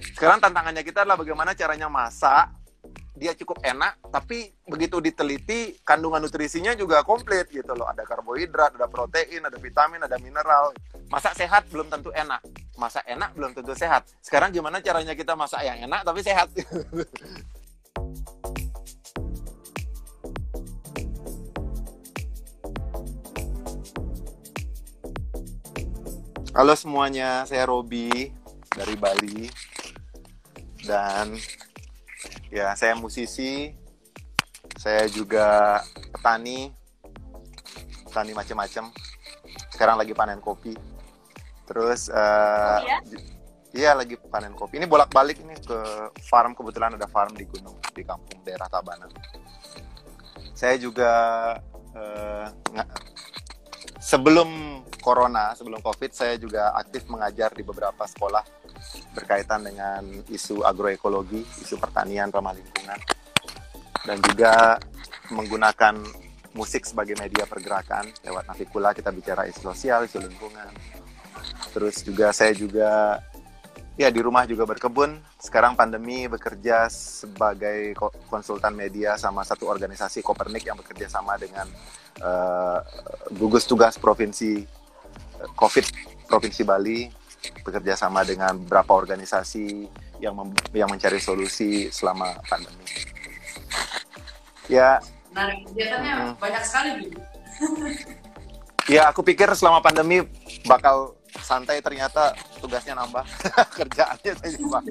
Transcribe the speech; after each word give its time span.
Sekarang 0.00 0.40
tantangannya 0.40 0.80
kita 0.80 1.04
adalah 1.04 1.20
bagaimana 1.20 1.52
caranya 1.52 1.92
masak 1.92 2.48
dia 3.20 3.36
cukup 3.36 3.60
enak, 3.60 4.00
tapi 4.08 4.48
begitu 4.64 4.96
diteliti 4.96 5.76
kandungan 5.84 6.24
nutrisinya 6.24 6.72
juga 6.72 7.04
komplit 7.04 7.52
gitu 7.52 7.76
loh. 7.76 7.84
Ada 7.84 8.08
karbohidrat, 8.08 8.80
ada 8.80 8.88
protein, 8.88 9.44
ada 9.44 9.60
vitamin, 9.60 10.00
ada 10.00 10.16
mineral. 10.16 10.72
Masak 11.12 11.36
sehat 11.36 11.68
belum 11.68 11.92
tentu 11.92 12.08
enak. 12.16 12.40
Masak 12.80 13.04
enak 13.04 13.36
belum 13.36 13.52
tentu 13.52 13.76
sehat. 13.76 14.08
Sekarang 14.24 14.48
gimana 14.48 14.80
caranya 14.80 15.12
kita 15.12 15.36
masak 15.36 15.60
yang 15.68 15.84
enak 15.84 16.00
tapi 16.00 16.24
sehat? 16.24 16.48
Halo 26.50 26.74
semuanya, 26.74 27.44
saya 27.44 27.68
Robi 27.68 28.32
dari 28.72 28.96
Bali. 28.96 29.69
Dan 30.84 31.36
ya, 32.52 32.72
saya 32.76 32.96
musisi. 32.96 33.72
Saya 34.76 35.08
juga 35.10 35.78
petani. 36.14 36.72
Petani 38.06 38.32
macam-macam. 38.32 38.84
Sekarang 39.72 39.96
lagi 39.96 40.12
panen 40.12 40.40
kopi. 40.40 40.76
Terus 41.70 42.10
uh, 42.10 42.18
oh, 42.18 42.78
iya? 42.82 42.98
iya 43.72 43.90
lagi 43.94 44.18
panen 44.18 44.58
kopi. 44.58 44.82
Ini 44.82 44.90
bolak-balik 44.90 45.38
ini 45.38 45.54
ke 45.62 46.10
farm 46.26 46.58
kebetulan 46.58 46.98
ada 46.98 47.06
farm 47.06 47.32
di 47.38 47.46
gunung 47.46 47.78
di 47.94 48.02
kampung 48.02 48.42
daerah 48.42 48.66
Tabanan. 48.66 49.10
Saya 50.52 50.76
juga 50.76 51.12
uh, 51.94 52.46
sebelum 54.02 54.82
corona, 55.00 55.56
sebelum 55.56 55.80
covid, 55.80 56.12
saya 56.12 56.36
juga 56.36 56.74
aktif 56.76 57.08
mengajar 57.08 57.54
di 57.54 57.64
beberapa 57.64 58.04
sekolah 58.04 58.59
berkaitan 59.14 59.64
dengan 59.64 60.02
isu 60.30 60.62
agroekologi, 60.64 61.42
isu 61.62 61.76
pertanian 61.76 62.30
ramah 62.32 62.54
lingkungan, 62.54 62.98
dan 64.04 64.18
juga 64.24 64.80
menggunakan 65.30 65.94
musik 66.50 66.82
sebagai 66.82 67.14
media 67.18 67.46
pergerakan 67.46 68.10
lewat 68.26 68.44
Navikula 68.50 68.90
kita 68.90 69.14
bicara 69.14 69.46
isu 69.46 69.70
sosial, 69.70 70.06
isu 70.06 70.18
lingkungan. 70.18 70.70
Terus 71.70 72.02
juga 72.02 72.34
saya 72.34 72.50
juga 72.50 73.22
ya 73.94 74.10
di 74.10 74.20
rumah 74.24 74.48
juga 74.48 74.66
berkebun. 74.66 75.22
Sekarang 75.38 75.78
pandemi 75.78 76.26
bekerja 76.26 76.90
sebagai 76.90 77.94
konsultan 78.26 78.74
media 78.74 79.14
sama 79.14 79.46
satu 79.46 79.70
organisasi 79.70 80.24
Kopernik 80.24 80.66
yang 80.66 80.76
bekerja 80.80 81.06
sama 81.06 81.38
dengan 81.38 81.68
uh, 82.24 82.82
gugus 83.36 83.64
tugas 83.64 83.94
provinsi 84.00 84.66
COVID 85.54 85.86
Provinsi 86.26 86.62
Bali 86.66 87.19
bekerja 87.64 87.96
sama 87.96 88.24
dengan 88.24 88.56
beberapa 88.56 88.96
organisasi 88.96 89.88
yang 90.20 90.36
yang 90.76 90.88
mencari 90.88 91.16
solusi 91.16 91.88
selama 91.88 92.36
pandemi. 92.46 92.84
Ya. 94.68 95.00
Nah, 95.32 95.50
kegiatannya 95.66 96.14
hmm. 96.14 96.32
banyak 96.38 96.62
sekali, 96.62 96.88
Bu. 97.00 97.06
ya, 98.94 99.10
aku 99.10 99.20
pikir 99.26 99.50
selama 99.56 99.82
pandemi 99.82 100.22
bakal 100.66 101.18
santai 101.38 101.78
ternyata 101.78 102.34
tugasnya 102.58 102.98
nambah 102.98 103.22
kerjaannya 103.78 104.32
nambah. 104.36 104.82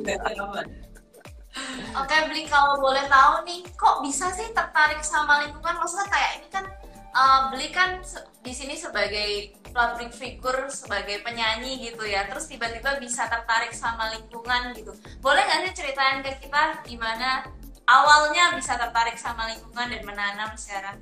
Oke, 1.98 2.16
beli 2.30 2.46
kalau 2.46 2.78
boleh 2.78 3.04
tahu 3.10 3.44
nih, 3.44 3.66
kok 3.74 4.06
bisa 4.06 4.30
sih 4.32 4.48
tertarik 4.54 5.02
sama 5.02 5.44
lingkungan? 5.44 5.76
Maksudnya 5.82 6.08
kayak 6.08 6.32
ini 6.40 6.48
kan 6.54 6.66
uh, 7.14 7.50
beli 7.54 7.70
kan 7.74 8.02
di 8.44 8.54
sini 8.54 8.76
sebagai 8.78 9.54
public 9.70 10.12
figure 10.14 10.70
sebagai 10.70 11.22
penyanyi 11.22 11.82
gitu 11.92 12.06
ya. 12.06 12.26
Terus 12.30 12.50
tiba-tiba 12.50 12.98
bisa 12.98 13.30
tertarik 13.30 13.74
sama 13.74 14.10
lingkungan 14.14 14.74
gitu. 14.78 14.94
Boleh 15.22 15.46
nggak 15.46 15.70
sih 15.70 15.74
ceritain 15.86 16.22
ke 16.26 16.38
kita 16.42 16.82
gimana 16.86 17.46
awalnya 17.90 18.54
bisa 18.58 18.78
tertarik 18.78 19.18
sama 19.18 19.50
lingkungan 19.50 19.88
dan 19.90 20.02
menanam 20.06 20.52
sekarang? 20.58 20.98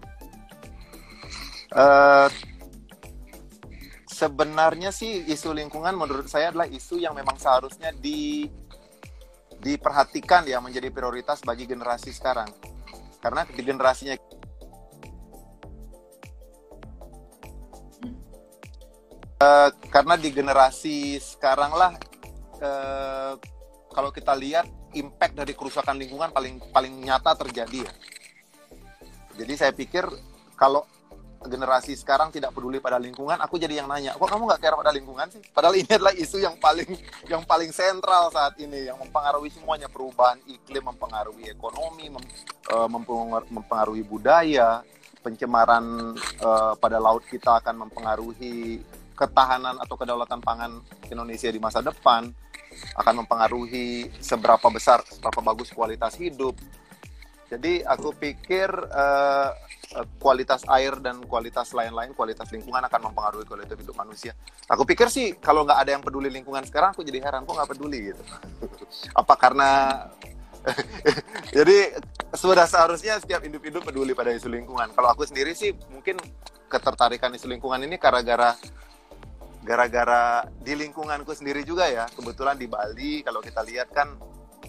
Uh, 1.75 2.31
sebenarnya 4.07 4.89
sih 4.89 5.27
isu 5.27 5.51
lingkungan 5.51 5.93
menurut 5.93 6.31
saya 6.31 6.49
adalah 6.49 6.65
isu 6.65 6.97
yang 6.97 7.11
memang 7.13 7.35
seharusnya 7.35 7.91
di 7.91 8.47
diperhatikan 9.57 10.45
ya 10.45 10.61
menjadi 10.63 10.87
prioritas 10.93 11.43
bagi 11.43 11.67
generasi 11.67 12.13
sekarang. 12.15 12.47
Karena 13.19 13.43
di 13.49 13.61
generasinya 13.65 14.15
Uh, 19.37 19.69
karena 19.93 20.17
di 20.17 20.33
generasi 20.33 21.21
sekarang 21.21 21.69
lah 21.77 21.93
uh, 22.57 23.37
kalau 23.93 24.09
kita 24.09 24.33
lihat 24.33 24.65
impact 24.97 25.37
dari 25.37 25.53
kerusakan 25.53 25.93
lingkungan 25.93 26.33
paling 26.33 26.57
paling 26.73 27.05
nyata 27.05 27.37
terjadi 27.37 27.85
ya. 27.85 27.91
Jadi 29.37 29.53
saya 29.53 29.69
pikir 29.77 30.09
kalau 30.57 30.89
generasi 31.45 31.93
sekarang 31.93 32.33
tidak 32.33 32.49
peduli 32.49 32.81
pada 32.81 32.97
lingkungan, 32.97 33.37
aku 33.37 33.61
jadi 33.61 33.85
yang 33.85 33.85
nanya, 33.85 34.17
kok 34.17 34.25
kamu 34.25 34.49
nggak 34.49 34.57
care 34.57 34.73
pada 34.73 34.89
lingkungan 34.89 35.29
sih? 35.29 35.41
Padahal 35.53 35.77
ini 35.77 35.91
adalah 35.93 36.13
isu 36.17 36.37
yang 36.41 36.57
paling 36.57 36.89
yang 37.29 37.45
paling 37.45 37.69
sentral 37.69 38.33
saat 38.33 38.57
ini, 38.57 38.89
yang 38.89 38.97
mempengaruhi 38.97 39.53
semuanya 39.53 39.85
perubahan 39.85 40.41
iklim, 40.49 40.81
mempengaruhi 40.81 41.53
ekonomi, 41.53 42.09
mem, 42.09 42.25
uh, 42.73 42.89
mempengaruhi 43.53 44.01
budaya, 44.01 44.81
pencemaran 45.21 46.17
uh, 46.41 46.73
pada 46.81 46.97
laut 46.97 47.21
kita 47.29 47.61
akan 47.61 47.85
mempengaruhi 47.85 48.81
ketahanan 49.17 49.81
atau 49.81 49.97
kedaulatan 49.97 50.39
pangan 50.45 50.77
Indonesia 51.09 51.49
di 51.49 51.57
masa 51.57 51.81
depan 51.81 52.29
akan 52.93 53.25
mempengaruhi 53.25 54.13
seberapa 54.21 54.69
besar, 54.69 55.01
seberapa 55.09 55.41
bagus 55.41 55.73
kualitas 55.73 56.13
hidup. 56.21 56.53
Jadi 57.47 57.79
aku 57.81 58.11
pikir 58.11 58.67
uh, 58.69 59.49
kualitas 60.19 60.67
air 60.67 60.99
dan 60.99 61.23
kualitas 61.25 61.71
lain-lain, 61.71 62.11
kualitas 62.11 62.51
lingkungan 62.51 62.83
akan 62.83 63.09
mempengaruhi 63.09 63.47
kualitas 63.47 63.79
hidup 63.79 63.95
manusia. 63.95 64.35
Aku 64.67 64.83
pikir 64.83 65.07
sih 65.07 65.39
kalau 65.39 65.63
nggak 65.63 65.79
ada 65.79 65.91
yang 65.95 66.03
peduli 66.03 66.27
lingkungan 66.27 66.61
sekarang, 66.67 66.91
aku 66.91 67.07
jadi 67.07 67.23
heran 67.23 67.47
kok 67.47 67.55
nggak 67.55 67.71
peduli 67.71 68.11
gitu. 68.11 68.21
Apa 69.19 69.33
karena 69.39 69.71
jadi 71.57 71.95
sudah 72.35 72.67
seharusnya 72.67 73.23
setiap 73.23 73.39
individu 73.47 73.79
peduli 73.79 74.11
pada 74.11 74.35
isu 74.35 74.51
lingkungan. 74.51 74.91
Kalau 74.91 75.07
aku 75.07 75.23
sendiri 75.23 75.55
sih 75.55 75.71
mungkin 75.87 76.19
ketertarikan 76.67 77.31
isu 77.31 77.47
lingkungan 77.47 77.79
ini 77.87 77.95
gara-gara 77.95 78.51
gara-gara 79.67 80.47
di 80.63 80.71
lingkunganku 80.79 81.35
sendiri 81.35 81.67
juga 81.67 81.91
ya. 81.91 82.07
Kebetulan 82.07 82.55
di 82.55 82.71
Bali 82.71 83.19
kalau 83.27 83.43
kita 83.43 83.67
lihat 83.67 83.91
kan 83.91 84.15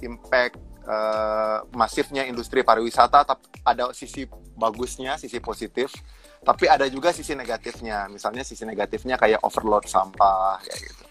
impact 0.02 0.58
uh, 0.82 1.62
masifnya 1.70 2.26
industri 2.26 2.66
pariwisata 2.66 3.22
tapi 3.22 3.46
ada 3.62 3.94
sisi 3.94 4.26
bagusnya 4.58 5.14
sisi 5.14 5.38
positif. 5.38 5.94
Tapi 6.42 6.66
ada 6.66 6.90
juga 6.90 7.14
sisi 7.14 7.38
negatifnya. 7.38 8.10
Misalnya 8.10 8.42
sisi 8.42 8.66
negatifnya 8.66 9.14
kayak 9.14 9.46
overload 9.46 9.86
sampah 9.86 10.58
kayak 10.66 10.80
gitu. 10.90 11.04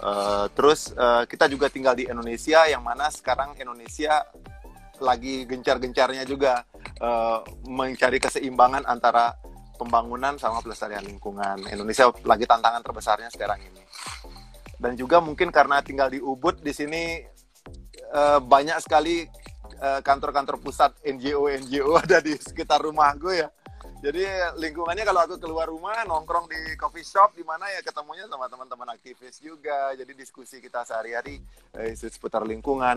Uh, 0.00 0.48
terus 0.56 0.90
uh, 0.96 1.28
kita 1.28 1.46
juga 1.46 1.68
tinggal 1.68 1.94
di 1.94 2.08
Indonesia 2.08 2.64
yang 2.66 2.80
mana 2.80 3.12
sekarang 3.12 3.52
Indonesia 3.60 4.24
lagi 5.00 5.44
gencar-gencarnya 5.44 6.24
juga 6.24 6.64
uh, 7.00 7.44
mencari 7.68 8.16
keseimbangan 8.20 8.88
antara 8.88 9.36
pembangunan 9.80 10.36
sama 10.36 10.60
pelestarian 10.60 11.00
lingkungan. 11.00 11.64
Indonesia 11.64 12.12
lagi 12.28 12.44
tantangan 12.44 12.84
terbesarnya 12.84 13.32
sekarang 13.32 13.64
ini. 13.64 13.80
Dan 14.76 14.92
juga 15.00 15.24
mungkin 15.24 15.48
karena 15.48 15.80
tinggal 15.80 16.12
di 16.12 16.20
Ubud 16.20 16.60
di 16.60 16.72
sini 16.76 17.24
uh, 18.12 18.40
banyak 18.40 18.76
sekali 18.80 19.24
eh, 19.80 20.00
kantor-kantor 20.04 20.60
pusat 20.60 20.92
NGO 21.04 21.48
NGO 21.48 21.96
ada 22.04 22.20
di 22.20 22.36
sekitar 22.36 22.84
rumah 22.84 23.12
gue 23.16 23.44
ya. 23.44 23.48
Jadi 24.00 24.24
lingkungannya 24.56 25.04
kalau 25.04 25.20
aku 25.28 25.36
keluar 25.36 25.68
rumah 25.68 25.92
nongkrong 26.08 26.48
di 26.48 26.72
coffee 26.80 27.04
shop 27.04 27.36
di 27.36 27.44
mana 27.44 27.68
ya 27.68 27.84
ketemunya 27.84 28.24
sama 28.32 28.48
teman-teman 28.48 28.88
aktivis 28.96 29.44
juga. 29.44 29.92
Jadi 29.92 30.16
diskusi 30.16 30.56
kita 30.56 30.88
sehari-hari 30.88 31.44
eh, 31.76 31.92
seputar 31.92 32.40
lingkungan. 32.48 32.96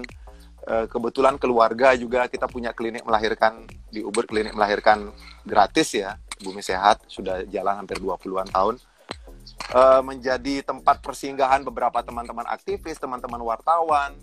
Eh, 0.63 0.87
kebetulan 0.87 1.35
keluarga 1.35 1.91
juga 1.99 2.31
kita 2.31 2.47
punya 2.47 2.71
klinik 2.71 3.03
melahirkan 3.03 3.67
di 3.91 3.99
Ubud 3.99 4.23
klinik 4.23 4.55
melahirkan 4.55 5.11
gratis 5.43 5.91
ya 5.91 6.15
Bumi 6.43 6.59
Sehat 6.59 7.01
sudah 7.07 7.47
jalan 7.47 7.79
hampir 7.79 7.97
20-an 8.03 8.51
tahun 8.51 8.75
uh, 9.71 10.01
menjadi 10.03 10.61
tempat 10.67 10.99
persinggahan 10.99 11.63
beberapa 11.63 12.03
teman-teman 12.03 12.45
aktivis 12.51 12.99
teman-teman 12.99 13.39
wartawan 13.41 14.13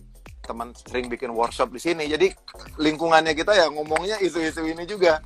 teman 0.44 0.72
sering 0.76 1.08
bikin 1.08 1.32
workshop 1.32 1.72
di 1.72 1.80
sini 1.80 2.04
jadi 2.10 2.32
lingkungannya 2.80 3.32
kita 3.32 3.56
ya 3.56 3.66
ngomongnya 3.72 4.20
isu-isu 4.20 4.64
ini 4.66 4.84
juga 4.84 5.24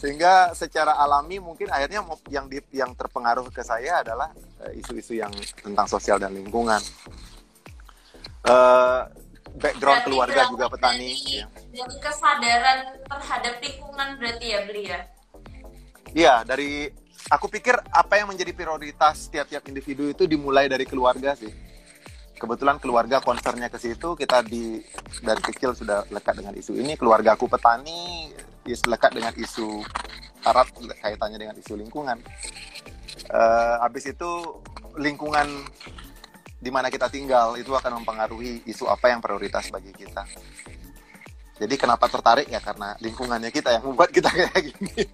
sehingga 0.00 0.56
secara 0.56 0.96
alami 0.96 1.36
mungkin 1.36 1.68
akhirnya 1.68 2.00
yang 2.32 2.48
di, 2.48 2.64
yang 2.72 2.96
terpengaruh 2.96 3.44
ke 3.52 3.60
saya 3.60 4.00
adalah 4.00 4.32
eh, 4.64 4.80
isu-isu 4.80 5.12
uh, 5.16 5.28
yang 5.28 5.32
tentang 5.60 5.84
sosial 5.84 6.16
dan 6.16 6.32
lingkungan 6.32 6.80
uh, 8.48 9.04
background 9.58 10.00
keluarga 10.06 10.46
juga 10.48 10.70
petani. 10.70 11.12
Dari, 11.12 11.36
ya. 11.42 11.46
dari 11.74 11.96
kesadaran 11.98 12.78
terhadap 13.04 13.54
lingkungan 13.58 14.08
berarti 14.16 14.46
ya 14.46 14.60
beli 14.64 14.82
ya? 14.88 15.00
Iya 16.10 16.42
dari 16.42 16.90
aku 17.30 17.46
pikir 17.46 17.78
apa 17.94 18.18
yang 18.18 18.32
menjadi 18.32 18.50
prioritas 18.50 19.30
tiap-tiap 19.30 19.62
individu 19.70 20.10
itu 20.10 20.26
dimulai 20.26 20.66
dari 20.66 20.84
keluarga 20.84 21.36
sih. 21.38 21.52
kebetulan 22.40 22.80
keluarga 22.80 23.20
konsernya 23.20 23.68
ke 23.68 23.76
situ 23.76 24.16
kita 24.16 24.40
di 24.40 24.80
dari 25.20 25.44
kecil 25.44 25.76
sudah 25.76 26.08
lekat 26.08 26.40
dengan 26.40 26.56
isu 26.56 26.72
ini. 26.72 26.96
Keluarga 26.96 27.36
aku 27.36 27.44
petani 27.44 28.32
lekat 28.64 29.12
dengan 29.12 29.36
isu 29.36 29.84
Arab 30.48 30.72
kaitannya 31.04 31.36
dengan 31.36 31.56
isu 31.60 31.76
lingkungan. 31.76 32.16
Uh, 33.28 33.76
habis 33.84 34.08
itu 34.08 34.56
lingkungan 34.96 35.68
di 36.56 36.72
mana 36.72 36.88
kita 36.88 37.12
tinggal 37.12 37.60
itu 37.60 37.76
akan 37.76 38.00
mempengaruhi 38.00 38.64
isu 38.64 38.88
apa 38.88 39.12
yang 39.12 39.20
prioritas 39.20 39.68
bagi 39.68 39.92
kita. 39.92 40.24
Jadi 41.60 41.76
kenapa 41.76 42.08
tertarik? 42.08 42.48
Ya 42.48 42.64
karena 42.64 42.96
lingkungannya 43.04 43.52
kita 43.52 43.76
yang 43.76 43.84
membuat 43.84 44.08
kita 44.16 44.32
kayak 44.48 44.64
gini 44.64 45.04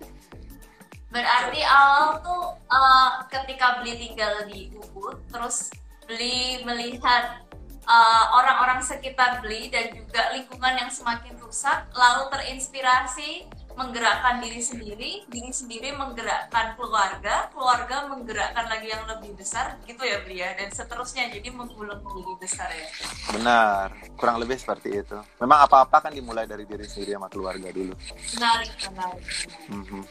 berarti 1.17 1.61
awal 1.65 2.21
tuh 2.21 2.45
uh, 2.69 3.25
ketika 3.33 3.81
beli 3.81 3.97
tinggal 3.97 4.45
di 4.45 4.69
Ubud 4.77 5.17
terus 5.33 5.73
beli 6.05 6.61
melihat 6.69 7.41
uh, 7.89 8.25
orang-orang 8.37 8.85
uh, 8.85 8.87
sekitar 8.87 9.41
beli 9.41 9.73
dan 9.73 9.97
juga 9.97 10.37
lingkungan 10.37 10.77
yang 10.77 10.91
semakin 10.93 11.41
rusak 11.41 11.89
lalu 11.97 12.29
terinspirasi 12.37 13.49
menggerakkan 13.77 14.41
diri 14.41 14.61
sendiri 14.61 15.11
diri 15.29 15.53
sendiri 15.53 15.93
menggerakkan 15.93 16.77
keluarga 16.81 17.53
keluarga 17.53 18.09
menggerakkan 18.09 18.73
lagi 18.73 18.89
yang 18.89 19.05
lebih 19.05 19.37
besar 19.37 19.77
gitu 19.85 20.01
ya 20.01 20.21
beli 20.25 20.41
ya? 20.41 20.57
Dan 20.57 20.73
seterusnya 20.73 21.29
jadi 21.29 21.49
menggulung 21.53 22.01
menjadi 22.01 22.35
besar 22.41 22.69
ya? 22.73 22.89
Benar 23.37 23.93
kurang 24.17 24.41
lebih 24.41 24.57
seperti 24.57 25.01
itu. 25.01 25.17
Memang 25.41 25.69
apa-apa 25.69 26.09
kan 26.09 26.13
dimulai 26.13 26.49
dari 26.49 26.65
diri 26.65 26.89
sendiri 26.89 27.21
sama 27.21 27.29
keluarga 27.29 27.69
dulu. 27.69 27.93
Menarik 28.37 28.73
menarik. 28.89 29.25
Mm 29.69 29.85
-hmm. 29.85 30.03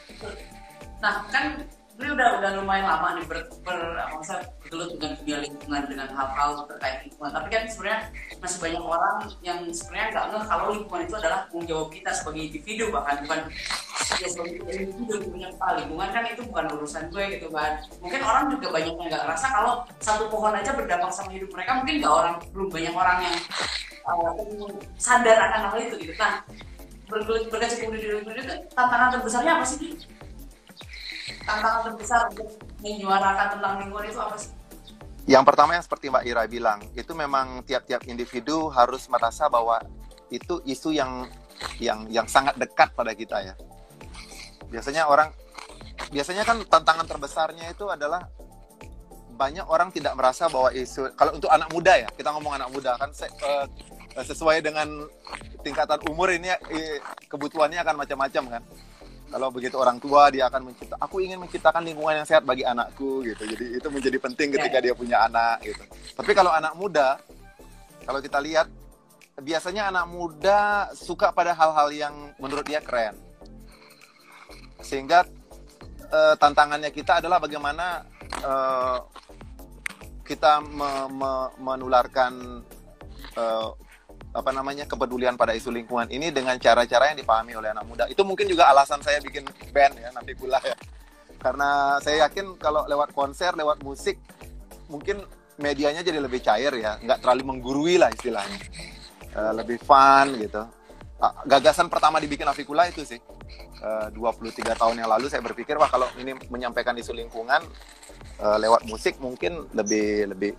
Nah 1.04 1.28
kan 1.30 1.62
ini 1.96 2.12
udah 2.12 2.28
udah 2.44 2.50
lumayan 2.60 2.84
lama 2.92 3.16
nih 3.16 3.24
ber, 3.24 3.48
ber 3.64 3.80
bergelut 4.66 5.00
dengan 5.00 5.12
dunia 5.16 5.38
lingkungan 5.48 5.84
dengan 5.88 6.10
hal-hal 6.12 6.68
terkait 6.68 7.08
lingkungan. 7.08 7.32
Tapi 7.32 7.48
kan 7.48 7.64
sebenarnya 7.72 8.02
masih 8.44 8.58
banyak 8.60 8.84
orang 8.84 9.16
yang 9.40 9.60
sebenarnya 9.72 10.08
nggak 10.12 10.26
ngeh 10.28 10.46
kalau 10.52 10.66
lingkungan 10.76 11.02
itu 11.08 11.16
adalah 11.16 11.40
tanggung 11.48 11.66
jawab 11.70 11.88
kita 11.96 12.12
sebagai 12.12 12.42
individu 12.52 12.84
bahkan 12.92 13.24
bukan 13.24 13.40
ya 14.20 14.28
sebagai 14.28 14.52
individu 14.60 15.16
punya 15.32 15.48
lingkungan. 15.56 16.08
Kan 16.12 16.24
itu 16.28 16.42
bukan 16.44 16.66
urusan 16.76 17.04
gue 17.08 17.24
gitu 17.40 17.48
kan. 17.54 17.72
Mungkin 18.04 18.22
orang 18.28 18.46
juga 18.52 18.68
banyak 18.76 18.94
yang 18.98 19.08
nggak 19.08 19.22
ngerasa 19.24 19.46
kalau 19.56 19.74
satu 20.04 20.24
pohon 20.28 20.52
aja 20.52 20.72
berdampak 20.76 21.12
sama 21.16 21.32
hidup 21.32 21.48
mereka. 21.56 21.80
Mungkin 21.80 21.96
nggak 22.04 22.12
orang 22.12 22.36
belum 22.52 22.68
banyak 22.76 22.94
orang 22.98 23.18
yang 23.24 23.36
uh, 24.04 24.36
sadar 25.00 25.38
akan 25.48 25.60
hal 25.72 25.80
itu 25.80 25.96
gitu. 26.04 26.14
Nah 26.20 26.44
berkecimpung 27.08 27.96
di 27.96 28.10
lingkungan 28.10 28.42
itu 28.42 28.54
tantangan 28.74 29.14
terbesarnya 29.16 29.62
apa 29.62 29.66
sih 29.70 29.94
tantangan 31.46 31.82
terbesar 31.92 32.30
untuk 32.30 32.50
menyuarakan 32.82 33.48
tentang 33.58 33.74
lingkungan 33.82 34.06
itu 34.10 34.20
apa 34.22 34.36
sih? 34.38 34.52
Yang 35.26 35.44
pertama 35.50 35.74
yang 35.74 35.82
seperti 35.82 36.14
Mbak 36.14 36.26
Ira 36.30 36.44
bilang, 36.46 36.80
itu 36.94 37.12
memang 37.18 37.66
tiap-tiap 37.66 38.06
individu 38.06 38.70
harus 38.70 39.10
merasa 39.10 39.50
bahwa 39.50 39.82
itu 40.30 40.62
isu 40.70 40.94
yang 40.94 41.26
yang 41.82 42.06
yang 42.14 42.28
sangat 42.30 42.54
dekat 42.62 42.94
pada 42.94 43.18
kita 43.18 43.42
ya. 43.42 43.54
Biasanya 44.70 45.10
orang 45.10 45.34
biasanya 46.14 46.46
kan 46.46 46.62
tantangan 46.70 47.10
terbesarnya 47.10 47.74
itu 47.74 47.90
adalah 47.90 48.30
banyak 49.36 49.66
orang 49.68 49.92
tidak 49.92 50.16
merasa 50.16 50.48
bahwa 50.48 50.72
isu 50.72 51.12
kalau 51.20 51.36
untuk 51.36 51.52
anak 51.52 51.68
muda 51.74 51.94
ya 52.00 52.10
kita 52.16 52.32
ngomong 52.32 52.56
anak 52.56 52.72
muda 52.72 52.96
kan 52.96 53.12
se, 53.12 53.28
uh, 53.28 53.68
sesuai 54.16 54.64
dengan 54.64 54.88
tingkatan 55.60 56.00
umur 56.08 56.32
ini 56.32 56.56
eh, 56.72 57.04
kebutuhannya 57.28 57.84
akan 57.84 57.96
macam-macam 58.00 58.44
kan 58.48 58.64
kalau 59.26 59.50
begitu 59.50 59.76
orang 59.76 59.98
tua 59.98 60.30
dia 60.30 60.48
akan 60.48 60.72
mencipta 60.72 60.96
aku 61.02 61.20
ingin 61.20 61.42
menciptakan 61.42 61.82
lingkungan 61.82 62.22
yang 62.24 62.28
sehat 62.28 62.46
bagi 62.46 62.62
anakku 62.62 63.26
gitu. 63.26 63.44
Jadi 63.44 63.66
itu 63.82 63.88
menjadi 63.90 64.18
penting 64.22 64.48
ketika 64.54 64.78
dia 64.80 64.94
punya 64.94 65.26
anak 65.26 65.66
gitu. 65.66 65.84
Tapi 66.16 66.32
kalau 66.32 66.54
anak 66.54 66.74
muda 66.78 67.20
kalau 68.06 68.22
kita 68.22 68.38
lihat 68.38 68.70
biasanya 69.42 69.92
anak 69.92 70.06
muda 70.08 70.88
suka 70.96 71.34
pada 71.36 71.52
hal-hal 71.52 71.90
yang 71.92 72.16
menurut 72.40 72.64
dia 72.64 72.80
keren. 72.80 73.18
Sehingga 74.80 75.26
uh, 76.14 76.36
tantangannya 76.38 76.94
kita 76.94 77.20
adalah 77.20 77.42
bagaimana 77.42 78.06
uh, 78.46 79.02
kita 80.26 80.62
me 80.62 80.90
me 81.12 81.32
menularkan 81.62 82.64
uh, 83.38 83.70
apa 84.36 84.52
namanya 84.52 84.84
kepedulian 84.84 85.40
pada 85.40 85.56
isu 85.56 85.72
lingkungan 85.72 86.12
ini 86.12 86.28
dengan 86.28 86.60
cara-cara 86.60 87.16
yang 87.16 87.18
dipahami 87.24 87.56
oleh 87.56 87.72
anak 87.72 87.88
muda. 87.88 88.04
Itu 88.12 88.28
mungkin 88.28 88.52
juga 88.52 88.68
alasan 88.68 89.00
saya 89.00 89.24
bikin 89.24 89.48
band 89.72 89.96
ya 89.96 90.12
nanti 90.12 90.36
pula 90.36 90.60
ya. 90.60 90.76
Karena 91.40 91.98
saya 92.04 92.28
yakin 92.28 92.60
kalau 92.60 92.84
lewat 92.84 93.16
konser, 93.16 93.56
lewat 93.56 93.80
musik, 93.80 94.20
mungkin 94.92 95.24
medianya 95.56 96.04
jadi 96.04 96.20
lebih 96.20 96.44
cair 96.44 96.76
ya, 96.76 97.00
nggak 97.00 97.24
terlalu 97.24 97.56
menggurui 97.56 97.96
lah 97.96 98.12
istilahnya. 98.12 98.60
Uh, 99.32 99.52
lebih 99.56 99.80
fun 99.80 100.36
gitu. 100.36 100.68
Uh, 101.16 101.34
gagasan 101.48 101.88
pertama 101.88 102.20
dibikin 102.20 102.48
Afikula 102.48 102.92
itu 102.92 103.08
sih. 103.08 103.20
Uh, 103.80 104.12
23 104.12 104.76
tahun 104.76 104.96
yang 105.00 105.08
lalu 105.12 105.32
saya 105.32 105.44
berpikir 105.44 105.80
wah 105.80 105.88
kalau 105.88 106.08
ini 106.20 106.36
menyampaikan 106.50 106.96
isu 106.96 107.14
lingkungan 107.14 107.62
uh, 108.42 108.58
lewat 108.58 108.88
musik 108.88 109.20
mungkin 109.22 109.68
lebih 109.76 110.32
lebih 110.32 110.52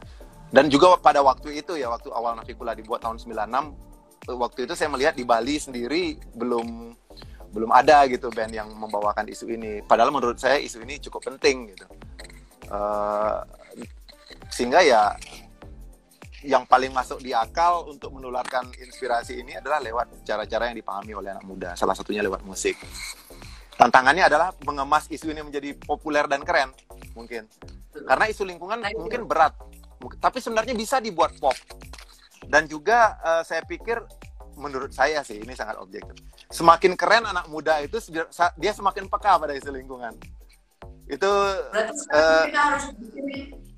dan 0.56 0.73
juga 0.73 0.97
pada 0.97 1.20
waktu 1.20 1.61
itu 1.61 1.76
ya 1.76 1.93
waktu 1.93 2.08
awal 2.08 2.32
Navikula 2.32 2.73
dibuat 2.73 3.05
tahun 3.05 3.20
96 3.20 4.32
waktu 4.32 4.64
itu 4.64 4.73
saya 4.73 4.88
melihat 4.88 5.12
di 5.12 5.29
Bali 5.29 5.61
sendiri 5.61 6.17
belum 6.32 6.97
belum 7.53 7.70
ada 7.70 8.08
gitu 8.08 8.32
band 8.32 8.56
yang 8.56 8.69
membawakan 8.73 9.29
isu 9.29 9.53
ini. 9.53 9.85
Padahal 9.85 10.08
menurut 10.11 10.41
saya 10.41 10.56
isu 10.56 10.81
ini 10.82 10.97
cukup 10.99 11.29
penting 11.29 11.76
gitu. 11.76 11.87
Uh, 12.73 13.44
sehingga 14.50 14.81
ya 14.81 15.14
yang 16.43 16.64
paling 16.64 16.91
masuk 16.91 17.20
di 17.20 17.37
akal 17.37 17.87
untuk 17.93 18.17
menularkan 18.17 18.73
inspirasi 18.81 19.44
ini 19.44 19.61
adalah 19.61 19.79
lewat 19.85 20.25
cara-cara 20.25 20.73
yang 20.73 20.76
dipahami 20.81 21.12
oleh 21.12 21.37
anak 21.37 21.44
muda. 21.44 21.76
Salah 21.79 21.94
satunya 21.94 22.25
lewat 22.25 22.43
musik. 22.49 22.81
Tantangannya 23.76 24.25
adalah 24.25 24.56
mengemas 24.64 25.05
isu 25.12 25.37
ini 25.37 25.44
menjadi 25.44 25.76
populer 25.76 26.25
dan 26.26 26.41
keren 26.43 26.73
mungkin. 27.12 27.44
Karena 27.93 28.25
isu 28.29 28.44
lingkungan 28.44 28.81
mungkin 28.97 29.25
berat 29.29 29.53
tapi 30.17 30.38
sebenarnya 30.38 30.75
bisa 30.79 31.03
dibuat 31.03 31.35
pop. 31.43 31.56
Dan 32.47 32.70
juga 32.70 33.19
uh, 33.26 33.43
saya 33.43 33.67
pikir 33.67 33.99
menurut 34.56 34.91
saya 34.91 35.20
sih 35.23 35.43
ini 35.43 35.53
sangat 35.53 35.76
objektif. 35.79 36.17
Semakin 36.49 36.97
keren 36.97 37.29
anak 37.29 37.47
muda 37.53 37.79
itu 37.85 38.00
dia 38.56 38.73
semakin 38.73 39.06
peka 39.06 39.37
pada 39.37 39.53
isu 39.53 39.70
lingkungan. 39.70 40.17
Itu 41.06 41.31
berarti 41.70 41.93
uh, 42.11 42.44
kita 42.50 42.61
harus 42.61 42.85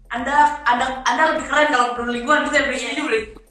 anda 0.09 0.65
anda 0.65 1.05
anda 1.05 1.23
lebih 1.37 1.45
keren 1.53 1.69
kalau 1.69 1.87
peduli 1.93 2.25
lingkungan 2.25 2.49
kita 2.49 2.57
lebih 2.65 2.81
ini 2.81 3.03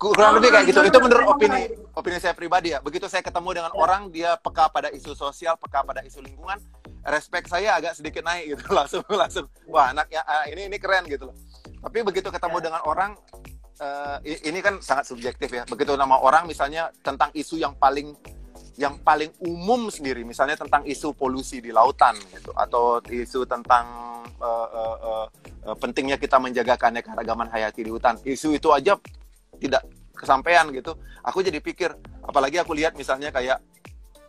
kurang 0.01 0.41
lebih 0.41 0.49
kayak 0.49 0.65
gitu. 0.71 0.81
Itu 0.87 0.97
menurut 1.03 1.25
opini 1.29 1.61
opini 1.93 2.17
saya 2.17 2.33
pribadi 2.33 2.73
ya. 2.73 2.79
Begitu 2.81 3.05
saya 3.05 3.21
ketemu 3.21 3.61
dengan 3.61 3.71
ya. 3.75 3.77
orang 3.77 4.01
dia 4.09 4.31
peka 4.41 4.71
pada 4.73 4.89
isu 4.89 5.13
sosial 5.13 5.53
peka 5.61 5.85
pada 5.85 6.01
isu 6.01 6.23
lingkungan 6.25 6.57
respect 7.05 7.47
saya 7.53 7.77
agak 7.77 7.93
sedikit 7.93 8.25
naik 8.25 8.57
gitu. 8.57 8.63
Langsung 8.77 9.05
langsung 9.05 9.45
wah 9.69 9.93
anak 9.93 10.09
ya 10.09 10.25
ini 10.49 10.65
ini 10.71 10.77
keren 10.81 11.05
gitu 11.05 11.29
loh 11.29 11.35
tapi 11.81 12.01
begitu 12.01 12.27
ketemu 12.33 12.57
ya. 12.59 12.63
dengan 12.69 12.81
orang 12.85 13.11
uh, 13.81 14.17
ini 14.23 14.59
kan 14.61 14.81
sangat 14.81 15.09
subjektif 15.09 15.49
ya. 15.53 15.63
Begitu 15.65 15.93
nama 15.93 16.17
orang 16.17 16.49
misalnya 16.49 16.89
tentang 17.01 17.29
isu 17.33 17.61
yang 17.61 17.77
paling 17.77 18.13
yang 18.77 19.01
paling 19.01 19.33
umum 19.41 19.89
sendiri, 19.89 20.21
misalnya 20.21 20.53
tentang 20.53 20.85
isu 20.85 21.17
polusi 21.17 21.57
di 21.57 21.73
lautan 21.73 22.13
gitu, 22.29 22.53
atau 22.53 23.01
isu 23.09 23.49
tentang 23.49 23.85
uh, 24.37 24.67
uh, 24.69 24.97
uh, 25.01 25.25
uh, 25.65 25.75
pentingnya 25.81 26.21
kita 26.21 26.37
menjaga 26.37 26.77
keanekaragaman 26.77 27.49
hayati 27.49 27.81
di 27.81 27.89
hutan. 27.89 28.21
Isu 28.21 28.53
itu 28.53 28.69
aja 28.69 28.93
tidak 29.57 29.81
kesampaian 30.13 30.69
gitu. 30.69 30.93
Aku 31.25 31.41
jadi 31.41 31.57
pikir, 31.57 31.89
apalagi 32.21 32.61
aku 32.61 32.77
lihat 32.77 32.93
misalnya 32.93 33.33
kayak 33.33 33.57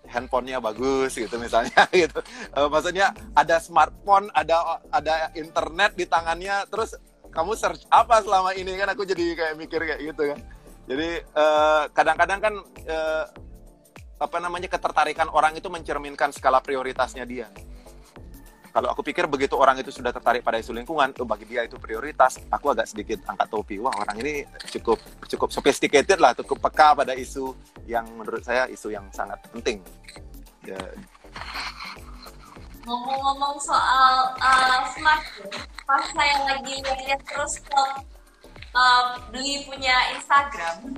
handphonenya 0.09 0.65
bagus 0.65 1.13
gitu 1.13 1.37
misalnya 1.37 1.85
gitu. 1.93 2.25
Maksudnya 2.57 3.13
ada 3.37 3.61
smartphone, 3.61 4.33
ada 4.33 4.81
ada 4.89 5.29
internet 5.37 5.93
di 5.93 6.09
tangannya, 6.09 6.65
terus 6.73 6.97
kamu 7.39 7.55
search 7.55 7.87
apa 7.87 8.19
selama 8.27 8.51
ini 8.59 8.75
kan 8.75 8.91
aku 8.91 9.07
jadi 9.07 9.39
kayak 9.39 9.55
mikir 9.55 9.79
kayak 9.79 10.01
gitu 10.03 10.23
kan 10.35 10.39
jadi 10.91 11.09
eh, 11.23 11.83
kadang-kadang 11.95 12.39
uh, 12.41 12.45
kan 12.49 12.55
uh, 12.91 13.25
apa 14.19 14.37
namanya 14.43 14.67
ketertarikan 14.67 15.31
orang 15.31 15.55
itu 15.55 15.71
mencerminkan 15.71 16.35
skala 16.35 16.59
prioritasnya 16.59 17.23
dia 17.23 17.47
kalau 18.75 18.91
aku 18.93 19.01
pikir 19.07 19.31
begitu 19.31 19.55
orang 19.57 19.81
itu 19.81 19.91
sudah 19.91 20.13
tertarik 20.13 20.45
pada 20.45 20.61
isu 20.61 20.77
lingkungan, 20.77 21.11
oh 21.19 21.27
bagi 21.27 21.49
dia 21.49 21.65
itu 21.65 21.81
prioritas. 21.81 22.39
Aku 22.53 22.71
agak 22.71 22.87
sedikit 22.87 23.25
angkat 23.27 23.49
topi. 23.51 23.81
Wah 23.81 23.91
orang 23.91 24.21
ini 24.23 24.45
cukup 24.71 25.01
cukup 25.25 25.49
sophisticated 25.51 26.21
lah, 26.21 26.37
cukup 26.37 26.63
peka 26.69 26.95
pada 26.95 27.17
isu 27.17 27.57
yang 27.89 28.07
menurut 28.15 28.45
saya 28.45 28.69
isu 28.71 28.93
yang 28.93 29.09
sangat 29.11 29.41
penting. 29.51 29.81
Ya, 30.63 30.79
ngomong-ngomong 32.89 33.61
soal 33.61 34.33
uh, 34.41 34.81
smartphone 34.97 35.53
pas 35.85 36.05
saya 36.17 36.37
lagi 36.49 36.81
lihat 36.81 37.21
terus 37.29 37.61
stop 37.61 38.01
uh, 38.73 39.21
beli 39.29 39.69
punya 39.69 40.17
Instagram 40.17 40.97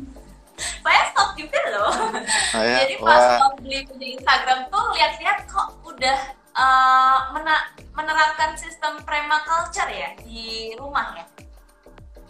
saya 0.60 1.02
stop 1.10 1.34
juga 1.34 1.60
loh 1.74 1.90
oh, 2.56 2.62
ya? 2.62 2.86
jadi 2.86 2.94
pas 3.02 3.18
Wah. 3.18 3.30
stop 3.42 3.52
beli 3.58 3.82
punya 3.90 4.06
Instagram 4.14 4.60
tuh 4.70 4.84
lihat-lihat 4.94 5.38
kok 5.50 5.68
udah 5.82 6.18
uh, 6.54 7.18
mena 7.34 7.74
menerapkan 7.90 8.54
sistem 8.54 9.02
culture 9.02 9.90
ya 9.90 10.14
di 10.22 10.72
rumah 10.78 11.18
ya 11.18 11.26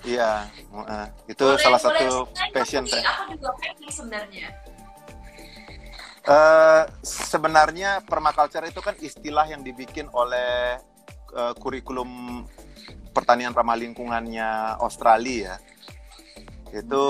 Iya, 0.01 0.49
uh, 0.73 1.07
itu 1.29 1.45
Boleh- 1.45 1.61
salah 1.61 1.77
boleh 1.77 2.09
satu 2.09 2.17
passion 2.57 2.89
saya. 2.89 3.05
Aku 3.21 3.37
juga 3.37 3.53
pengen 3.61 3.93
sebenarnya. 3.93 4.49
Eh, 6.21 6.85
sebenarnya 7.01 8.05
permaculture 8.05 8.69
itu 8.69 8.85
kan 8.85 8.93
istilah 9.01 9.49
yang 9.49 9.65
dibikin 9.65 10.05
oleh 10.13 10.77
eh, 11.33 11.55
kurikulum 11.57 12.45
pertanian 13.17 13.57
ramah 13.57 13.77
lingkungannya 13.81 14.77
Australia 14.85 15.57
ya. 16.71 16.81
Itu 16.85 17.03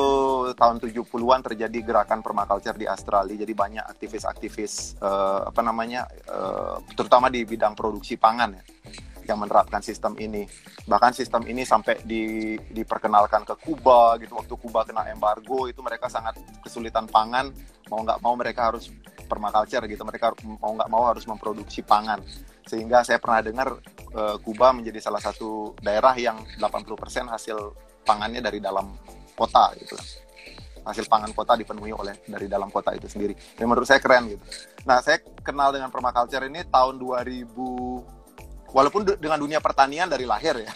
tahun 0.57 0.81
70-an 0.81 1.41
terjadi 1.45 1.79
gerakan 1.85 2.25
permaculture 2.25 2.79
di 2.79 2.89
Australia. 2.89 3.35
Jadi 3.35 3.53
banyak 3.53 3.85
aktivis-aktivis 3.99 5.03
eh, 5.03 5.41
apa 5.51 5.61
namanya 5.61 6.07
eh, 6.31 6.77
terutama 6.95 7.27
di 7.27 7.43
bidang 7.43 7.75
produksi 7.75 8.15
pangan 8.15 8.57
ya 8.57 8.65
yang 9.31 9.39
menerapkan 9.39 9.79
sistem 9.79 10.19
ini. 10.19 10.45
Bahkan 10.85 11.15
sistem 11.15 11.47
ini 11.47 11.63
sampai 11.63 12.03
di, 12.03 12.55
diperkenalkan 12.75 13.47
ke 13.47 13.55
Kuba 13.55 14.19
gitu. 14.19 14.35
Waktu 14.35 14.55
Kuba 14.59 14.83
kena 14.83 15.07
embargo 15.07 15.71
itu 15.71 15.79
mereka 15.81 16.11
sangat 16.11 16.37
kesulitan 16.67 17.07
pangan. 17.07 17.55
Mau 17.87 18.03
nggak 18.03 18.19
mau 18.19 18.35
mereka 18.35 18.75
harus 18.75 18.91
permaculture 19.31 19.87
gitu. 19.87 20.03
Mereka 20.03 20.35
mau 20.59 20.75
nggak 20.75 20.91
mau 20.91 21.07
harus 21.07 21.23
memproduksi 21.31 21.87
pangan. 21.87 22.19
Sehingga 22.67 23.07
saya 23.07 23.23
pernah 23.23 23.41
dengar 23.41 23.69
eh, 24.11 24.37
Kuba 24.43 24.75
menjadi 24.75 24.99
salah 24.99 25.23
satu 25.23 25.79
daerah 25.79 26.19
yang 26.19 26.43
80% 26.59 27.31
hasil 27.31 27.59
pangannya 28.03 28.43
dari 28.43 28.59
dalam 28.59 28.91
kota 29.39 29.71
gitu. 29.79 29.95
Hasil 30.81 31.07
pangan 31.07 31.31
kota 31.37 31.55
dipenuhi 31.61 31.93
oleh 31.93 32.25
dari 32.25 32.49
dalam 32.49 32.73
kota 32.73 32.91
itu 32.97 33.07
sendiri. 33.07 33.37
Dan 33.55 33.69
menurut 33.69 33.87
saya 33.87 34.01
keren 34.01 34.33
gitu. 34.33 34.45
Nah, 34.89 35.05
saya 35.05 35.21
kenal 35.45 35.77
dengan 35.77 35.93
permaculture 35.93 36.49
ini 36.49 36.65
tahun 36.67 36.97
2000 36.97 38.20
walaupun 38.71 39.07
dengan 39.19 39.39
dunia 39.39 39.59
pertanian 39.59 40.07
dari 40.07 40.27
lahir 40.27 40.59
ya. 40.63 40.73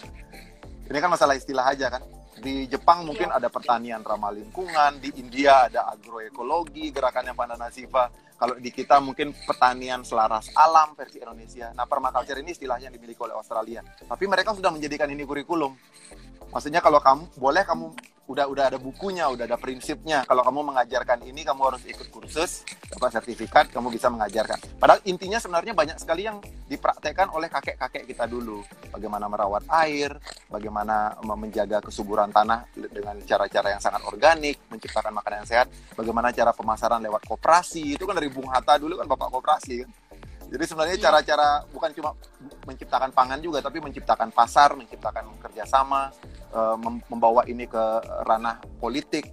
Ini 0.85 0.97
kan 1.01 1.09
masalah 1.09 1.33
istilah 1.33 1.65
aja 1.65 1.89
kan. 1.89 2.03
Di 2.35 2.67
Jepang 2.69 3.07
mungkin 3.07 3.31
ada 3.31 3.49
pertanian 3.49 4.03
ramah 4.05 4.29
lingkungan, 4.29 5.01
di 5.01 5.09
India 5.17 5.65
ada 5.65 5.89
agroekologi, 5.89 6.93
gerakannya 6.93 7.33
Pandana 7.33 7.71
Siva. 7.73 8.11
Kalau 8.35 8.59
di 8.59 8.67
kita 8.67 8.99
mungkin 8.99 9.31
pertanian 9.47 10.03
selaras 10.03 10.51
alam 10.53 10.91
versi 10.93 11.23
Indonesia. 11.23 11.71
Nah, 11.71 11.87
permaculture 11.87 12.43
ini 12.43 12.51
istilahnya 12.51 12.91
yang 12.91 12.95
dimiliki 12.99 13.17
oleh 13.23 13.33
Australia. 13.33 13.79
Tapi 13.81 14.27
mereka 14.27 14.51
sudah 14.51 14.69
menjadikan 14.69 15.07
ini 15.07 15.23
kurikulum. 15.23 15.71
Maksudnya 16.51 16.83
kalau 16.83 16.99
kamu 16.99 17.31
boleh 17.39 17.63
kamu 17.63 17.95
udah 18.25 18.45
udah 18.49 18.63
ada 18.73 18.77
bukunya, 18.81 19.29
udah 19.29 19.45
ada 19.45 19.57
prinsipnya. 19.57 20.25
Kalau 20.25 20.41
kamu 20.41 20.73
mengajarkan 20.73 21.21
ini, 21.25 21.45
kamu 21.45 21.61
harus 21.61 21.83
ikut 21.85 22.09
kursus, 22.09 22.65
dapat 22.89 23.21
sertifikat, 23.21 23.69
kamu 23.69 23.93
bisa 23.93 24.09
mengajarkan. 24.09 24.57
Padahal 24.81 25.01
intinya 25.05 25.37
sebenarnya 25.37 25.77
banyak 25.77 25.97
sekali 26.01 26.25
yang 26.25 26.41
dipraktekkan 26.65 27.29
oleh 27.29 27.45
kakek-kakek 27.49 28.09
kita 28.09 28.25
dulu. 28.25 28.65
Bagaimana 28.89 29.29
merawat 29.29 29.69
air, 29.85 30.17
bagaimana 30.49 31.13
menjaga 31.21 31.85
kesuburan 31.85 32.33
tanah 32.33 32.65
dengan 32.73 33.21
cara-cara 33.25 33.77
yang 33.77 33.81
sangat 33.81 34.01
organik, 34.09 34.57
menciptakan 34.73 35.13
makanan 35.13 35.45
yang 35.45 35.49
sehat, 35.49 35.67
bagaimana 35.93 36.33
cara 36.33 36.49
pemasaran 36.49 37.01
lewat 37.05 37.29
koperasi. 37.29 37.93
Itu 37.93 38.09
kan 38.09 38.17
dari 38.17 38.33
Bung 38.33 38.49
Hatta 38.49 38.81
dulu 38.81 38.97
kan 38.97 39.05
bapak 39.05 39.29
koperasi 39.29 39.85
kan. 39.85 39.89
Jadi 40.45 40.63
sebenarnya 40.63 40.97
Iya. 40.97 41.03
cara-cara 41.09 41.49
bukan 41.69 41.89
cuma 41.93 42.11
menciptakan 42.63 43.09
pangan 43.11 43.39
juga, 43.41 43.59
tapi 43.59 43.81
menciptakan 43.81 44.29
pasar, 44.29 44.77
menciptakan 44.77 45.25
kerjasama, 45.41 46.13
eh, 46.53 46.75
mem- 46.77 47.03
membawa 47.09 47.43
ini 47.45 47.65
ke 47.65 47.83
ranah 48.23 48.61
politik, 48.77 49.25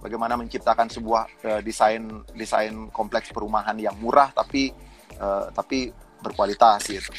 bagaimana 0.00 0.34
menciptakan 0.34 0.88
sebuah 0.88 1.22
eh, 1.42 1.60
desain 1.62 2.02
desain 2.34 2.90
kompleks 2.90 3.30
perumahan 3.30 3.76
yang 3.78 3.94
murah 4.00 4.32
tapi 4.32 4.72
eh, 5.12 5.46
tapi 5.54 5.92
berkualitas 6.18 6.82
gitu. 6.88 7.10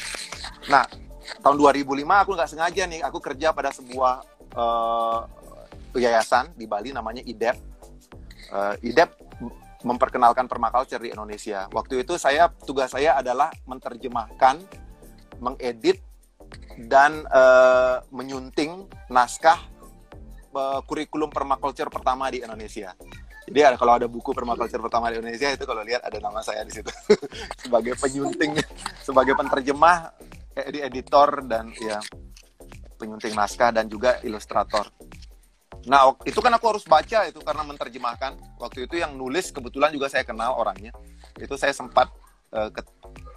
Nah 0.68 0.84
tahun 1.40 1.56
2005 1.56 1.84
aku 2.20 2.30
nggak 2.36 2.50
sengaja 2.50 2.84
nih 2.84 3.00
aku 3.00 3.18
kerja 3.22 3.56
pada 3.56 3.72
sebuah 3.72 4.20
eh, 4.52 5.20
yayasan 5.96 6.52
di 6.58 6.66
Bali 6.66 6.90
namanya 6.90 7.22
IDEP. 7.22 7.56
Eh, 8.52 8.74
IDEP 8.92 9.23
memperkenalkan 9.84 10.48
permaculture 10.48 10.98
di 10.98 11.12
Indonesia. 11.12 11.68
Waktu 11.68 12.02
itu 12.02 12.16
saya 12.16 12.48
tugas 12.48 12.90
saya 12.90 13.20
adalah 13.20 13.52
menerjemahkan, 13.68 14.64
mengedit 15.38 16.00
dan 16.88 17.22
eh, 17.28 17.96
menyunting 18.08 18.88
naskah 19.12 19.60
eh, 20.56 20.80
kurikulum 20.88 21.28
permaculture 21.28 21.92
pertama 21.92 22.32
di 22.32 22.40
Indonesia. 22.40 22.96
Jadi 23.44 23.60
ada, 23.60 23.76
kalau 23.76 24.00
ada 24.00 24.08
buku 24.08 24.32
permaculture 24.32 24.80
pertama 24.80 25.12
di 25.12 25.20
Indonesia 25.20 25.52
itu 25.52 25.68
kalau 25.68 25.84
lihat 25.84 26.00
ada 26.00 26.16
nama 26.16 26.40
saya 26.40 26.64
di 26.64 26.72
situ 26.72 26.88
sebagai 27.62 27.92
penyunting, 28.00 28.56
sebagai 29.04 29.36
penerjemah, 29.36 30.16
edi- 30.56 30.80
editor 30.80 31.44
dan 31.44 31.68
ya 31.76 32.00
penyunting 32.96 33.36
naskah 33.36 33.68
dan 33.68 33.84
juga 33.84 34.16
ilustrator. 34.24 34.88
Nah, 35.84 36.16
itu 36.24 36.40
kan 36.40 36.52
aku 36.56 36.66
harus 36.72 36.84
baca 36.88 37.28
itu 37.28 37.40
karena 37.44 37.62
menerjemahkan. 37.66 38.32
Waktu 38.56 38.88
itu 38.88 38.96
yang 38.96 39.12
nulis 39.12 39.52
kebetulan 39.52 39.92
juga 39.92 40.08
saya 40.08 40.24
kenal 40.24 40.56
orangnya. 40.56 40.96
Itu 41.36 41.60
saya 41.60 41.76
sempat 41.76 42.08
eh, 42.54 42.70
ke- 42.72 42.88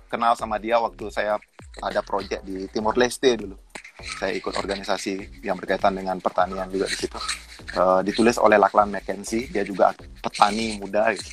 kenal 0.07 0.37
sama 0.39 0.55
dia 0.55 0.79
waktu 0.79 1.11
saya 1.11 1.35
ada 1.83 1.99
proyek 1.99 2.41
di 2.47 2.71
Timor 2.71 2.95
Leste 2.95 3.35
dulu. 3.35 3.59
Saya 3.97 4.31
ikut 4.37 4.53
organisasi 4.55 5.41
yang 5.43 5.57
berkaitan 5.57 5.97
dengan 5.97 6.21
pertanian 6.23 6.69
juga 6.71 6.87
di 6.87 6.95
situ. 6.95 7.19
Eh, 7.75 8.01
ditulis 8.07 8.39
oleh 8.39 8.55
Lachlan 8.55 8.93
Mackenzie, 8.93 9.51
dia 9.51 9.67
juga 9.67 9.91
petani 10.23 10.79
muda 10.79 11.11
gitu. 11.11 11.27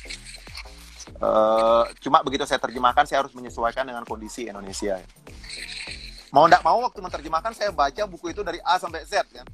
Eh, 1.15 1.83
cuma 2.03 2.19
begitu 2.25 2.43
saya 2.43 2.59
terjemahkan, 2.59 3.07
saya 3.07 3.23
harus 3.23 3.31
menyesuaikan 3.31 3.87
dengan 3.87 4.03
kondisi 4.03 4.51
Indonesia. 4.51 4.99
Mau 6.35 6.43
nggak 6.49 6.65
mau 6.65 6.83
waktu 6.83 6.99
menerjemahkan 6.99 7.55
saya 7.55 7.71
baca 7.71 8.03
buku 8.03 8.35
itu 8.35 8.43
dari 8.43 8.59
A 8.67 8.75
sampai 8.75 9.07
Z 9.07 9.23
kan. 9.31 9.47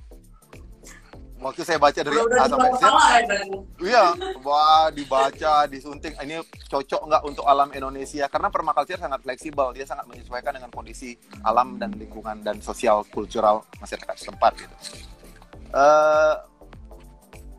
Waktu 1.41 1.61
saya 1.65 1.81
baca 1.81 1.99
dari 2.05 2.13
Udah 2.21 2.45
A 2.45 2.45
sampai 2.45 2.69
Z, 2.77 2.83
ya. 2.85 3.41
Iya, 3.81 4.05
wah 4.45 4.93
dibaca, 4.93 5.65
disunting. 5.65 6.13
Ini 6.21 6.37
cocok 6.69 7.01
nggak 7.09 7.23
untuk 7.25 7.49
alam 7.49 7.73
Indonesia? 7.73 8.29
Karena 8.29 8.53
permaculture 8.53 9.01
sangat 9.01 9.25
fleksibel, 9.25 9.73
dia 9.73 9.89
sangat 9.89 10.05
menyesuaikan 10.05 10.53
dengan 10.53 10.69
kondisi 10.69 11.17
alam 11.41 11.81
dan 11.81 11.97
lingkungan 11.97 12.45
dan 12.45 12.61
sosial 12.61 13.01
kultural 13.09 13.65
masyarakat 13.81 14.15
setempat. 14.21 14.53
Gitu. 14.53 14.75
Eh, 15.73 16.35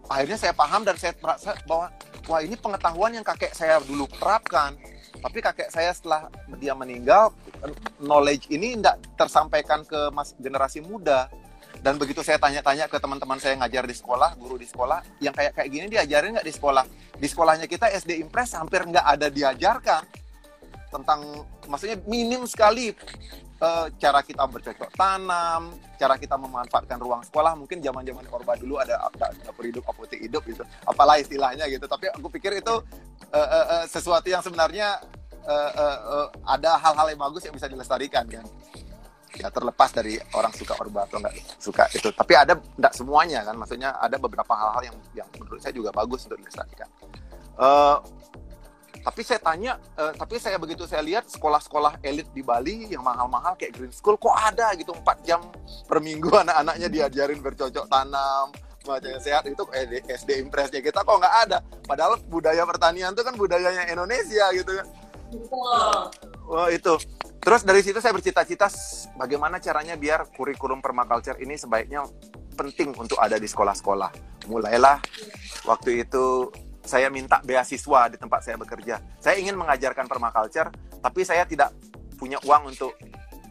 akhirnya 0.06 0.38
saya 0.38 0.54
paham 0.54 0.86
dan 0.86 0.94
saya 0.94 1.18
merasa 1.18 1.50
bahwa 1.66 1.90
wah 2.30 2.38
ini 2.38 2.54
pengetahuan 2.54 3.18
yang 3.18 3.26
kakek 3.26 3.50
saya 3.50 3.82
dulu 3.82 4.06
terapkan. 4.14 4.78
Tapi 5.18 5.38
kakek 5.42 5.74
saya 5.74 5.90
setelah 5.90 6.30
dia 6.62 6.74
meninggal, 6.78 7.34
knowledge 7.98 8.46
ini 8.46 8.78
tidak 8.78 9.02
tersampaikan 9.18 9.82
ke 9.82 10.10
mas 10.14 10.38
generasi 10.38 10.78
muda 10.78 11.26
dan 11.82 11.98
begitu 11.98 12.22
saya 12.22 12.38
tanya-tanya 12.38 12.86
ke 12.86 12.94
teman-teman 13.02 13.42
saya 13.42 13.58
ngajar 13.58 13.82
di 13.90 13.94
sekolah, 13.98 14.38
guru 14.38 14.54
di 14.54 14.70
sekolah, 14.70 15.02
yang 15.18 15.34
kayak 15.34 15.58
kayak 15.58 15.66
gini 15.66 15.86
diajarin 15.90 16.38
nggak 16.38 16.46
di 16.46 16.54
sekolah? 16.54 16.86
Di 17.18 17.26
sekolahnya 17.26 17.66
kita 17.66 17.90
SD 17.90 18.22
Impres 18.22 18.54
hampir 18.54 18.86
nggak 18.86 19.02
ada 19.02 19.26
diajarkan 19.26 20.06
tentang, 20.94 21.42
maksudnya 21.66 21.98
minim 22.06 22.46
sekali 22.46 22.94
eh, 23.58 23.86
cara 23.98 24.22
kita 24.22 24.46
bercocok 24.46 24.94
tanam, 24.94 25.74
cara 25.98 26.14
kita 26.22 26.38
memanfaatkan 26.38 27.02
ruang 27.02 27.26
sekolah. 27.26 27.58
Mungkin 27.58 27.82
zaman-zaman 27.82 28.30
Orba 28.30 28.54
dulu 28.54 28.78
ada 28.78 29.02
dapur 29.42 29.66
hidup, 29.66 29.82
apotek 29.82 30.22
hidup 30.22 30.46
gitu, 30.46 30.62
apalah 30.86 31.18
istilahnya 31.18 31.66
gitu. 31.66 31.90
Tapi 31.90 32.14
aku 32.14 32.30
pikir 32.30 32.62
itu 32.62 32.78
eh, 33.34 33.48
eh, 33.58 33.66
eh, 33.74 33.84
sesuatu 33.90 34.30
yang 34.30 34.38
sebenarnya 34.38 35.02
eh, 35.50 35.70
eh, 35.74 35.98
eh, 35.98 36.26
ada 36.46 36.78
hal-hal 36.78 37.10
yang 37.10 37.20
bagus 37.26 37.42
yang 37.42 37.58
bisa 37.58 37.66
dilestarikan 37.66 38.22
kan 38.30 38.46
ya 39.36 39.48
terlepas 39.48 39.90
dari 39.94 40.20
orang 40.36 40.52
suka 40.52 40.76
orba 40.76 41.08
atau 41.08 41.20
nggak 41.20 41.34
suka 41.56 41.88
itu. 41.92 42.08
Tapi 42.12 42.32
ada 42.36 42.56
nggak 42.56 42.94
semuanya 42.96 43.44
kan. 43.46 43.56
Maksudnya 43.56 43.96
ada 43.96 44.16
beberapa 44.20 44.52
hal-hal 44.52 44.92
yang 44.92 44.96
yang 45.24 45.28
menurut 45.40 45.60
saya 45.60 45.72
juga 45.72 45.90
bagus 45.92 46.24
untuk 46.28 46.40
dilestarikan 46.40 46.88
Eh, 47.52 47.98
tapi 49.02 49.20
saya 49.26 49.42
tanya 49.42 49.72
eh, 49.98 50.14
tapi 50.14 50.38
saya 50.38 50.56
begitu 50.62 50.86
saya 50.86 51.02
lihat 51.02 51.26
sekolah-sekolah 51.26 52.00
elit 52.06 52.30
di 52.30 52.40
Bali 52.40 52.86
yang 52.86 53.02
mahal-mahal 53.02 53.58
kayak 53.58 53.74
Green 53.74 53.90
School 53.90 54.14
kok 54.16 54.32
ada 54.32 54.72
gitu? 54.78 54.94
4 54.94 55.26
jam 55.26 55.42
per 55.90 55.98
minggu 55.98 56.30
anak-anaknya 56.46 56.88
diajarin 56.88 57.40
bercocok 57.42 57.86
tanam 57.90 58.54
macam 58.82 59.18
sehat. 59.20 59.44
Itu 59.46 59.68
eh, 59.74 60.00
SD 60.06 60.42
impresnya 60.42 60.80
kita 60.80 61.04
kok 61.04 61.18
nggak 61.18 61.36
ada? 61.48 61.58
Padahal 61.84 62.18
budaya 62.30 62.64
pertanian 62.64 63.12
itu 63.12 63.22
kan 63.26 63.34
budayanya 63.36 63.90
Indonesia 63.90 64.48
gitu 64.54 64.70
kan. 64.80 64.86
Betul. 65.32 66.31
Wah 66.48 66.68
itu. 66.70 66.98
Terus 67.42 67.66
dari 67.66 67.82
situ 67.82 67.98
saya 67.98 68.14
bercita-cita 68.14 68.70
bagaimana 69.18 69.58
caranya 69.58 69.98
biar 69.98 70.30
kurikulum 70.30 70.78
permaculture 70.78 71.42
ini 71.42 71.58
sebaiknya 71.58 72.06
penting 72.54 72.94
untuk 72.94 73.18
ada 73.18 73.34
di 73.34 73.50
sekolah-sekolah. 73.50 74.10
Mulailah 74.46 75.02
waktu 75.66 76.06
itu 76.06 76.50
saya 76.82 77.10
minta 77.10 77.42
beasiswa 77.42 78.10
di 78.10 78.16
tempat 78.18 78.46
saya 78.46 78.58
bekerja. 78.58 79.02
Saya 79.18 79.38
ingin 79.38 79.58
mengajarkan 79.58 80.06
permaculture, 80.06 80.70
tapi 81.02 81.26
saya 81.26 81.46
tidak 81.46 81.74
punya 82.18 82.38
uang 82.46 82.74
untuk 82.74 82.94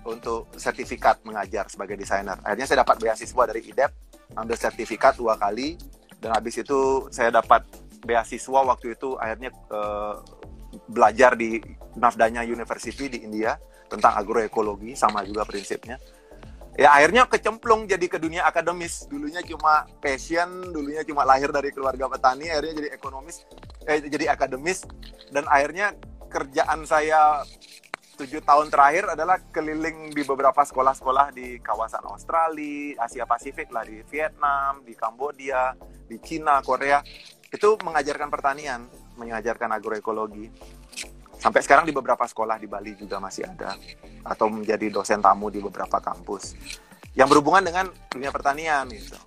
untuk 0.08 0.50
sertifikat 0.58 1.22
mengajar 1.28 1.68
sebagai 1.68 2.00
desainer. 2.00 2.40
Akhirnya 2.42 2.68
saya 2.68 2.80
dapat 2.88 2.98
beasiswa 3.00 3.44
dari 3.44 3.62
IDEP, 3.70 3.92
ambil 4.40 4.58
sertifikat 4.58 5.20
dua 5.20 5.38
kali, 5.38 5.78
dan 6.20 6.32
habis 6.36 6.58
itu 6.58 7.12
saya 7.14 7.30
dapat 7.30 7.68
beasiswa 8.02 8.60
waktu 8.66 8.98
itu 8.98 9.14
akhirnya 9.20 9.54
eh, 9.54 10.16
belajar 10.90 11.38
di 11.38 11.62
Navdanya 11.98 12.46
University 12.46 13.12
di 13.12 13.24
India 13.24 13.58
tentang 13.92 14.16
agroekologi 14.16 14.96
sama 14.96 15.24
juga 15.28 15.44
prinsipnya. 15.44 16.00
ya 16.72 16.88
akhirnya 16.96 17.28
kecemplung 17.28 17.84
jadi 17.84 18.08
ke 18.08 18.16
dunia 18.16 18.48
akademis 18.48 19.04
dulunya 19.12 19.44
cuma 19.44 19.84
passion 20.00 20.72
dulunya 20.72 21.04
cuma 21.04 21.28
lahir 21.28 21.52
dari 21.52 21.68
keluarga 21.76 22.08
petani 22.08 22.48
akhirnya 22.48 22.80
jadi 22.80 22.90
ekonomis 22.96 23.44
eh, 23.84 24.00
jadi 24.08 24.32
akademis 24.32 24.88
dan 25.36 25.44
akhirnya 25.52 25.92
kerjaan 26.32 26.88
saya 26.88 27.44
tujuh 28.22 28.40
tahun 28.46 28.70
terakhir 28.70 29.18
adalah 29.18 29.42
keliling 29.50 30.14
di 30.14 30.22
beberapa 30.22 30.62
sekolah-sekolah 30.62 31.34
di 31.34 31.58
kawasan 31.58 32.06
Australia, 32.06 33.02
Asia 33.02 33.26
Pasifik 33.26 33.74
lah 33.74 33.82
di 33.82 34.06
Vietnam, 34.06 34.86
di 34.86 34.94
Kambodia, 34.94 35.74
di 36.06 36.22
Cina, 36.22 36.62
Korea 36.62 37.02
itu 37.50 37.70
mengajarkan 37.82 38.30
pertanian, 38.30 38.86
mengajarkan 39.18 39.74
agroekologi. 39.74 40.54
Sampai 41.42 41.66
sekarang 41.66 41.90
di 41.90 41.94
beberapa 41.94 42.22
sekolah 42.22 42.62
di 42.62 42.70
Bali 42.70 42.94
juga 42.94 43.18
masih 43.18 43.50
ada 43.50 43.74
atau 44.22 44.46
menjadi 44.46 44.94
dosen 44.94 45.26
tamu 45.26 45.50
di 45.50 45.58
beberapa 45.58 45.98
kampus 45.98 46.54
yang 47.18 47.26
berhubungan 47.26 47.66
dengan 47.66 47.90
dunia 48.14 48.30
pertanian 48.30 48.86
gitu. 48.94 49.18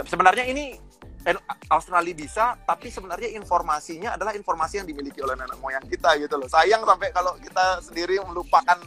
Sebenarnya 0.00 0.48
ini 0.48 0.80
en- 1.28 1.44
Australia 1.68 2.16
bisa, 2.16 2.56
tapi 2.64 2.88
sebenarnya 2.88 3.36
informasinya 3.36 4.16
adalah 4.16 4.32
informasi 4.32 4.80
yang 4.80 4.88
dimiliki 4.88 5.20
oleh 5.20 5.36
nenek 5.36 5.60
moyang 5.60 5.84
kita 5.84 6.16
gitu 6.16 6.40
loh. 6.40 6.48
Sayang 6.48 6.88
sampai 6.88 7.12
kalau 7.12 7.36
kita 7.36 7.84
sendiri 7.84 8.16
melupakan 8.24 8.80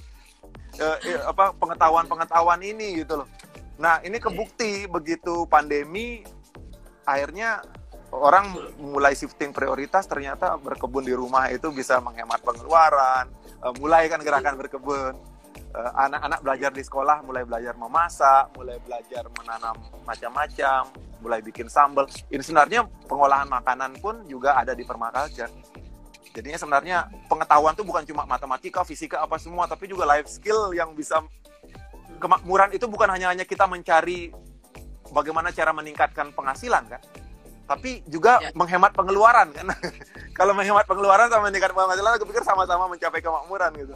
eh, 0.82 0.98
eh, 1.06 1.22
apa 1.22 1.54
pengetahuan-pengetahuan 1.54 2.66
ini 2.66 3.06
gitu 3.06 3.22
loh. 3.22 3.30
Nah, 3.78 4.02
ini 4.02 4.18
kebukti 4.18 4.90
begitu 4.90 5.46
pandemi 5.46 6.26
akhirnya 7.06 7.62
orang 8.14 8.54
mulai 8.78 9.18
shifting 9.18 9.50
prioritas 9.50 10.06
ternyata 10.06 10.54
berkebun 10.62 11.02
di 11.02 11.14
rumah 11.18 11.50
itu 11.50 11.74
bisa 11.74 11.98
menghemat 11.98 12.46
pengeluaran, 12.46 13.26
eh, 13.42 13.74
mulai 13.82 14.06
kan 14.06 14.22
gerakan 14.22 14.56
berkebun. 14.62 15.14
Eh, 15.74 15.92
Anak-anak 16.06 16.46
belajar 16.46 16.70
di 16.70 16.86
sekolah 16.86 17.26
mulai 17.26 17.42
belajar 17.50 17.74
memasak, 17.74 18.54
mulai 18.54 18.78
belajar 18.86 19.26
menanam 19.34 19.74
macam-macam, 20.06 20.94
mulai 21.18 21.42
bikin 21.42 21.66
sambal. 21.66 22.06
Ini 22.30 22.44
sebenarnya 22.46 22.86
pengolahan 23.10 23.50
makanan 23.50 23.98
pun 23.98 24.22
juga 24.30 24.54
ada 24.54 24.78
di 24.78 24.86
permaculture. 24.86 25.50
Jadinya 26.34 26.58
sebenarnya 26.58 26.98
pengetahuan 27.30 27.78
itu 27.78 27.86
bukan 27.86 28.04
cuma 28.10 28.26
matematika, 28.26 28.82
fisika 28.86 29.22
apa 29.22 29.38
semua, 29.38 29.70
tapi 29.70 29.86
juga 29.90 30.06
life 30.06 30.30
skill 30.30 30.74
yang 30.74 30.94
bisa 30.98 31.22
kemakmuran 32.18 32.74
itu 32.74 32.86
bukan 32.90 33.10
hanya 33.14 33.30
hanya 33.30 33.46
kita 33.46 33.70
mencari 33.70 34.34
bagaimana 35.14 35.54
cara 35.54 35.70
meningkatkan 35.70 36.34
penghasilan 36.34 36.90
kan, 36.90 37.02
tapi 37.64 38.04
juga 38.06 38.44
Ya. 38.44 38.52
menghemat 38.54 38.92
pengeluaran 38.92 39.50
kan. 39.56 39.68
Kalau 40.38 40.52
menghemat 40.52 40.84
pengeluaran 40.84 41.30
sama 41.30 41.48
meningkatkan 41.48 41.78
penghasilan, 41.78 42.12
aku 42.18 42.26
pikir 42.28 42.44
sama-sama 42.44 42.90
mencapai 42.90 43.22
kemakmuran 43.22 43.72
gitu. 43.78 43.96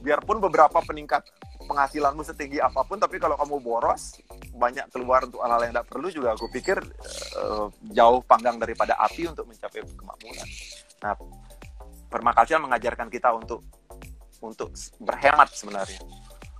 Biarpun 0.00 0.40
beberapa 0.40 0.80
peningkat 0.80 1.22
penghasilanmu 1.68 2.24
setinggi 2.24 2.58
apa 2.58 2.82
pun, 2.82 2.96
tapi 2.96 3.20
kalau 3.20 3.36
kamu 3.36 3.60
boros 3.60 4.16
banyak 4.56 4.88
keluar 4.90 5.22
untuk 5.28 5.44
hal-hal 5.44 5.60
yang 5.68 5.72
tidak 5.76 5.88
perlu 5.92 6.08
juga, 6.08 6.32
aku 6.34 6.48
pikir 6.48 6.80
eh, 7.36 7.66
jauh 7.92 8.24
panggang 8.24 8.56
daripada 8.56 8.96
api 8.96 9.28
untuk 9.28 9.44
mencapai 9.46 9.84
kemakmuran. 9.84 10.48
Nah, 11.04 11.14
permaculture 12.08 12.58
mengajarkan 12.58 13.06
kita 13.06 13.28
untuk 13.36 13.60
untuk 14.40 14.72
berhemat 14.98 15.52
sebenarnya. 15.52 16.00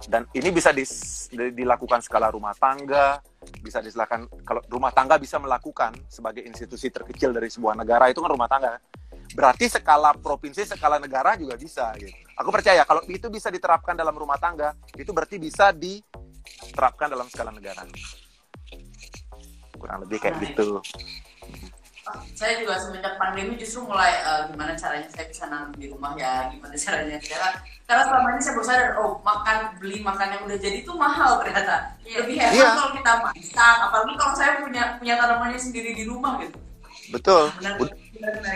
Dan 0.08 0.24
ini 0.32 0.48
bisa 0.48 0.72
dis- 0.72 1.28
di- 1.28 1.52
dilakukan 1.52 2.00
skala 2.00 2.32
rumah 2.32 2.56
tangga, 2.56 3.20
bisa 3.60 3.84
dilakukan 3.84 4.28
kalau 4.48 4.64
rumah 4.72 4.88
tangga 4.96 5.20
bisa 5.20 5.36
melakukan 5.36 5.92
sebagai 6.08 6.40
institusi 6.40 6.88
terkecil 6.88 7.36
dari 7.36 7.52
sebuah 7.52 7.76
negara 7.76 8.08
itu 8.08 8.24
kan 8.24 8.30
rumah 8.32 8.48
tangga. 8.48 8.80
Berarti 9.36 9.68
skala 9.68 10.16
provinsi, 10.16 10.64
skala 10.64 10.96
negara 10.96 11.36
juga 11.36 11.54
bisa 11.60 11.92
gitu. 12.00 12.16
Aku 12.40 12.48
percaya 12.48 12.80
kalau 12.88 13.04
itu 13.12 13.28
bisa 13.28 13.52
diterapkan 13.52 13.92
dalam 13.92 14.16
rumah 14.16 14.40
tangga, 14.40 14.72
itu 14.96 15.12
berarti 15.12 15.36
bisa 15.36 15.68
diterapkan 15.76 17.12
dalam 17.12 17.28
skala 17.28 17.52
negara. 17.52 17.84
Kurang 19.76 20.08
lebih 20.08 20.18
kayak 20.20 20.40
gitu. 20.40 20.80
Saya 22.34 22.58
juga 22.60 22.74
semenjak 22.78 23.14
pandemi 23.16 23.54
justru 23.56 23.84
mulai 23.84 24.12
eh, 24.20 24.42
gimana 24.50 24.72
caranya 24.74 25.08
saya 25.10 25.26
bisa 25.28 25.44
nanam 25.48 25.70
di 25.74 25.86
rumah 25.88 26.12
ya 26.14 26.48
gimana 26.48 26.74
caranya. 26.74 27.16
Karena 27.20 27.48
karena 27.84 28.02
selama 28.06 28.28
ini 28.30 28.40
saya 28.40 28.54
baru 28.54 28.66
sadar 28.66 28.90
oh 29.02 29.12
makan 29.20 29.58
beli 29.82 29.98
makan 30.00 30.28
yang 30.34 30.42
udah 30.46 30.58
jadi 30.58 30.76
itu 30.82 30.92
mahal 30.94 31.30
ternyata. 31.42 31.76
Lebih 32.04 32.36
hemat 32.38 32.54
Iya. 32.54 32.68
kalau 32.74 32.92
kita 32.94 33.12
masak 33.22 33.76
apalagi 33.86 34.14
kalau 34.18 34.34
saya 34.34 34.52
punya 34.62 34.82
punya 34.98 35.14
tanamannya 35.18 35.58
sendiri 35.60 35.90
di 35.94 36.04
rumah 36.06 36.38
gitu. 36.42 36.58
Betul. 37.10 37.50
benar 37.58 37.74
benar 37.74 38.32
benar 38.38 38.54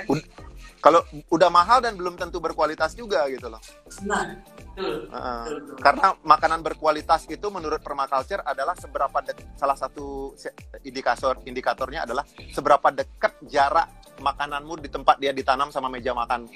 kalau 0.84 1.00
udah 1.32 1.48
mahal 1.48 1.80
dan 1.80 1.96
belum 1.96 2.20
tentu 2.20 2.44
berkualitas 2.44 2.92
juga 2.92 3.24
gitu 3.32 3.48
loh. 3.48 3.56
Nah, 4.04 4.36
betul 4.52 5.08
betul, 5.08 5.56
betul. 5.64 5.76
Karena 5.80 6.12
makanan 6.20 6.60
berkualitas 6.60 7.24
itu 7.24 7.48
menurut 7.48 7.80
permaculture 7.80 8.44
adalah 8.44 8.76
seberapa 8.76 9.16
dek- 9.24 9.56
salah 9.56 9.80
satu 9.80 10.36
indikator 10.84 11.40
indikatornya 11.48 12.04
adalah 12.04 12.28
seberapa 12.52 12.84
dekat 12.92 13.32
jarak 13.48 13.88
makananmu 14.20 14.76
di 14.84 14.92
tempat 14.92 15.16
dia 15.16 15.32
ditanam 15.32 15.72
sama 15.72 15.88
meja 15.88 16.12
makan. 16.12 16.52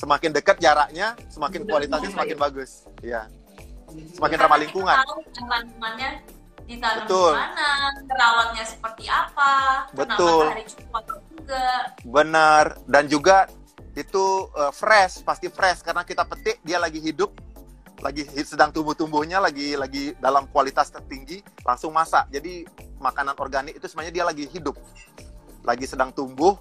Semakin 0.00 0.32
dekat 0.32 0.56
jaraknya, 0.56 1.12
semakin 1.28 1.60
kualitasnya 1.68 2.08
semakin 2.08 2.36
bagus. 2.40 2.88
Iya. 3.04 3.28
Semakin 4.16 4.38
ramah 4.40 4.58
lingkungan. 4.64 4.96
tahu 4.96 5.20
tanamannya 5.28 6.10
ditanam 6.64 7.04
Betul. 7.04 7.32
di 7.32 7.38
mana, 7.38 7.68
perawatnya 8.08 8.64
seperti 8.64 9.04
apa, 9.08 9.52
Betul. 9.92 10.48
matahari 10.48 10.64
cukup 10.68 10.92
atau 11.04 11.16
enggak. 11.36 11.82
Benar. 12.04 12.64
Dan 12.88 13.04
juga 13.08 13.48
itu 13.94 14.24
eh, 14.52 14.72
fresh, 14.74 15.22
pasti 15.22 15.46
fresh 15.52 15.84
karena 15.84 16.02
kita 16.02 16.24
petik 16.26 16.58
dia 16.66 16.80
lagi 16.80 16.98
hidup, 16.98 17.30
lagi 18.02 18.26
sedang 18.42 18.74
tumbuh-tumbuhnya, 18.74 19.38
lagi 19.38 19.78
lagi 19.78 20.16
dalam 20.18 20.48
kualitas 20.50 20.90
tertinggi, 20.90 21.44
langsung 21.62 21.94
masak. 21.94 22.26
Jadi 22.32 22.66
makanan 22.98 23.36
organik 23.38 23.76
itu 23.78 23.86
sebenarnya 23.86 24.14
dia 24.22 24.24
lagi 24.26 24.44
hidup, 24.48 24.74
lagi 25.62 25.86
sedang 25.86 26.10
tumbuh, 26.10 26.56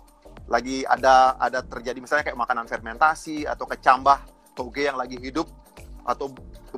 lagi 0.51 0.83
ada 0.85 1.39
ada 1.39 1.63
terjadi 1.63 1.97
misalnya 2.03 2.27
kayak 2.27 2.39
makanan 2.39 2.67
fermentasi 2.67 3.47
atau 3.47 3.63
kecambah 3.63 4.19
toge 4.53 4.85
yang 4.85 4.99
lagi 4.99 5.17
hidup 5.17 5.49
atau 6.03 6.27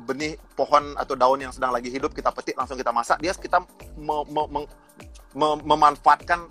benih 0.06 0.38
pohon 0.54 0.94
atau 0.94 1.18
daun 1.18 1.42
yang 1.42 1.50
sedang 1.50 1.74
lagi 1.74 1.90
hidup 1.90 2.14
kita 2.14 2.30
petik 2.30 2.54
langsung 2.54 2.78
kita 2.78 2.94
masak 2.94 3.18
dia 3.18 3.34
kita 3.34 3.58
me- 3.98 4.26
me- 4.30 4.50
meng- 4.50 4.70
me- 5.34 5.62
memanfaatkan 5.66 6.46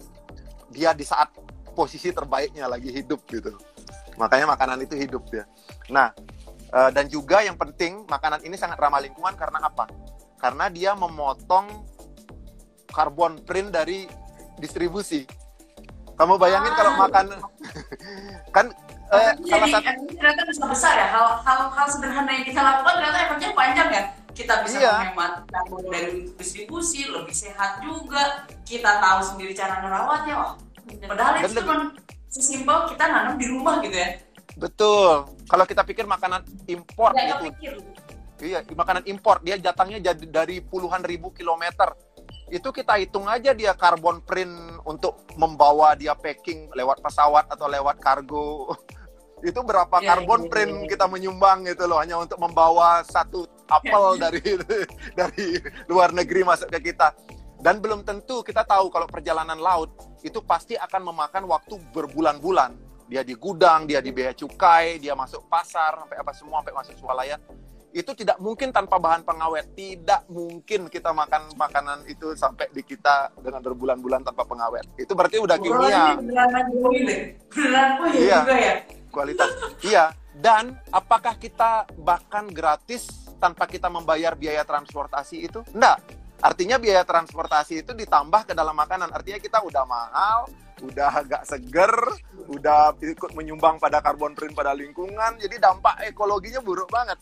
dia 0.72 0.92
di 0.92 1.08
saat 1.08 1.32
posisi 1.72 2.12
terbaiknya 2.12 2.68
lagi 2.68 2.92
hidup 2.92 3.24
gitu. 3.32 3.56
Makanya 4.16 4.48
makanan 4.56 4.80
itu 4.84 4.96
hidup 4.96 5.28
ya 5.32 5.44
nah 5.92 6.10
eh, 6.74 6.90
dan 6.92 7.06
juga 7.08 7.46
yang 7.46 7.56
penting 7.56 8.04
makanan 8.10 8.42
ini 8.44 8.58
sangat 8.58 8.80
ramah 8.82 9.00
lingkungan 9.00 9.38
karena 9.38 9.62
apa? 9.64 9.86
Karena 10.42 10.68
dia 10.68 10.92
memotong 10.98 11.68
carbon 12.92 13.44
print 13.44 13.72
dari 13.76 14.08
distribusi. 14.60 15.28
Kamu 16.16 16.40
bayangin 16.40 16.72
Ah. 16.72 16.78
kalau 16.80 16.92
makan 16.96 17.26
kan 18.56 18.66
eh, 19.12 19.32
Tapi 19.38 19.50
salah 19.50 19.68
jadi 19.68 19.74
satu 19.74 19.86
efeknya 19.86 20.16
ternyata 20.18 20.42
bisa 20.50 20.64
besar 20.66 20.94
ya. 20.98 21.08
Hal 21.14 21.26
hal 21.46 21.60
hal 21.70 21.88
sederhana 21.90 22.32
yang 22.34 22.46
kita 22.46 22.62
lakukan 22.62 22.94
ternyata 22.98 23.18
efeknya 23.30 23.50
panjang 23.54 23.90
ya. 23.94 24.04
Kita 24.36 24.54
bisa 24.68 24.78
Iya. 24.84 24.92
menghemat 25.00 25.34
karbon 25.48 25.84
dari 25.88 26.12
distribusi 26.36 27.08
lebih 27.08 27.36
sehat 27.36 27.80
juga. 27.80 28.44
Kita 28.68 29.00
tahu 29.00 29.20
sendiri 29.24 29.56
cara 29.56 29.80
merawatnya 29.80 30.34
wah 30.36 30.54
padahal 30.86 31.34
itu 31.42 31.54
cuma 31.62 31.96
sesimpel 32.28 32.78
kita 32.92 33.04
nanam 33.08 33.36
di 33.40 33.48
rumah 33.48 33.80
gitu 33.80 33.96
ya. 33.96 34.20
Betul. 34.60 35.30
Kalau 35.48 35.66
kita 35.68 35.82
pikir 35.88 36.04
makanan 36.08 36.44
impor 36.68 37.12
nggak 37.16 37.26
itu 37.26 37.36
kepikir. 37.40 37.74
Iya, 38.36 38.60
makanan 38.68 39.04
impor 39.08 39.40
dia 39.40 39.56
datangnya 39.56 40.12
jadi 40.12 40.26
dari 40.28 40.60
puluhan 40.60 41.00
ribu 41.08 41.32
kilometer. 41.32 41.96
Itu 42.50 42.70
kita 42.70 43.02
hitung 43.02 43.26
aja 43.26 43.58
dia 43.58 43.74
carbon 43.74 44.22
print 44.22 44.54
untuk 44.86 45.18
membawa 45.34 45.98
dia 45.98 46.14
packing 46.14 46.70
lewat 46.78 47.02
pesawat 47.02 47.50
atau 47.50 47.66
lewat 47.66 47.98
kargo. 47.98 48.74
Itu 49.46 49.62
berapa 49.66 50.02
Iya, 50.02 50.14
carbon 50.14 50.46
iya, 50.46 50.50
print 50.50 50.74
iya. 50.86 50.90
kita 50.94 51.06
menyumbang 51.10 51.66
gitu 51.70 51.86
loh 51.86 52.02
hanya 52.02 52.18
untuk 52.18 52.38
membawa 52.38 53.02
satu 53.06 53.46
apel 53.70 54.18
dari 54.18 54.42
dari 55.20 55.58
luar 55.90 56.14
negeri 56.14 56.46
masuk 56.46 56.70
ke 56.70 56.94
kita. 56.94 57.14
Dan 57.62 57.82
belum 57.82 58.06
tentu 58.06 58.46
kita 58.46 58.62
tahu 58.62 58.94
kalau 58.94 59.10
perjalanan 59.10 59.58
laut 59.58 59.90
itu 60.22 60.38
pasti 60.46 60.78
akan 60.78 61.14
memakan 61.14 61.50
waktu 61.50 61.82
berbulan-bulan. 61.94 62.78
Dia 63.06 63.22
di 63.22 63.38
gudang, 63.38 63.86
dia 63.86 64.02
di 64.02 64.10
bea 64.10 64.34
cukai, 64.34 64.98
dia 64.98 65.14
masuk 65.14 65.46
pasar, 65.46 65.94
sampai 65.94 66.18
apa 66.18 66.34
semua, 66.34 66.62
sampai 66.62 66.74
masuk 66.74 66.96
swalayan 66.98 67.38
itu 67.96 68.12
tidak 68.12 68.36
mungkin 68.44 68.76
tanpa 68.76 69.00
bahan 69.00 69.24
pengawet. 69.24 69.72
Tidak 69.72 70.28
mungkin 70.28 70.92
kita 70.92 71.16
makan 71.16 71.56
makanan 71.56 72.04
itu 72.12 72.36
sampai 72.36 72.68
di 72.76 72.84
kita 72.84 73.32
dengan 73.40 73.64
berbulan-bulan 73.64 74.28
tanpa 74.28 74.44
pengawet. 74.44 74.84
Itu 75.00 75.16
berarti 75.16 75.40
udah 75.40 75.56
kimia, 75.56 75.88
ya 75.88 76.06
Iya. 78.12 78.38
juga 78.44 78.56
ya 78.60 78.76
kualitas. 79.16 79.50
Iya. 79.80 80.12
Dan 80.36 80.76
apakah 80.92 81.40
kita 81.40 81.88
bahkan 82.04 82.52
gratis 82.52 83.32
tanpa 83.40 83.64
kita 83.64 83.88
membayar 83.88 84.36
biaya 84.36 84.68
transportasi 84.68 85.48
itu? 85.48 85.64
Enggak. 85.72 86.04
Artinya 86.44 86.76
biaya 86.76 87.08
transportasi 87.08 87.80
itu 87.80 87.96
ditambah 87.96 88.44
ke 88.44 88.52
dalam 88.52 88.76
makanan. 88.76 89.08
Artinya 89.16 89.40
kita 89.40 89.64
udah 89.64 89.88
mahal, 89.88 90.52
udah 90.84 91.24
agak 91.24 91.48
seger, 91.48 91.96
udah 92.52 92.92
ikut 93.00 93.32
menyumbang 93.32 93.80
pada 93.80 94.04
carbon 94.04 94.36
print 94.36 94.52
pada 94.52 94.76
lingkungan. 94.76 95.40
Jadi 95.40 95.56
dampak 95.64 96.04
ekologinya 96.12 96.60
buruk 96.60 96.92
banget. 96.92 97.16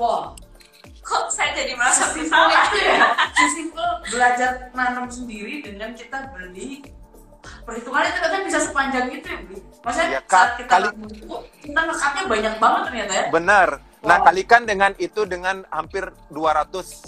Wah 0.00 0.32
kok 1.00 1.24
saya 1.28 1.52
jadi 1.54 1.76
merasa 1.76 2.08
bersalah 2.10 2.64
itu 2.66 2.78
ya 2.80 2.96
sesimpel 3.34 3.84
belajar 4.08 4.50
nanam 4.72 5.04
sendiri 5.06 5.60
dengan 5.60 5.92
kita 5.92 6.24
beli 6.30 6.80
perhitungannya 7.62 8.10
ternyata 8.10 8.36
bisa 8.42 8.60
sepanjang 8.62 9.06
itu 9.10 9.26
ya 9.26 9.38
beli 9.42 9.60
maksudnya 9.80 10.20
ka- 10.22 10.28
saat 10.30 10.50
kita 10.56 10.70
kali- 10.70 10.94
itu 11.10 11.36
kita 11.62 11.80
ngekatnya 11.82 12.24
banyak 12.26 12.54
banget 12.56 12.82
ternyata 12.86 13.12
ya 13.12 13.24
Benar. 13.28 13.68
Nah, 14.00 14.16
Wow. 14.16 14.26
kalikan 14.26 14.62
dengan 14.64 14.92
itu 14.96 15.28
dengan 15.28 15.60
hampir 15.68 16.00
200 16.32 17.04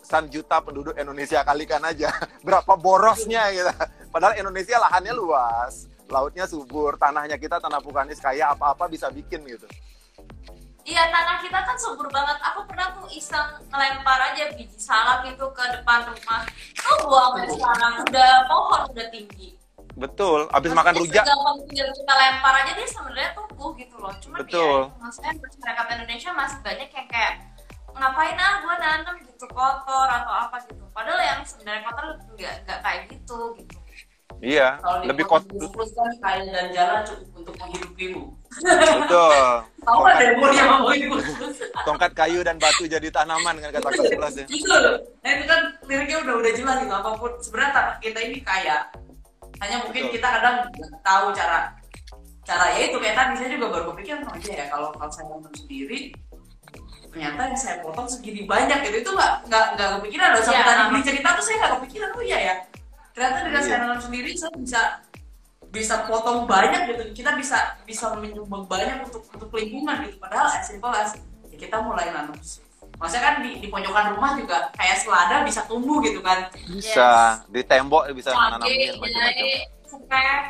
san 0.00 0.30
juta 0.30 0.62
penduduk 0.62 0.94
Indonesia 0.94 1.42
kalikan 1.42 1.82
aja. 1.82 2.06
Berapa 2.46 2.78
borosnya 2.78 3.50
gitu. 3.50 3.66
Padahal 4.08 4.38
Indonesia 4.38 4.78
lahannya 4.78 5.10
luas, 5.10 5.74
lautnya 6.06 6.46
subur, 6.46 6.94
tanahnya 6.96 7.34
kita 7.34 7.58
tanah 7.58 7.82
vulkanis 7.82 8.16
kaya 8.16 8.54
apa-apa 8.54 8.86
bisa 8.86 9.10
bikin 9.10 9.42
gitu. 9.44 9.66
Iya 10.86 11.02
tanah 11.10 11.42
kita 11.42 11.58
kan 11.66 11.74
subur 11.74 12.06
banget. 12.14 12.38
Aku 12.46 12.62
pernah 12.70 12.94
tuh 12.94 13.10
iseng 13.10 13.58
ngelempar 13.74 14.22
aja 14.22 14.54
biji 14.54 14.78
salak 14.78 15.26
itu 15.26 15.42
ke 15.50 15.64
depan 15.74 16.06
rumah. 16.06 16.46
Tuh 16.78 16.96
buah 17.02 17.42
sekarang 17.42 18.06
udah 18.06 18.32
pohon 18.46 18.82
udah 18.94 19.06
tinggi. 19.10 19.58
Betul. 19.98 20.46
Habis 20.54 20.70
makan 20.76 20.94
rujak, 21.02 21.24
Gampang 21.24 21.58
tinggal 21.66 21.88
kita 21.90 22.12
lempar 22.14 22.54
aja 22.62 22.70
dia 22.76 22.86
sebenarnya 22.86 23.30
tumbuh 23.34 23.72
gitu 23.74 23.96
loh. 23.98 24.12
Cuman 24.20 24.38
Betul. 24.44 24.80
ya, 24.86 25.00
maksudnya 25.02 25.32
masyarakat 25.40 25.86
Indonesia 25.98 26.30
masih 26.36 26.58
banyak 26.62 26.88
yang 26.92 27.08
kayak 27.08 27.34
ngapain 27.96 28.36
ah 28.36 28.54
gue 28.60 28.74
nanam 28.76 29.14
gitu 29.24 29.46
kotor 29.48 30.06
atau 30.06 30.34
apa 30.36 30.56
gitu. 30.68 30.84
Padahal 30.92 31.18
yang 31.18 31.40
sebenarnya 31.42 31.82
kotor 31.88 32.06
nggak 32.36 32.54
nggak 32.68 32.80
kayak 32.84 33.02
gitu 33.08 33.38
gitu. 33.58 33.76
Iya, 34.44 34.76
kalau 34.82 35.06
lebih 35.08 35.24
kot. 35.24 35.42
kan 35.48 36.12
kaya 36.20 36.44
dan 36.52 36.66
jalan 36.74 37.00
cukup 37.08 37.28
untuk 37.40 37.54
menghidupimu 37.56 38.22
Betul. 38.56 39.48
tahu 39.86 40.00
ada 40.02 40.22
yang 40.24 40.80
mau 40.80 40.90
hidup 40.90 41.20
tongkat 41.84 42.12
kayu 42.16 42.40
dan 42.40 42.56
batu 42.56 42.88
jadi 42.88 43.08
tanaman 43.12 43.60
kan 43.60 43.70
kata 43.70 43.88
Kelas 43.92 44.34
ya. 44.40 44.46
Betul. 44.48 44.84
Nah 45.22 45.30
itu 45.36 45.44
kan 45.44 45.60
liriknya 45.86 46.16
udah 46.24 46.34
udah 46.40 46.52
jelas 46.56 46.76
gitu 46.82 46.94
apa 46.94 47.10
pun 47.20 47.32
sebenarnya 47.38 47.72
tanah 47.74 47.96
kita 48.00 48.18
ini 48.22 48.38
kaya. 48.42 48.88
Hanya 49.60 49.76
mungkin 49.84 50.08
Betul. 50.08 50.14
kita 50.20 50.28
kadang 50.40 50.56
tahu 51.04 51.26
cara 51.32 51.76
cara 52.46 52.66
ya 52.78 52.80
itu 52.86 52.96
kayak 53.02 53.16
tadi 53.18 53.34
saya 53.42 53.50
juga 53.58 53.66
baru 53.74 53.84
berpikir 53.90 54.22
oh 54.22 54.36
iya 54.38 54.54
ya 54.54 54.66
kalau 54.70 54.94
kalau 54.94 55.10
saya 55.10 55.26
nanam 55.34 55.50
sendiri 55.50 56.14
ternyata 57.10 57.40
yang 57.50 57.58
saya 57.58 57.82
potong 57.82 58.06
segini 58.06 58.46
banyak 58.46 58.86
gitu 58.86 59.02
itu 59.02 59.10
nggak 59.10 59.50
nggak 59.50 59.64
nggak 59.74 59.88
kepikiran 59.98 60.28
loh 60.30 60.42
sampai 60.46 60.62
Iya, 60.62 60.70
tadi 60.70 60.82
beli 60.86 61.02
cerita 61.02 61.28
tuh 61.34 61.42
saya 61.42 61.56
nggak 61.58 61.72
kepikiran 61.74 62.10
oh 62.14 62.22
iya 62.22 62.38
ya 62.38 62.54
ternyata 63.16 63.38
dengan 63.42 63.62
Iya. 63.64 63.66
saya 63.66 63.78
nanam 63.80 63.98
sendiri 63.98 64.30
saya 64.36 64.52
bisa 64.60 64.80
bisa 65.72 65.94
potong 66.04 66.44
banyak 66.44 66.92
gitu 66.92 67.02
kita 67.16 67.32
bisa 67.32 67.80
bisa 67.82 68.12
menyumbang 68.14 68.68
banyak 68.68 69.00
untuk 69.02 69.24
untuk 69.32 69.48
lingkungan 69.50 70.04
gitu 70.04 70.20
padahal 70.20 70.52
as 70.52 70.68
simple 70.68 70.92
as 70.92 71.16
ya 71.48 71.56
kita 71.56 71.80
mulai 71.80 72.12
nanam 72.12 72.36
maksudnya 72.96 73.22
kan 73.24 73.34
di, 73.40 73.60
di 73.60 73.68
pojokan 73.68 74.16
rumah 74.16 74.36
juga 74.36 74.68
kayak 74.72 75.00
selada 75.00 75.44
bisa 75.44 75.64
tumbuh 75.64 76.00
gitu 76.00 76.20
kan 76.20 76.48
Bisa 76.68 77.40
di 77.48 77.60
tembok 77.64 78.08
bisa 78.12 78.32
sepet. 79.86 80.44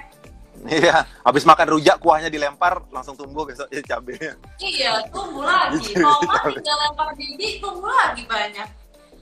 Iya, 0.67 1.05
habis 1.21 1.45
makan 1.45 1.69
rujak 1.77 2.01
kuahnya 2.01 2.33
dilempar 2.33 2.81
langsung 2.89 3.13
tumbuh 3.15 3.45
besok 3.45 3.69
jadi 3.69 3.85
cabenya. 3.87 4.33
Iya, 4.57 5.05
tumbuh 5.13 5.45
lagi. 5.45 5.79
Tomat 6.01 6.43
gitu. 6.49 6.59
tinggal 6.59 6.77
lempar 6.81 7.09
biji, 7.15 7.49
tumbuh 7.61 7.93
lagi 7.93 8.23
banyak. 8.25 8.69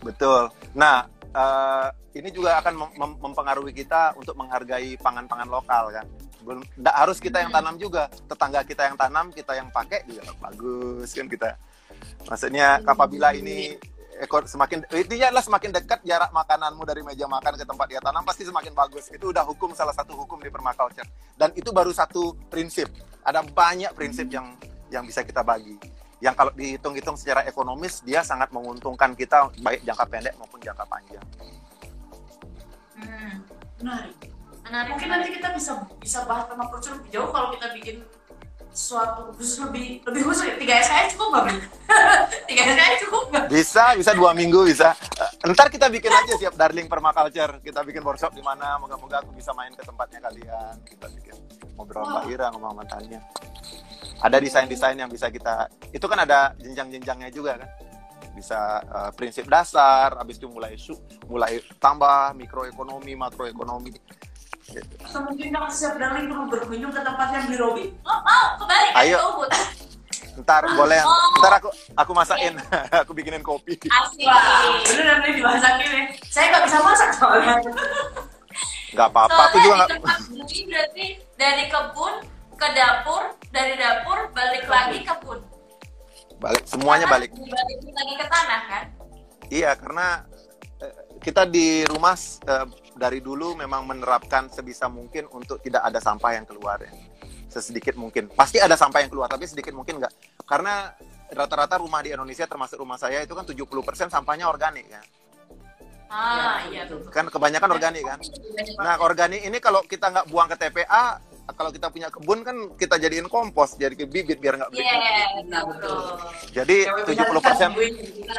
Betul. 0.00 0.48
Nah, 0.72 1.11
eh, 1.35 1.88
ini 2.14 2.31
juga 2.31 2.62
akan 2.62 2.75
mem- 2.79 2.97
mem- 2.97 3.18
mempengaruhi 3.18 3.75
kita 3.75 4.14
untuk 4.14 4.38
menghargai 4.38 4.94
pangan-pangan 5.03 5.49
lokal 5.51 5.90
kan. 5.90 6.07
Belum, 6.44 6.62
harus 6.85 7.18
kita 7.18 7.40
yang 7.40 7.51
tanam 7.51 7.75
juga, 7.81 8.07
tetangga 8.29 8.61
kita 8.62 8.87
yang 8.87 8.97
tanam, 9.01 9.33
kita 9.33 9.57
yang 9.57 9.68
pakai 9.73 10.05
juga 10.07 10.31
bagus 10.38 11.11
kan 11.11 11.27
kita. 11.27 11.57
Maksudnya 12.29 12.85
apabila 12.85 13.33
ini 13.33 13.75
ekor 14.20 14.47
semakin 14.47 14.87
intinya 14.94 15.35
adalah 15.35 15.42
semakin 15.42 15.70
dekat 15.75 16.01
jarak 16.07 16.31
makananmu 16.31 16.87
dari 16.87 17.03
meja 17.03 17.27
makan 17.27 17.59
ke 17.59 17.66
tempat 17.66 17.87
dia 17.90 18.01
tanam 18.05 18.23
pasti 18.23 18.47
semakin 18.47 18.73
bagus. 18.77 19.11
Itu 19.11 19.35
udah 19.35 19.42
hukum 19.42 19.75
salah 19.75 19.97
satu 19.97 20.14
hukum 20.14 20.38
di 20.38 20.53
permaculture. 20.53 21.09
Dan 21.35 21.51
itu 21.59 21.75
baru 21.75 21.90
satu 21.90 22.37
prinsip. 22.47 22.92
Ada 23.25 23.42
banyak 23.42 23.90
prinsip 23.97 24.29
yang 24.31 24.55
yang 24.92 25.03
bisa 25.09 25.25
kita 25.25 25.40
bagi. 25.42 25.81
Yang 26.22 26.35
kalau 26.38 26.53
dihitung-hitung 26.55 27.16
secara 27.18 27.42
ekonomis 27.46 28.03
dia 28.03 28.22
sangat 28.22 28.50
menguntungkan 28.55 29.14
kita 29.14 29.50
baik 29.62 29.83
jangka 29.83 30.05
pendek 30.07 30.35
maupun 30.38 30.61
jangka 30.62 30.85
panjang. 30.87 31.27
Hmm. 32.94 33.42
menarik 33.83 34.16
Menarik. 34.64 34.90
mungkin 34.96 35.09
nanti 35.12 35.29
kita 35.35 35.48
bisa 35.53 35.72
bisa 36.00 36.24
bahas 36.24 36.48
sama 36.48 36.64
culture 36.72 36.96
lebih 36.96 37.11
jauh 37.12 37.29
kalau 37.29 37.53
kita 37.53 37.66
bikin 37.77 37.96
suatu 38.75 39.31
khusus 39.39 39.63
lebih 39.63 40.03
lebih 40.03 40.23
khusus 40.27 40.51
ya 40.51 40.59
tiga 40.59 40.75
SKS 40.83 41.15
cukup 41.15 41.29
nggak 41.31 41.43
Bri? 41.47 41.57
tiga 42.51 42.63
SKS 42.75 42.95
cukup 43.07 43.23
nggak 43.31 43.45
Bisa, 43.47 43.85
bisa 43.95 44.11
dua 44.19 44.35
minggu 44.35 44.67
bisa. 44.67 44.99
Eh, 44.99 45.31
ntar 45.55 45.71
kita 45.71 45.87
bikin 45.87 46.11
aja 46.11 46.35
siap 46.35 46.59
darling 46.59 46.91
permaculture. 46.91 47.63
Kita 47.63 47.87
bikin 47.87 48.03
workshop 48.03 48.35
di 48.35 48.43
mana. 48.43 48.75
Moga-moga 48.83 49.23
aku 49.23 49.31
bisa 49.31 49.55
main 49.55 49.71
ke 49.79 49.87
tempatnya 49.87 50.19
kalian. 50.27 50.75
Kita 50.83 51.07
bikin 51.07 51.39
ngobrol 51.79 52.03
sama 52.03 52.27
Mbak 52.27 52.35
Ira, 52.35 52.47
ngomong 52.51 52.71
sama 52.75 52.85
Tania. 52.91 53.21
Ada 54.19 54.37
desain-desain 54.43 54.99
yang 54.99 55.11
bisa 55.11 55.31
kita. 55.31 55.71
Itu 55.95 56.11
kan 56.11 56.27
ada 56.27 56.59
jenjang-jenjangnya 56.59 57.31
juga 57.31 57.63
kan. 57.63 57.71
Bisa 58.35 58.83
eh, 58.83 59.11
prinsip 59.15 59.47
dasar, 59.47 60.19
habis 60.19 60.43
itu 60.43 60.51
mulai 60.51 60.75
su, 60.75 60.99
mulai 61.31 61.63
tambah 61.79 62.35
mikroekonomi, 62.35 63.15
makroekonomi. 63.15 63.95
Atau 64.77 65.21
mungkin 65.23 65.47
kalau 65.49 65.69
siap 65.69 65.95
darling 65.95 66.27
perlu 66.27 66.45
berkunjung 66.49 66.91
ke 66.91 67.01
tempatnya 67.01 67.41
beli 67.45 67.57
Robi 67.57 67.85
Oh, 68.01 68.19
mau 68.21 68.45
kembali 68.57 68.89
Ayo. 68.97 69.19
Ntar 70.35 70.67
boleh, 70.69 70.99
Oh. 70.99 71.39
ntar 71.39 71.53
aku 71.57 71.71
aku 71.95 72.11
masakin, 72.13 72.59
aku 73.03 73.13
bikinin 73.13 73.39
kopi. 73.41 73.79
Asik. 73.85 74.27
wah 74.27 74.83
bener 74.83 75.05
dan 75.05 75.17
beli 75.21 75.33
dimasakin 75.37 75.89
ya 75.89 76.03
saya 76.27 76.45
nggak 76.51 76.63
bisa 76.65 76.79
masak 76.81 77.11
soalnya 77.13 77.55
Nggak 78.91 79.09
apa-apa, 79.11 79.41
aku 79.45 79.57
juga 79.59 79.75
di 79.75 79.79
nggak. 79.81 79.91
tempat 79.93 80.19
berarti 80.65 81.07
dari 81.35 81.65
kebun 81.67 82.15
ke 82.55 82.69
dapur, 82.71 83.23
dari 83.51 83.75
dapur 83.75 84.19
balik 84.31 84.65
lagi 84.65 84.99
kebun. 85.03 85.39
Balik, 86.37 86.63
semuanya 86.65 87.03
Karena 87.05 87.15
balik. 87.17 87.31
Dibalikin 87.33 87.93
lagi 87.93 88.15
ke 88.15 88.27
tanah 88.29 88.61
kan? 88.65 88.85
Iya, 89.51 89.71
karena 89.75 90.07
eh, 90.79 90.95
kita 91.19 91.43
di 91.45 91.83
rumah 91.85 92.15
eh, 92.45 92.67
dari 92.94 93.18
dulu 93.18 93.59
memang 93.59 93.85
menerapkan 93.85 94.46
sebisa 94.48 94.87
mungkin 94.87 95.26
untuk 95.35 95.59
tidak 95.61 95.83
ada 95.83 95.98
sampah 95.98 96.38
yang 96.38 96.46
keluar 96.46 96.78
ya. 96.78 96.90
Sesedikit 97.50 97.94
mungkin. 97.94 98.30
Pasti 98.30 98.59
ada 98.59 98.74
sampah 98.74 99.02
yang 99.02 99.11
keluar, 99.11 99.26
tapi 99.30 99.46
sedikit 99.46 99.74
mungkin 99.74 100.02
enggak. 100.02 100.14
Karena 100.42 100.90
rata-rata 101.30 101.78
rumah 101.78 102.02
di 102.02 102.14
Indonesia 102.14 102.46
termasuk 102.46 102.78
rumah 102.78 102.98
saya 102.98 103.22
itu 103.22 103.35
kan 103.35 103.42
70% 103.42 103.66
sampahnya 104.11 104.46
organik 104.46 104.87
ya. 104.87 105.02
Ah, 106.11 106.62
Ya, 106.70 106.70
iya 106.70 106.83
betul. 106.87 107.02
betul. 107.02 107.11
Kan 107.11 107.26
kebanyakan 107.30 107.70
organik 107.74 108.04
kan. 108.07 108.18
Nah, 108.78 108.94
organik 109.02 109.42
ini 109.42 109.59
kalau 109.59 109.83
kita 109.83 110.14
nggak 110.14 110.26
buang 110.30 110.46
ke 110.46 110.57
TPA, 110.59 111.18
kalau 111.54 111.70
kita 111.74 111.90
punya 111.90 112.09
kebun 112.09 112.40
kan 112.46 112.57
kita 112.78 112.96
jadiin 112.98 113.26
kompos, 113.26 113.74
jadi 113.74 113.94
ke 113.98 114.07
bibit 114.07 114.38
biar 114.38 114.54
nggak 114.59 114.70
beli. 114.70 114.83
Iya, 114.83 115.42
Nah, 115.50 115.62
betul. 115.66 115.98
Jadi 116.54 116.76
Kayak 116.87 117.07
webinar 117.07 117.26
70% 117.35 117.42
kita 117.42 117.66
minggu 117.66 117.83
ini. 117.83 118.02
Kita 118.14 118.35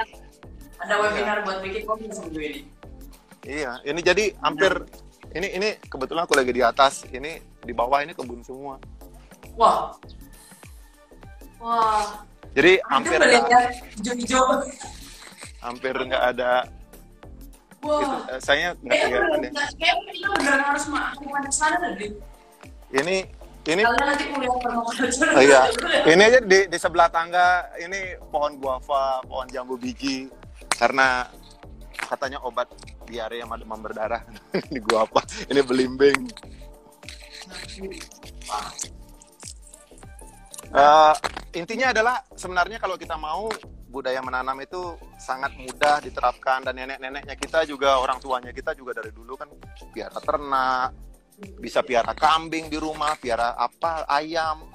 ada 0.75 0.95
webinar 1.01 1.37
buat 1.43 1.57
bikin 1.63 1.83
kopi 1.83 2.05
seminggu 2.11 2.39
ini 2.39 2.59
Iya, 3.45 3.77
ini 3.85 4.01
jadi 4.01 4.33
hampir 4.41 4.73
ini 5.31 5.47
ini 5.53 5.69
kebetulan 5.85 6.25
aku 6.25 6.33
lagi 6.33 6.49
di 6.49 6.65
atas, 6.65 7.05
ini 7.13 7.37
di 7.61 7.71
bawah 7.71 8.01
ini 8.01 8.17
kebun 8.17 8.41
semua. 8.41 8.81
wah. 9.55 9.93
Wah, 11.55 12.21
Jadi 12.53 12.77
hampir 12.85 13.17
hampir 13.17 13.25
ya 13.25 13.41
hijau-hijau. 13.97 14.43
hampir 15.59 15.93
nggak 15.97 16.23
ada 16.35 16.61
itu 17.81 17.89
wah 17.89 18.21
eh, 18.29 18.39
saya 18.39 18.73
nggak 18.81 18.97
Kayaknya 18.97 19.17
kelihatan 19.17 19.39
ya. 19.41 19.51
kayaknya 19.77 20.11
kita 20.13 20.27
beneran 20.33 20.61
harus 20.61 20.85
melakukan 20.89 21.43
sana 21.49 21.77
tadi. 21.81 22.07
Ini 22.93 23.15
ini 23.65 23.81
Kalian 23.81 24.05
nanti 24.05 24.25
kuliah 24.29 24.53
oh 25.33 25.41
iya, 25.41 25.61
ini 26.13 26.21
aja 26.21 26.39
di, 26.41 26.59
di 26.69 26.77
sebelah 26.77 27.09
tangga 27.09 27.65
ini 27.81 28.13
pohon 28.29 28.61
guava, 28.61 29.25
pohon 29.25 29.47
jambu 29.49 29.73
biji. 29.77 30.29
Karena 30.69 31.25
katanya 31.97 32.37
obat 32.45 32.69
diare 33.05 33.39
sama 33.39 33.55
demam 33.55 33.79
berdarah 33.79 34.21
ini 34.69 34.79
guava, 34.81 35.21
ini 35.47 35.61
belimbing. 35.61 36.19
Eh, 40.75 41.13
intinya 41.55 41.95
adalah 41.95 42.19
sebenarnya 42.35 42.81
kalau 42.83 42.99
kita 42.99 43.15
mau 43.15 43.47
budaya 43.87 44.19
menanam 44.19 44.59
itu 44.59 44.99
sangat 45.15 45.55
mudah 45.55 46.03
diterapkan. 46.03 46.67
Dan 46.67 46.83
nenek-neneknya 46.83 47.35
kita 47.39 47.63
juga 47.63 48.01
orang 48.01 48.19
tuanya 48.19 48.51
kita 48.51 48.75
juga 48.75 48.99
dari 48.99 49.15
dulu 49.15 49.39
kan 49.39 49.47
piara 49.95 50.19
ternak 50.19 50.91
bisa 51.59 51.83
piara 51.83 52.15
kambing 52.15 52.71
di 52.71 52.79
rumah 52.79 53.19
piara 53.19 53.55
apa 53.55 54.03
ayam 54.09 54.67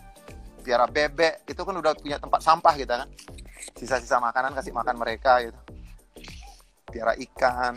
piara 0.65 0.89
bebek. 0.89 1.45
Itu 1.45 1.69
kan 1.69 1.77
udah 1.77 1.93
punya 2.01 2.17
tempat 2.17 2.41
sampah 2.41 2.75
kita 2.81 2.95
kan. 3.05 3.09
Sisa-sisa 3.77 4.17
makanan 4.25 4.57
kasih 4.57 4.73
makan 4.73 4.97
mereka 4.97 5.45
gitu. 5.45 5.61
Piara 6.91 7.13
ikan 7.13 7.77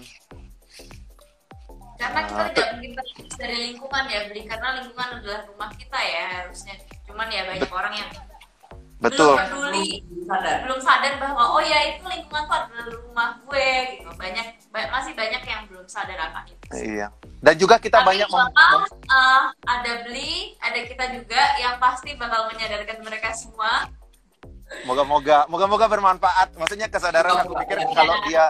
karena 1.95 2.19
kita 2.23 2.35
Nah, 2.35 2.49
tidak 2.49 2.67
mungkin 2.71 2.91
terlepas 2.93 3.33
dari 3.35 3.57
lingkungan 3.63 4.03
ya 4.05 4.19
beli 4.25 4.41
karena 4.43 4.67
lingkungan 4.77 5.09
adalah 5.15 5.39
rumah 5.45 5.69
kita 5.73 5.99
ya 5.99 6.23
harusnya. 6.37 6.75
Cuman 7.03 7.27
ya 7.27 7.41
banyak 7.43 7.69
orang 7.69 7.93
yang 7.95 8.09
Betul. 8.97 9.35
belum 9.35 9.39
peduli 9.43 9.89
Belum 10.07 10.25
sadar. 10.25 10.57
belum 10.63 10.79
sadar 10.79 11.13
bahwa 11.19 11.43
oh 11.49 11.61
ya 11.61 11.79
itu 11.91 12.03
lingkungan 12.07 12.43
tuh 12.43 12.55
adalah 12.55 12.85
rumah 12.87 13.29
gue 13.37 13.67
gitu 13.91 14.09
banyak 14.15 14.47
ba- 14.71 14.87
masih 14.89 15.11
banyak 15.11 15.43
yang 15.43 15.61
belum 15.67 15.83
sadar 15.85 16.15
akan 16.23 16.43
itu 16.47 16.63
Iya. 16.71 17.07
Dan 17.37 17.55
juga 17.59 17.75
kita 17.75 17.99
tapi 17.99 18.07
banyak 18.15 18.29
mem- 18.31 18.55
uh, 18.55 19.43
ada 19.67 19.91
beli 20.01 20.55
ada 20.57 20.79
kita 20.81 21.05
juga 21.11 21.41
yang 21.59 21.75
pasti 21.77 22.15
bakal 22.15 22.47
menyadarkan 22.47 23.03
mereka 23.03 23.35
semua 23.35 23.91
moga-moga 24.83 25.45
moga-moga 25.47 25.85
bermanfaat. 25.87 26.57
Maksudnya 26.57 26.87
kesadaran 26.89 27.45
aku 27.45 27.53
pikir 27.63 27.77
kalau 27.93 28.15
dia. 28.25 28.49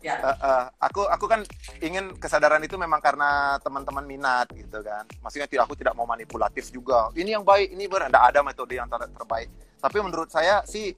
Eh, 0.00 0.26
eh, 0.26 0.64
aku 0.80 1.06
aku 1.06 1.24
kan 1.28 1.40
ingin 1.84 2.16
kesadaran 2.16 2.60
itu 2.64 2.74
memang 2.80 2.98
karena 2.98 3.60
teman-teman 3.60 4.04
minat 4.04 4.48
gitu 4.56 4.80
kan. 4.80 5.04
Maksudnya 5.20 5.46
tidak 5.46 5.68
aku 5.70 5.76
tidak 5.76 5.94
mau 5.94 6.08
manipulatif 6.08 6.72
juga. 6.72 7.12
Ini 7.14 7.40
yang 7.40 7.44
baik, 7.44 7.72
ini 7.74 7.86
benar. 7.86 8.08
Tidak 8.10 8.24
ada 8.34 8.40
metode 8.40 8.74
yang 8.74 8.88
ter- 8.88 9.12
terbaik. 9.12 9.48
Tapi 9.80 9.96
menurut 10.00 10.28
saya 10.32 10.64
sih 10.64 10.92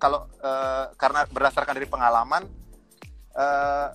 kalau 0.00 0.26
eh, 0.42 0.84
karena 0.98 1.28
berdasarkan 1.30 1.74
dari 1.76 1.88
pengalaman 1.88 2.42
eh, 3.36 3.88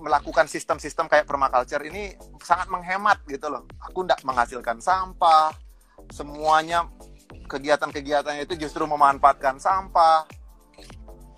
melakukan 0.00 0.48
sistem-sistem 0.48 1.06
kayak 1.12 1.28
permaculture 1.28 1.84
ini 1.84 2.16
sangat 2.40 2.72
menghemat 2.72 3.20
gitu 3.28 3.52
loh. 3.52 3.68
Aku 3.84 4.02
tidak 4.02 4.24
menghasilkan 4.24 4.80
sampah, 4.80 5.52
semuanya 6.08 6.88
kegiatan-kegiatannya 7.50 8.46
itu 8.46 8.54
justru 8.54 8.86
memanfaatkan 8.86 9.58
sampah. 9.58 10.22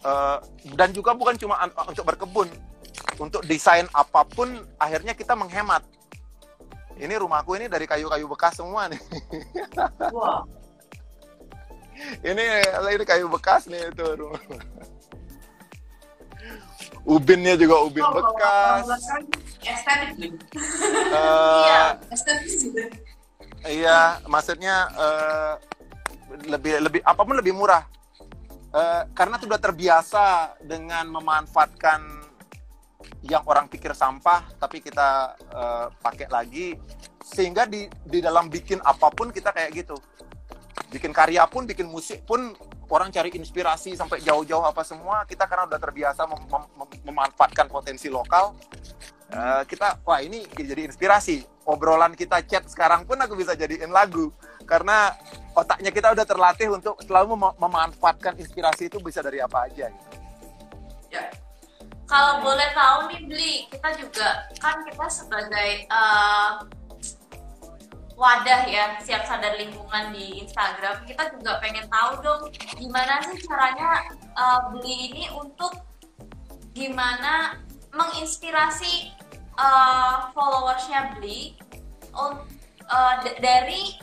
Eh, 0.02 0.38
dan 0.76 0.92
juga 0.92 1.16
bukan 1.16 1.38
cuma 1.40 1.56
untuk 1.88 2.04
berkebun, 2.04 2.50
untuk 3.16 3.40
desain 3.48 3.88
apa 3.96 4.26
pun 4.28 4.60
akhirnya 4.76 5.16
kita 5.16 5.32
menghemat. 5.32 5.80
Ini 7.00 7.16
rumahku 7.16 7.56
ini 7.56 7.72
dari 7.72 7.88
kayu-kayu 7.88 8.28
bekas 8.28 8.60
semua 8.60 8.90
nih. 8.92 9.00
Wah, 10.16 10.44
ini 12.20 12.44
ini 12.66 13.04
kayu 13.06 13.30
bekas 13.32 13.70
nih 13.70 13.88
itu 13.88 14.04
rumah. 14.18 14.42
Ubinnya 17.02 17.58
juga 17.58 17.82
ubin 17.82 18.02
kalau 18.02 18.14
bekas. 18.30 18.84
estetik. 19.62 20.32
Eh, 21.10 21.90
Iya. 23.62 24.18
Maksudnya 24.26 24.76
eh, 24.94 25.52
lebih 26.48 26.80
lebih 26.82 27.00
apa 27.04 27.22
pun 27.22 27.36
lebih 27.36 27.54
murah. 27.54 27.84
Eh, 28.72 29.02
karena 29.12 29.36
sudah 29.36 29.60
terbiasa 29.60 30.56
dengan 30.64 31.04
memanfaatkan 31.12 32.00
yang 33.26 33.44
orang 33.44 33.68
pikir 33.68 33.92
sampah, 33.92 34.48
tapi 34.56 34.80
kita 34.80 35.36
eh, 35.38 35.86
pakai 36.00 36.26
lagi, 36.32 36.72
sehingga 37.20 37.68
di 37.68 37.84
di 38.08 38.18
dalam 38.24 38.48
bikin 38.48 38.80
apa 38.80 39.12
pun 39.12 39.28
kita 39.28 39.52
kayak 39.52 39.70
gitu. 39.76 39.96
Bikin 40.88 41.12
karya 41.12 41.44
pun, 41.48 41.64
bikin 41.68 41.88
musik 41.88 42.24
pun, 42.24 42.52
orang 42.88 43.08
cari 43.12 43.32
inspirasi 43.36 43.96
sampai 43.96 44.20
jauh-jauh 44.24 44.64
apa 44.64 44.84
semua. 44.84 45.24
Kita 45.24 45.44
karena 45.48 45.68
udah 45.68 45.80
terbiasa 45.80 46.24
mem- 46.28 46.48
mem- 46.48 46.72
mem- 46.76 47.02
memanfaatkan 47.12 47.68
potensi 47.68 48.08
lokal, 48.12 48.56
Eh, 49.32 49.62
kita 49.64 49.96
wah 50.04 50.20
ini 50.20 50.44
jadi 50.44 50.84
inspirasi 50.84 51.64
obrolan 51.64 52.12
kita 52.12 52.44
chat 52.44 52.68
sekarang 52.68 53.08
pun 53.08 53.16
aku 53.16 53.32
bisa 53.32 53.56
jadiin 53.56 53.88
lagu 53.88 54.28
karena 54.64 55.12
otaknya 55.52 55.90
kita 55.92 56.12
udah 56.12 56.24
terlatih 56.24 56.72
untuk 56.72 56.96
selalu 57.04 57.36
mem- 57.36 57.56
memanfaatkan 57.60 58.36
inspirasi 58.40 58.88
itu 58.88 58.96
bisa 59.04 59.20
dari 59.20 59.38
apa 59.42 59.68
aja 59.68 59.92
gitu. 59.92 60.08
Ya. 61.12 61.28
kalau 62.08 62.40
boleh 62.40 62.72
tahu 62.72 62.98
nih 63.12 63.20
beli 63.28 63.54
kita 63.68 63.88
juga 64.00 64.28
kan 64.60 64.80
kita 64.88 65.06
sebagai 65.12 65.70
uh, 65.92 66.64
wadah 68.16 68.64
ya 68.64 68.96
siap 69.00 69.28
sadar 69.28 69.60
lingkungan 69.60 70.12
di 70.12 70.40
Instagram 70.44 71.04
kita 71.04 71.36
juga 71.36 71.60
pengen 71.60 71.84
tahu 71.88 72.22
dong 72.24 72.42
gimana 72.80 73.20
sih 73.28 73.36
caranya 73.44 74.08
uh, 74.36 74.72
beli 74.72 75.12
ini 75.12 75.24
untuk 75.36 75.84
gimana 76.72 77.60
menginspirasi 77.92 79.12
uh, 79.60 80.32
followersnya 80.32 81.16
beli 81.16 81.60
un- 82.16 82.48
uh, 82.88 83.14
dari 83.40 84.00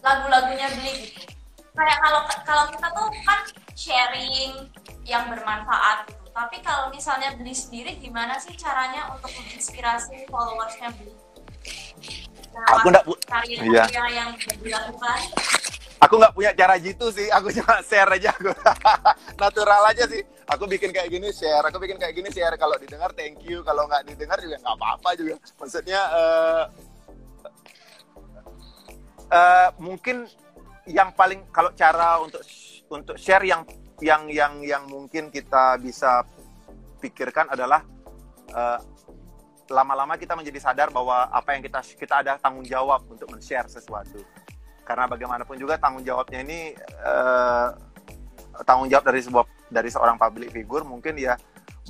lagu-lagunya 0.00 0.66
beli 0.72 0.92
gitu 1.06 1.20
kayak 1.72 1.98
kalau 2.02 2.20
kalau 2.42 2.64
kita 2.70 2.86
tuh 2.90 3.08
kan 3.22 3.40
sharing 3.72 4.52
yang 5.06 5.30
bermanfaat 5.30 6.10
gitu 6.10 6.26
tapi 6.30 6.56
kalau 6.60 6.90
misalnya 6.90 7.34
beli 7.34 7.54
sendiri 7.54 7.98
gimana 7.98 8.38
sih 8.38 8.54
caranya 8.54 9.10
untuk 9.10 9.30
menginspirasi 9.34 10.26
followersnya 10.26 10.90
beli 10.94 11.14
Nah, 12.48 12.74
Aku 12.74 12.90
nggak 12.90 13.04
pu- 13.06 13.20
karya-karya 13.22 14.02
yang 14.10 14.30
dilakukan 14.58 15.20
Aku 15.98 16.14
nggak 16.14 16.30
punya 16.30 16.50
cara 16.54 16.78
gitu 16.78 17.10
sih, 17.10 17.26
aku 17.26 17.50
cuma 17.58 17.82
share 17.82 18.06
aja 18.06 18.30
aku. 18.30 18.54
Natural 19.42 19.82
aja 19.90 20.06
sih. 20.06 20.22
Aku 20.46 20.70
bikin 20.70 20.94
kayak 20.94 21.10
gini 21.10 21.34
share, 21.34 21.66
aku 21.66 21.82
bikin 21.82 21.98
kayak 21.98 22.14
gini 22.14 22.30
share. 22.30 22.54
Kalau 22.54 22.78
didengar 22.78 23.10
thank 23.18 23.42
you, 23.42 23.66
kalau 23.66 23.84
nggak 23.84 24.06
didengar 24.06 24.38
juga 24.38 24.62
nggak 24.62 24.74
apa-apa 24.78 25.10
juga. 25.18 25.34
Maksudnya 25.58 26.00
eh 26.08 26.62
eh, 29.28 29.68
mungkin 29.80 30.26
yang 30.88 31.12
paling 31.12 31.48
kalau 31.52 31.72
cara 31.76 32.16
untuk 32.20 32.42
untuk 32.88 33.16
share 33.20 33.44
yang 33.44 33.62
yang 34.00 34.30
yang 34.32 34.52
yang 34.64 34.82
mungkin 34.88 35.28
kita 35.28 35.76
bisa 35.80 36.24
pikirkan 36.98 37.52
adalah 37.52 37.84
eh, 38.52 38.80
lama-lama 39.68 40.16
kita 40.16 40.32
menjadi 40.32 40.72
sadar 40.72 40.88
bahwa 40.88 41.28
apa 41.28 41.52
yang 41.52 41.62
kita 41.62 41.84
kita 41.84 42.14
ada 42.24 42.40
tanggung 42.40 42.64
jawab 42.64 43.04
untuk 43.04 43.28
men-share 43.28 43.68
sesuatu 43.68 44.24
karena 44.88 45.04
bagaimanapun 45.04 45.60
juga 45.60 45.76
tanggung 45.76 46.00
jawabnya 46.00 46.40
ini 46.40 46.72
eh, 46.80 47.68
tanggung 48.64 48.88
jawab 48.88 49.04
dari 49.04 49.20
sebuah 49.20 49.44
dari 49.68 49.88
seorang 49.92 50.16
public 50.16 50.48
figure 50.48 50.88
mungkin 50.88 51.20
ya 51.20 51.36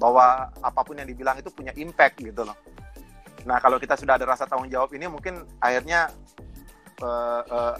bahwa 0.02 0.50
apa 0.58 0.80
pun 0.82 0.98
yang 0.98 1.06
dibilang 1.06 1.38
itu 1.38 1.50
punya 1.50 1.74
impact 1.74 2.22
gitu 2.22 2.42
loh. 2.46 2.54
Nah 3.46 3.58
kalau 3.62 3.78
kita 3.78 3.94
sudah 3.94 4.18
ada 4.18 4.26
rasa 4.26 4.46
tanggung 4.46 4.70
jawab 4.70 4.90
ini 4.94 5.06
mungkin 5.06 5.46
akhirnya 5.62 6.10
eh, 7.02 7.42
eh, 7.46 7.74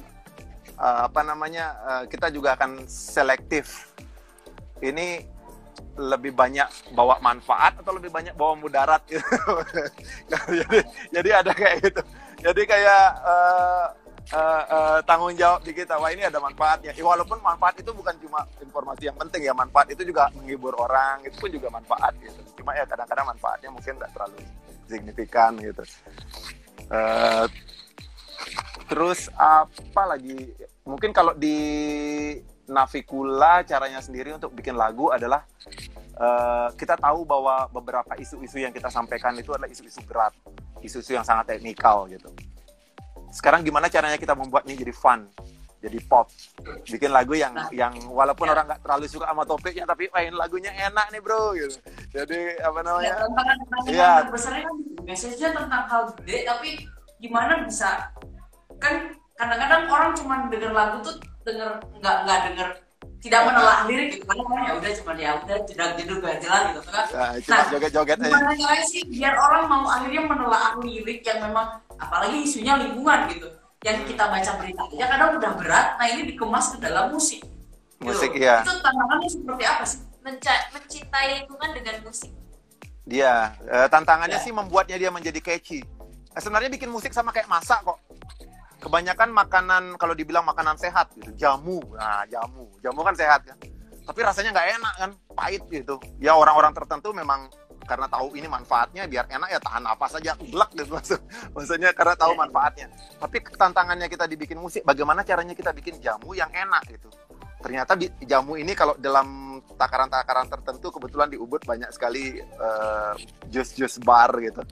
eh, 0.79 0.99
apa 1.07 1.21
namanya 1.27 1.67
eh, 1.87 2.03
kita 2.11 2.31
juga 2.31 2.55
akan 2.55 2.87
selektif. 2.87 3.91
Ini 4.79 5.39
lebih 5.99 6.31
banyak 6.35 6.95
bawa 6.95 7.19
manfaat 7.19 7.83
atau 7.83 7.99
lebih 7.99 8.11
banyak 8.11 8.35
bawa 8.39 8.55
mudarat 8.55 9.03
gitu. 9.11 9.27
jadi 10.31 10.79
jadi 11.11 11.31
ada 11.43 11.53
kayak 11.55 11.77
gitu. 11.83 12.03
Jadi 12.39 12.63
kayak 12.71 13.07
eh, 13.27 13.87
eh, 14.35 14.63
eh, 14.71 14.99
tanggung 15.03 15.35
jawab 15.35 15.61
di 15.67 15.75
kita. 15.75 15.99
Wah 15.99 16.11
ini 16.15 16.23
ada 16.23 16.39
manfaatnya. 16.39 16.95
Ya, 16.95 17.03
walaupun 17.03 17.43
manfaat 17.43 17.83
itu 17.83 17.91
bukan 17.91 18.15
cuma 18.23 18.47
informasi 18.63 19.11
yang 19.11 19.19
penting 19.19 19.43
ya. 19.51 19.55
Manfaat 19.55 19.91
itu 19.91 20.07
juga 20.07 20.31
menghibur 20.39 20.75
orang. 20.79 21.27
Itu 21.27 21.37
pun 21.43 21.51
juga 21.51 21.69
manfaat 21.75 22.15
gitu. 22.23 22.39
Cuma 22.63 22.79
ya 22.79 22.87
kadang-kadang 22.87 23.27
manfaatnya 23.35 23.71
mungkin 23.75 23.93
nggak 23.99 24.13
terlalu 24.15 24.39
signifikan 24.87 25.53
gitu. 25.59 25.83
Eh, 26.89 27.45
terus 28.87 29.29
apa 29.35 30.03
lagi? 30.07 30.53
Mungkin 30.85 31.13
kalau 31.13 31.33
di 31.33 31.57
Navikula 32.67 33.65
caranya 33.65 33.99
sendiri 33.99 34.33
untuk 34.33 34.53
bikin 34.53 34.77
lagu 34.77 35.09
adalah 35.09 35.45
eh, 36.15 36.69
kita 36.75 36.97
tahu 36.97 37.25
bahwa 37.25 37.65
beberapa 37.71 38.13
isu-isu 38.15 38.59
yang 38.59 38.73
kita 38.73 38.89
sampaikan 38.89 39.33
itu 39.35 39.53
adalah 39.53 39.69
isu-isu 39.69 40.05
berat, 40.05 40.37
isu-isu 40.81 41.15
yang 41.15 41.25
sangat 41.25 41.55
teknikal 41.55 42.05
gitu. 42.07 42.29
Sekarang 43.31 43.61
gimana 43.61 43.89
caranya 43.89 44.17
kita 44.17 44.33
membuat 44.33 44.65
ini 44.65 44.77
jadi 44.77 44.91
fun, 44.91 45.29
jadi 45.79 46.01
pop, 46.05 46.29
bikin 46.85 47.09
lagu 47.09 47.37
yang 47.37 47.53
Nah. 47.53 47.69
yang 47.71 47.93
walaupun 48.09 48.49
Ya. 48.49 48.53
orang 48.53 48.65
nggak 48.67 48.81
terlalu 48.83 49.05
suka 49.07 49.29
sama 49.29 49.45
topiknya 49.45 49.85
tapi 49.85 50.09
main 50.11 50.33
lagunya 50.33 50.73
enak 50.75 51.07
nih 51.09 51.21
bro 51.21 51.53
gitu. 51.55 51.77
Jadi 52.11 52.57
apa 52.59 52.79
Ya, 52.79 52.85
namanya? 52.85 53.13
tantangan 53.15 53.57
tantangan 53.57 53.85
Iya. 53.89 54.13
terbesarnya 54.25 54.63
kan 54.65 54.77
message-nya 55.05 55.49
tentang 55.55 55.85
hal 55.87 56.03
gede 56.15 56.37
tapi 56.45 56.71
gimana 57.19 57.63
bisa 57.63 58.11
kan 58.77 58.95
kadang-kadang 59.35 59.83
orang 59.87 60.11
cuma 60.13 60.35
denger 60.47 60.71
lagu 60.71 60.97
tuh 61.01 61.15
denger 61.43 61.71
nggak 61.95 62.17
nggak 62.23 62.41
denger 62.47 62.69
tidak 63.19 63.41
menelaah 63.45 63.83
lirik 63.85 64.09
gitu 64.13 64.25
kan 64.25 64.39
orang 64.39 64.63
ya 64.63 64.73
udah 64.75 64.91
cuma 64.95 65.13
ya 65.13 65.31
udah 65.37 65.57
jedang 65.67 65.93
jedug 65.95 66.19
gak 66.21 66.39
jelas 66.39 66.63
gitu 66.71 66.81
kan 66.85 67.05
Nah, 67.09 67.31
cuma 67.37 67.63
joget-joget 67.69 68.17
aja. 68.17 68.27
gimana 68.29 68.51
caranya 68.53 68.87
sih 68.87 69.03
biar 69.05 69.35
orang 69.35 69.63
mau 69.67 69.85
akhirnya 69.85 70.23
menelaah 70.23 70.73
lirik 70.79 71.21
yang 71.21 71.39
memang 71.43 71.67
apalagi 71.93 72.39
isunya 72.41 72.79
lingkungan 72.79 73.27
gitu 73.29 73.49
yang 73.81 73.99
kita 74.03 74.25
baca 74.25 74.51
berita 74.55 74.83
aja 74.85 75.07
kadang 75.09 75.31
udah 75.35 75.53
berat 75.55 75.87
nah 75.95 76.07
ini 76.07 76.23
dikemas 76.29 76.71
ke 76.71 76.79
dalam 76.79 77.11
musik 77.11 77.43
Gitu. 77.99 78.15
Musik, 78.15 78.31
iya. 78.33 78.63
itu 78.63 78.71
tantangannya 78.79 79.27
seperti 79.27 79.65
apa 79.67 79.83
sih 79.83 79.99
menca- 80.23 80.67
mencintai 80.71 81.27
lingkungan 81.35 81.71
dengan 81.75 81.95
musik 82.07 82.31
Dia 83.03 83.51
eh, 83.61 83.89
tantangannya 83.89 84.39
Ya. 84.39 84.45
sih 84.45 84.53
membuatnya 84.53 84.95
dia 84.95 85.11
menjadi 85.11 85.41
catchy. 85.41 85.83
Eh, 86.39 86.43
sebenarnya 86.47 86.71
bikin 86.71 86.87
musik 86.87 87.11
sama 87.11 87.35
kayak 87.35 87.51
masak 87.51 87.83
kok. 87.83 87.99
Kebanyakan 88.79 89.35
makanan 89.35 89.85
kalau 89.99 90.15
dibilang 90.15 90.47
makanan 90.47 90.79
sehat 90.79 91.11
gitu, 91.19 91.35
jamu. 91.35 91.83
Nah, 91.99 92.23
jamu. 92.31 92.71
Jamu 92.79 93.03
kan 93.03 93.19
sehat 93.19 93.43
kan. 93.43 93.59
Tapi 94.07 94.21
rasanya 94.23 94.55
nggak 94.55 94.69
enak 94.79 94.95
kan, 95.03 95.11
pahit 95.35 95.67
gitu. 95.67 95.99
Ya 96.23 96.39
orang-orang 96.39 96.71
tertentu 96.79 97.11
memang 97.11 97.51
karena 97.91 98.07
tahu 98.07 98.39
ini 98.39 98.47
manfaatnya 98.47 99.11
biar 99.11 99.27
enak 99.27 99.49
ya 99.49 99.59
tahan 99.65 99.83
apa 99.89 100.07
saja 100.13 100.37
glek 100.37 100.77
gitu 100.77 100.93
maksud 100.93 101.21
maksudnya 101.57 101.97
karena 101.97 102.13
tahu 102.21 102.37
manfaatnya 102.37 102.93
tapi 103.17 103.41
tantangannya 103.57 104.13
kita 104.13 104.29
dibikin 104.29 104.61
musik 104.61 104.85
bagaimana 104.85 105.25
caranya 105.25 105.57
kita 105.57 105.73
bikin 105.73 105.97
jamu 105.97 106.37
yang 106.37 106.53
enak 106.53 106.85
gitu 106.85 107.09
ternyata 107.59 107.99
di, 107.99 108.07
jamu 108.23 108.55
ini 108.55 108.73
kalau 108.73 108.95
dalam 108.99 109.59
takaran-takaran 109.79 110.47
tertentu 110.47 110.95
kebetulan 110.95 111.31
di 111.31 111.39
Ubud 111.39 111.63
banyak 111.67 111.91
sekali 111.91 112.39
uh, 112.59 113.15
jus-jus 113.51 113.99
bar 114.03 114.31
gitu. 114.43 114.63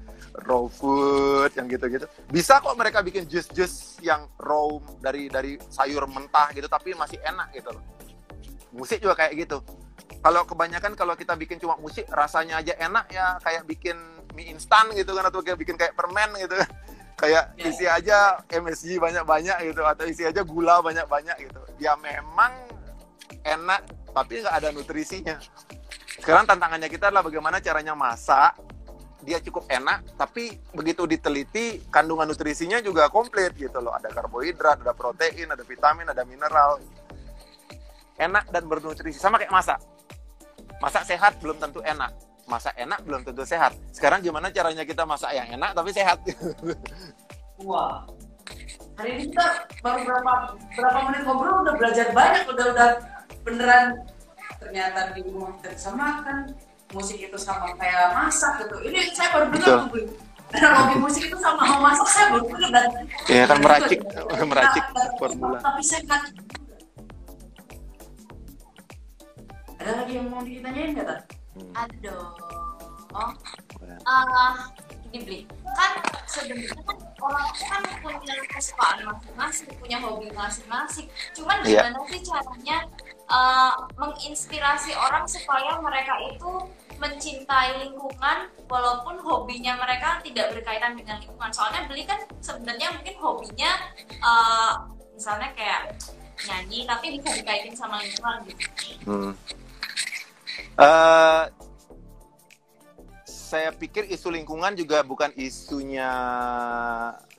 Raw 0.47 0.69
food 0.69 1.51
yang 1.57 1.67
gitu-gitu. 1.67 2.07
Bisa 2.31 2.63
kok 2.63 2.77
mereka 2.79 3.03
bikin 3.03 3.27
jus-jus 3.27 3.99
yang 4.03 4.31
raw 4.39 4.79
dari 5.03 5.27
dari 5.27 5.59
sayur 5.71 6.07
mentah 6.07 6.51
gitu 6.55 6.67
tapi 6.71 6.95
masih 6.95 7.19
enak 7.23 7.51
gitu 7.55 7.75
loh. 7.75 7.83
Musik 8.75 9.03
juga 9.03 9.19
kayak 9.19 9.35
gitu. 9.47 9.59
Kalau 10.23 10.43
kebanyakan 10.47 10.99
kalau 10.99 11.15
kita 11.15 11.39
bikin 11.39 11.63
cuma 11.63 11.79
musik 11.79 12.07
rasanya 12.11 12.59
aja 12.63 12.75
enak 12.79 13.07
ya 13.11 13.39
kayak 13.43 13.63
bikin 13.67 13.97
mie 14.37 14.53
instan 14.53 14.93
gitu 14.93 15.17
kan 15.17 15.25
atau 15.33 15.41
kayak 15.41 15.57
bikin 15.57 15.81
kayak 15.81 15.97
permen 15.97 16.29
gitu 16.37 16.61
kan 16.61 16.71
kayak 17.17 17.57
yeah. 17.57 17.69
isi 17.69 17.85
aja 17.89 18.19
MSG 18.53 19.01
banyak-banyak 19.01 19.73
gitu 19.73 19.83
atau 19.83 20.05
isi 20.05 20.23
aja 20.29 20.45
gula 20.45 20.85
banyak-banyak 20.85 21.37
gitu. 21.49 21.61
Ya 21.81 21.97
memang 21.97 22.53
enak 23.43 23.89
tapi 24.13 24.45
nggak 24.45 24.55
ada 24.55 24.69
nutrisinya. 24.71 25.41
Sekarang 26.21 26.45
tantangannya 26.45 26.89
kita 26.93 27.09
adalah 27.09 27.25
bagaimana 27.25 27.61
caranya 27.61 27.97
masak 27.97 28.57
dia 29.27 29.43
cukup 29.43 29.67
enak 29.67 30.07
tapi 30.15 30.55
begitu 30.71 31.03
diteliti 31.03 31.83
kandungan 31.91 32.31
nutrisinya 32.31 32.79
juga 32.85 33.09
komplit 33.09 33.57
gitu 33.57 33.81
loh. 33.81 33.97
Ada 33.97 34.13
karbohidrat 34.13 34.85
ada 34.85 34.93
protein 34.93 35.49
ada 35.49 35.65
vitamin 35.65 36.13
ada 36.13 36.23
mineral. 36.29 36.79
Enak 38.17 38.49
dan 38.49 38.65
bernutrisi 38.69 39.17
sama 39.17 39.41
kayak 39.41 39.53
masak. 39.53 39.81
Masak 40.81 41.09
sehat 41.09 41.41
belum 41.41 41.57
tentu 41.57 41.81
enak 41.81 42.26
masak 42.47 42.75
enak 42.79 43.03
belum 43.03 43.27
tentu 43.27 43.43
sehat. 43.43 43.75
Sekarang 43.91 44.23
gimana 44.23 44.49
caranya 44.55 44.87
kita 44.87 45.03
masak 45.03 45.35
yang 45.35 45.51
enak 45.59 45.75
tapi 45.75 45.91
sehat? 45.91 46.23
Wah. 47.63 48.07
Hari 48.97 49.11
ini 49.13 49.23
kita 49.29 49.69
baru 49.85 50.01
berapa 50.09 50.33
berapa 50.73 50.99
menit 51.11 51.23
ngobrol 51.27 51.67
udah 51.67 51.75
belajar 51.77 52.07
banyak 52.17 52.49
udah 52.49 52.67
udah 52.73 52.91
beneran 53.45 53.87
ternyata 54.57 55.13
di 55.13 55.21
rumah 55.29 55.53
kita 55.61 55.69
bisa 55.77 55.91
makan 55.93 56.39
musik 56.95 57.19
itu 57.21 57.37
sama 57.37 57.75
kayak 57.77 58.15
masak 58.15 58.65
gitu. 58.65 58.77
Ini 58.89 59.13
saya 59.13 59.29
baru 59.37 59.47
dengar 59.53 59.91
tuh 59.93 60.07
hobi 60.55 60.97
musik 61.03 61.23
itu 61.27 61.37
sama 61.43 61.63
mau 61.67 61.81
masak 61.91 62.09
saya 62.09 62.27
baru 62.33 62.45
dengar. 62.47 62.71
Dan 62.71 62.91
iya 63.29 63.45
kan 63.45 63.59
meracik 63.59 63.99
meracik 64.51 64.85
formula. 65.19 65.59
tapi 65.59 65.83
sehat 65.83 66.23
ada 69.77 69.93
lagi 70.03 70.13
yang 70.19 70.27
mau 70.33 70.41
ditanyain 70.43 70.95
nggak 70.97 71.07
tadi 71.07 71.36
hmm. 71.57 72.01
dong 72.05 72.33
oh 73.17 73.33
uh, 74.05 74.55
dibeli 75.11 75.49
kan 75.65 75.93
sebenarnya 76.29 76.83
kan 76.85 76.97
orang 77.23 77.49
kan 77.57 77.83
punya 78.03 78.35
kesukaan 78.51 78.99
masing-masing 79.07 79.69
punya 79.81 79.99
hobi 80.03 80.29
masing-masing 80.35 81.07
cuman 81.33 81.65
yeah. 81.65 81.89
gimana 81.89 82.01
sih 82.11 82.21
caranya 82.27 82.79
uh, 83.31 83.73
menginspirasi 83.97 84.93
orang 84.97 85.25
supaya 85.25 85.79
mereka 85.81 86.15
itu 86.29 86.53
mencintai 86.97 87.85
lingkungan 87.85 88.49
walaupun 88.67 89.21
hobinya 89.21 89.77
mereka 89.77 90.21
tidak 90.25 90.57
berkaitan 90.57 90.97
dengan 90.97 91.21
lingkungan 91.21 91.53
soalnya 91.53 91.85
beli 91.85 92.09
kan 92.09 92.21
sebenarnya 92.41 92.89
mungkin 92.97 93.17
hobinya 93.21 93.73
uh, 94.25 94.75
misalnya 95.13 95.53
kayak 95.53 95.97
nyanyi 96.45 96.85
tapi 96.85 97.17
bisa 97.17 97.33
dikaitin 97.37 97.77
sama 97.77 98.01
lingkungan 98.01 98.45
gitu 98.49 98.65
hmm. 99.09 99.33
Uh, 100.79 101.45
saya 103.27 103.71
pikir 103.73 104.09
isu 104.11 104.33
lingkungan 104.33 104.75
juga 104.75 105.01
bukan 105.07 105.31
isunya 105.37 106.11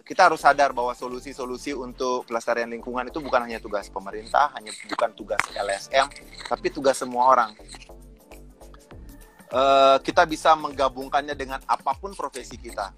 kita 0.07 0.31
harus 0.31 0.39
sadar 0.39 0.71
bahwa 0.71 0.95
solusi-solusi 0.95 1.75
untuk 1.75 2.23
pelestarian 2.31 2.71
lingkungan 2.71 3.11
itu 3.11 3.19
bukan 3.19 3.43
hanya 3.43 3.59
tugas 3.59 3.91
pemerintah, 3.91 4.55
hanya 4.55 4.71
bukan 4.87 5.11
tugas 5.11 5.41
LSM, 5.51 6.07
tapi 6.47 6.71
tugas 6.71 6.95
semua 6.95 7.27
orang. 7.27 7.51
Uh, 9.51 9.99
kita 9.99 10.23
bisa 10.23 10.55
menggabungkannya 10.55 11.35
dengan 11.35 11.59
apa 11.67 11.91
pun 11.99 12.15
profesi 12.15 12.55
kita. 12.55 12.95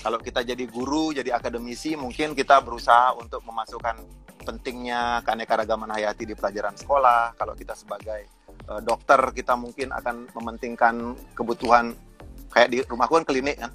Kalau 0.00 0.16
kita 0.16 0.40
jadi 0.44 0.64
guru, 0.64 1.12
jadi 1.12 1.36
akademisi, 1.36 1.92
mungkin 1.92 2.32
kita 2.32 2.60
berusaha 2.64 3.16
untuk 3.20 3.44
memasukkan 3.44 4.00
pentingnya 4.44 5.20
keanekaragaman 5.28 5.92
hayati 5.92 6.24
di 6.24 6.32
pelajaran 6.32 6.76
sekolah. 6.76 7.36
Kalau 7.36 7.52
kita 7.52 7.76
sebagai 7.76 8.28
uh, 8.70 8.80
dokter, 8.82 9.20
kita 9.32 9.54
mungkin 9.54 9.90
akan 9.94 10.30
mementingkan 10.34 11.14
kebutuhan 11.34 11.94
kayak 12.52 12.68
di 12.72 12.78
rumahku 12.86 13.20
kan 13.22 13.26
klinik 13.26 13.56
kan. 13.58 13.72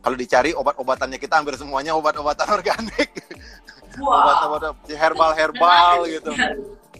Kalau 0.00 0.16
dicari 0.16 0.56
obat-obatannya 0.56 1.20
kita 1.20 1.40
hampir 1.40 1.60
semuanya 1.60 1.92
obat-obatan 1.92 2.48
organik. 2.56 3.10
Wow. 3.98 4.22
obat-obatan 4.22 4.72
herbal-herbal 4.86 6.06
gitu. 6.08 6.32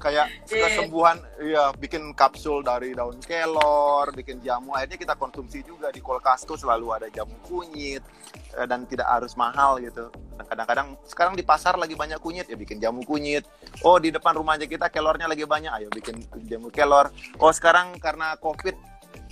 kayak 0.01 0.33
kesembuhan 0.49 1.21
ya 1.45 1.77
bikin 1.77 2.17
kapsul 2.17 2.65
dari 2.65 2.97
daun 2.97 3.21
kelor 3.21 4.09
bikin 4.17 4.41
jamu. 4.41 4.73
Akhirnya 4.73 4.97
kita 4.97 5.15
konsumsi 5.15 5.61
juga 5.61 5.93
di 5.93 6.01
kulkasku 6.01 6.57
selalu 6.57 6.97
ada 6.97 7.09
jamu 7.13 7.37
kunyit 7.45 8.01
eh, 8.01 8.40
dan 8.55 8.87
tidak 8.87 9.07
harus 9.07 9.33
mahal 9.39 9.79
gitu. 9.79 10.11
Kadang-kadang 10.41 10.99
sekarang 11.07 11.35
di 11.39 11.45
pasar 11.45 11.79
lagi 11.79 11.95
banyak 11.95 12.19
kunyit 12.19 12.51
ya 12.51 12.57
bikin 12.59 12.83
jamu 12.83 13.05
kunyit. 13.07 13.47
Oh 13.87 14.01
di 14.03 14.11
depan 14.11 14.35
rumahnya 14.35 14.67
kita 14.67 14.91
kelornya 14.91 15.31
lagi 15.31 15.47
banyak 15.47 15.73
ayo 15.83 15.89
bikin 15.93 16.25
jamu 16.49 16.69
kelor. 16.73 17.13
Oh 17.39 17.53
sekarang 17.55 17.97
karena 18.03 18.35
covid 18.41 18.75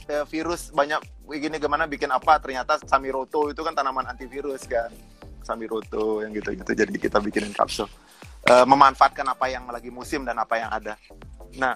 eh, 0.06 0.24
virus 0.28 0.70
banyak 0.70 1.00
gini 1.28 1.56
gimana 1.58 1.84
bikin 1.90 2.08
apa 2.08 2.38
ternyata 2.40 2.80
samiroto 2.86 3.50
itu 3.50 3.60
kan 3.66 3.74
tanaman 3.74 4.06
antivirus 4.06 4.64
kan. 4.70 4.92
Samiroto 5.42 6.22
yang 6.22 6.30
gitu 6.36 6.54
gitu. 6.54 6.70
Jadi 6.76 6.94
kita 7.00 7.18
bikinin 7.18 7.54
kapsul. 7.56 7.88
Uh, 8.48 8.64
memanfaatkan 8.64 9.26
apa 9.28 9.50
yang 9.50 9.66
lagi 9.68 9.90
musim 9.92 10.24
dan 10.24 10.38
apa 10.38 10.56
yang 10.56 10.70
ada. 10.72 10.94
Nah 11.58 11.74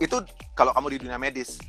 itu 0.00 0.16
kalau 0.56 0.72
kamu 0.72 0.96
di 0.96 0.98
dunia 1.06 1.20
medis 1.20 1.60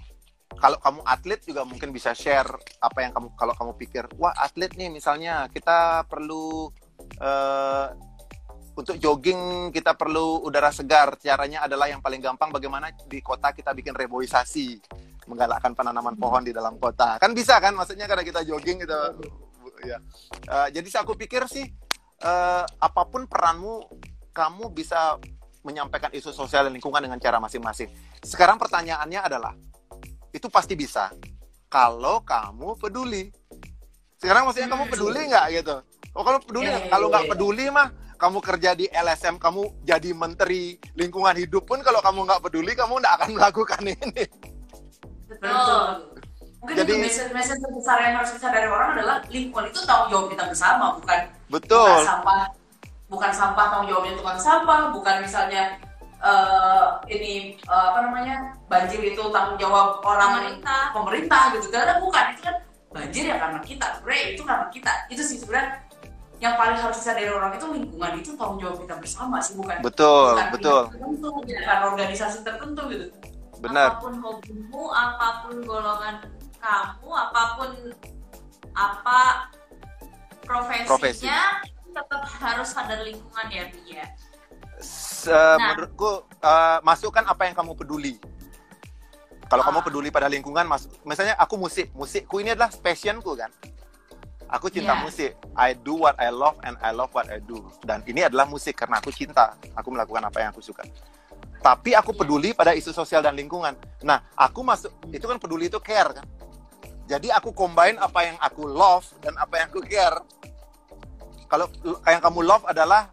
kalau 0.57 0.77
kamu 0.81 1.01
atlet 1.05 1.41
juga 1.45 1.61
mungkin 1.63 1.93
bisa 1.93 2.11
share 2.17 2.49
apa 2.81 3.05
yang 3.05 3.13
kamu 3.13 3.33
kalau 3.37 3.53
kamu 3.53 3.71
pikir 3.77 4.03
wah 4.17 4.33
atlet 4.33 4.73
nih 4.73 4.89
misalnya 4.89 5.45
kita 5.53 6.05
perlu 6.09 6.73
uh, 7.21 7.87
untuk 8.77 8.95
jogging 9.01 9.73
kita 9.73 9.97
perlu 9.97 10.45
udara 10.45 10.69
segar. 10.69 11.17
Caranya 11.17 11.65
adalah 11.65 11.89
yang 11.89 11.99
paling 11.99 12.21
gampang 12.21 12.53
bagaimana 12.53 12.93
di 13.09 13.19
kota 13.25 13.49
kita 13.49 13.73
bikin 13.73 13.97
reboisasi, 13.97 14.77
menggalakkan 15.25 15.73
penanaman 15.73 16.13
pohon 16.13 16.45
di 16.45 16.53
dalam 16.53 16.77
kota. 16.77 17.17
Kan 17.17 17.33
bisa 17.33 17.57
kan? 17.57 17.73
Maksudnya 17.73 18.05
karena 18.05 18.21
kita 18.21 18.45
jogging 18.45 18.85
gitu. 18.85 18.97
Ya. 19.81 19.97
Uh, 20.45 20.69
jadi 20.69 20.85
aku 21.01 21.17
pikir 21.17 21.49
sih 21.49 21.65
uh, 22.21 22.63
apa 22.65 23.01
pun 23.09 23.25
peranmu, 23.25 23.89
kamu 24.29 24.69
bisa 24.77 25.17
menyampaikan 25.65 26.13
isu 26.13 26.31
sosial 26.31 26.69
dan 26.69 26.73
lingkungan 26.77 27.01
dengan 27.01 27.17
cara 27.17 27.41
masing-masing. 27.41 27.89
Sekarang 28.21 28.61
pertanyaannya 28.61 29.19
adalah 29.25 29.53
itu 30.37 30.47
pasti 30.47 30.77
bisa 30.77 31.09
kalau 31.67 32.23
kamu 32.23 32.77
peduli. 32.79 33.33
Sekarang 34.17 34.49
maksudnya 34.49 34.69
kamu 34.71 34.85
peduli 34.89 35.21
nggak 35.29 35.45
gitu? 35.61 35.75
Oh 36.17 36.23
kalau 36.25 36.39
peduli, 36.41 36.69
yeah, 36.69 36.89
kalau 36.89 37.07
nggak 37.13 37.29
peduli 37.29 37.65
mah 37.69 37.93
kamu 38.17 38.41
kerja 38.41 38.73
di 38.73 38.89
LSM, 38.89 39.37
kamu 39.37 39.85
jadi 39.85 40.09
menteri 40.17 40.81
lingkungan 40.97 41.37
hidup 41.37 41.69
pun 41.69 41.85
kalau 41.85 42.01
kamu 42.01 42.25
nggak 42.25 42.41
peduli, 42.41 42.71
kamu 42.73 42.97
nggak 42.97 43.13
akan 43.21 43.29
melakukan 43.37 43.81
ini. 43.85 44.23
Betul. 45.29 45.85
Mungkin 46.57 46.73
jadi, 46.73 46.93
itu 47.05 47.21
message, 47.29 47.61
terbesar 47.61 47.97
yang 48.01 48.17
harus 48.17 48.33
kita 48.33 48.49
dari 48.49 48.65
orang 48.65 48.97
adalah 48.97 49.21
lingkungan 49.29 49.69
itu 49.69 49.79
tanggung 49.85 50.09
jawab 50.09 50.27
kita 50.33 50.43
bersama, 50.49 50.85
bukan 50.97 51.19
betul. 51.53 51.85
Bukan 51.85 52.09
sampah, 52.09 52.41
bukan 53.05 53.31
sampah 53.31 53.65
tanggung 53.69 53.89
jawabnya 53.93 54.13
tukang 54.17 54.39
sampah, 54.41 54.81
bukan 54.89 55.15
misalnya 55.21 55.63
uh, 56.21 57.01
ini 57.09 57.57
uh, 57.65 57.93
apa 57.93 57.99
namanya 58.09 58.35
banjir 58.67 58.99
itu 59.01 59.21
tanggung 59.29 59.57
jawab 59.59 60.01
orang 60.01 60.41
pemerintah, 60.41 60.81
pemerintah 60.93 61.41
gitu. 61.55 61.67
Karena 61.69 61.99
bukan 62.01 62.25
itu 62.33 62.41
kan 62.45 62.55
banjir 62.93 63.23
ya 63.29 63.35
karena 63.37 63.59
kita, 63.61 63.85
sebenarnya 63.99 64.23
itu 64.33 64.41
karena 64.41 64.65
kita. 64.73 64.91
Itu 65.11 65.21
sih 65.21 65.37
sebenarnya 65.41 65.83
yang 66.37 66.53
paling 66.53 66.77
harus 66.77 67.01
dari 67.01 67.25
orang 67.29 67.51
itu 67.57 67.65
lingkungan. 67.65 68.11
Itu 68.21 68.29
tanggung 68.37 68.59
jawab 68.61 68.77
kita 68.85 68.95
bersama 69.01 69.37
sih 69.41 69.53
bukan 69.57 69.77
betul 69.81 70.33
bukan 70.37 70.49
betul. 70.53 70.81
tertentu 70.93 71.27
bukan 71.41 71.79
organisasi 71.93 72.37
tertentu 72.45 72.81
gitu. 72.93 73.05
Benar. 73.57 73.97
Apa 73.97 74.05
pun 74.05 74.13
hobimu 74.21 74.83
apa 74.93 75.27
pun 75.45 75.55
golongan 75.65 76.15
kamu 76.61 77.09
apa 77.09 77.41
pun 77.57 77.71
apa 78.77 79.19
profesinya 80.45 80.93
Profesi. 80.93 81.27
tetap 81.97 82.21
harus 82.39 82.69
sadar 82.69 83.01
lingkungan 83.01 83.47
ya 83.49 83.65
Bi 83.73 83.97
ya 85.25 85.57
nah. 85.57 85.73
menurutku 85.73 86.27
uh, 86.45 86.77
masukkan 86.85 87.25
apa 87.25 87.49
yang 87.49 87.55
kamu 87.57 87.73
peduli 87.73 88.13
kalau 89.47 89.63
ah. 89.63 89.67
kamu 89.71 89.79
peduli 89.81 90.09
pada 90.13 90.29
lingkungan 90.29 90.69
mas 90.69 90.85
misalnya 91.01 91.33
aku 91.41 91.57
musik 91.57 91.89
musikku 91.97 92.37
ini 92.43 92.53
adalah 92.53 92.69
passionku 92.69 93.33
kan 93.33 93.49
Aku 94.47 94.71
cinta 94.71 94.95
yeah. 94.95 95.03
musik. 95.03 95.31
I 95.59 95.75
do 95.75 95.99
what 95.99 96.15
I 96.15 96.31
love 96.31 96.55
and 96.63 96.79
I 96.79 96.95
love 96.95 97.11
what 97.11 97.27
I 97.27 97.43
do. 97.43 97.67
Dan 97.83 97.99
ini 98.07 98.23
adalah 98.23 98.47
musik 98.47 98.79
karena 98.79 99.03
aku 99.03 99.11
cinta. 99.11 99.59
Aku 99.75 99.91
melakukan 99.91 100.23
apa 100.23 100.39
yang 100.39 100.55
aku 100.55 100.63
suka. 100.63 100.87
tapi 101.57 101.97
aku 101.97 102.13
peduli 102.13 102.53
pada 102.53 102.71
isu 102.71 102.93
sosial 102.93 103.19
dan 103.19 103.35
lingkungan. 103.35 103.75
Nah, 104.05 104.23
aku 104.37 104.61
masuk 104.61 104.93
itu 105.11 105.25
kan 105.25 105.35
peduli 105.41 105.67
itu 105.67 105.81
care 105.81 106.15
kan. 106.15 106.25
Jadi 107.11 107.27
aku 107.33 107.51
combine 107.51 107.97
apa 107.99 108.19
yang 108.23 108.37
aku 108.39 108.67
love 108.67 109.03
dan 109.19 109.35
apa 109.35 109.53
yang 109.59 109.67
aku 109.67 109.81
care. 109.83 110.21
Kalau 111.51 111.67
yang 112.07 112.21
kamu 112.23 112.39
love 112.45 112.63
adalah 112.67 113.11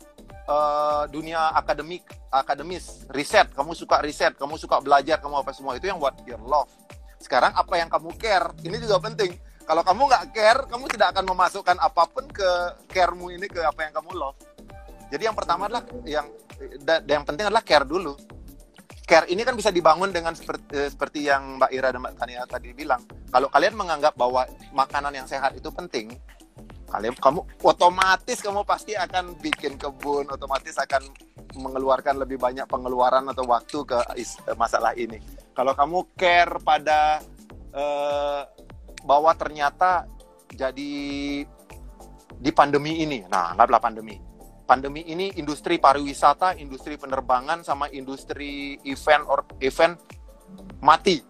uh, 0.49 1.05
dunia 1.09 1.53
akademik, 1.55 2.05
akademis, 2.33 3.07
riset. 3.13 3.51
Kamu 3.53 3.73
suka 3.73 4.01
riset, 4.01 4.37
kamu 4.37 4.57
suka 4.57 4.81
belajar, 4.81 5.21
kamu 5.21 5.45
apa 5.45 5.51
semua 5.53 5.77
itu 5.77 5.89
yang 5.89 6.01
buat 6.01 6.17
your 6.25 6.41
love. 6.43 6.71
Sekarang 7.21 7.53
apa 7.57 7.75
yang 7.81 7.89
kamu 7.89 8.11
care? 8.21 8.53
Ini 8.61 8.77
juga 8.81 9.01
penting. 9.01 9.33
Kalau 9.65 9.81
kamu 9.81 10.03
nggak 10.13 10.25
care, 10.37 10.61
kamu 10.69 10.85
tidak 10.93 11.17
akan 11.17 11.25
memasukkan 11.25 11.77
apa 11.81 12.03
pun 12.09 12.29
ke 12.29 12.49
caremu 12.93 13.33
ini 13.33 13.47
ke 13.49 13.65
apa 13.65 13.89
yang 13.89 13.93
kamu 13.97 14.11
love. 14.13 14.39
Jadi 15.09 15.23
yang 15.25 15.37
pertama 15.37 15.69
adalah 15.69 15.85
yang 16.05 16.29
dan 16.85 17.05
yang 17.09 17.25
penting 17.25 17.49
adalah 17.49 17.65
care 17.65 17.85
dulu 17.85 18.15
care 19.05 19.29
ini 19.29 19.45
kan 19.45 19.53
bisa 19.53 19.69
dibangun 19.69 20.11
dengan 20.11 20.33
seperti, 20.33 20.73
eh, 20.73 20.89
seperti 20.89 21.29
yang 21.29 21.61
Mbak 21.61 21.71
Ira 21.71 21.89
dan 21.93 22.01
Mbak 22.01 22.15
Tania 22.17 22.43
tadi 22.49 22.73
bilang. 22.73 23.05
Kalau 23.29 23.53
kalian 23.53 23.77
menganggap 23.77 24.17
bahwa 24.17 24.49
makanan 24.73 25.13
yang 25.13 25.29
sehat 25.29 25.53
itu 25.55 25.69
penting, 25.69 26.17
kalian 26.95 27.19
kamu 27.19 27.43
otomatis 27.67 28.39
kamu 28.39 28.63
pasti 28.63 28.95
akan 28.95 29.35
bikin 29.43 29.75
kebun, 29.75 30.31
otomatis 30.31 30.79
akan 30.79 31.03
mengeluarkan 31.59 32.23
lebih 32.23 32.39
banyak 32.39 32.71
pengeluaran 32.71 33.27
atau 33.35 33.43
waktu 33.51 33.83
ke 33.83 33.99
eh, 34.15 34.27
masalah 34.55 34.95
ini. 34.95 35.19
Kalau 35.55 35.75
kamu 35.75 36.15
care 36.15 36.55
pada 36.63 37.19
uh, 37.75 38.43
bahwa 39.03 39.35
ternyata 39.35 40.07
jadi 40.55 40.95
di 42.35 42.51
pandemi 42.55 43.03
ini, 43.03 43.27
nah 43.27 43.55
anggaplah 43.55 43.83
pandemi, 43.83 44.19
pandemi 44.67 45.03
ini 45.07 45.35
industri 45.39 45.79
pariwisata, 45.79 46.59
industri 46.59 46.95
penerbangan 46.95 47.63
sama 47.67 47.91
industri 47.91 48.79
event 48.87 49.27
or 49.27 49.43
event 49.63 49.99
mati. 50.83 51.23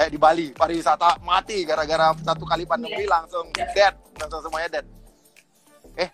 Kayak 0.00 0.16
di 0.16 0.20
Bali, 0.24 0.46
pariwisata 0.56 1.20
mati 1.20 1.60
gara-gara 1.60 2.16
satu 2.24 2.48
kali 2.48 2.64
pandemi 2.64 3.04
yeah. 3.04 3.20
langsung 3.20 3.52
dead, 3.52 3.92
langsung 4.16 4.40
semuanya 4.40 4.80
dead. 4.80 4.86
Eh, 5.92 6.08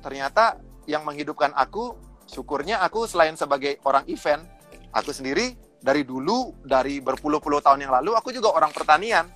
ternyata 0.00 0.56
yang 0.88 1.04
menghidupkan 1.04 1.52
aku, 1.52 1.92
syukurnya 2.24 2.80
aku 2.80 3.04
selain 3.04 3.36
sebagai 3.36 3.76
orang 3.84 4.08
event, 4.08 4.40
aku 4.88 5.12
sendiri 5.12 5.52
dari 5.84 6.00
dulu, 6.00 6.56
dari 6.64 6.96
berpuluh-puluh 7.04 7.60
tahun 7.60 7.84
yang 7.84 7.92
lalu, 8.00 8.16
aku 8.16 8.32
juga 8.32 8.56
orang 8.56 8.72
pertanian. 8.72 9.28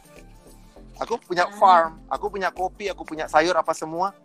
Aku 0.96 1.20
punya 1.20 1.44
ah. 1.44 1.52
farm, 1.60 2.00
aku 2.08 2.32
punya 2.32 2.48
kopi, 2.48 2.88
aku 2.88 3.04
punya 3.04 3.28
sayur 3.28 3.52
apa 3.52 3.76
semua. 3.76 4.16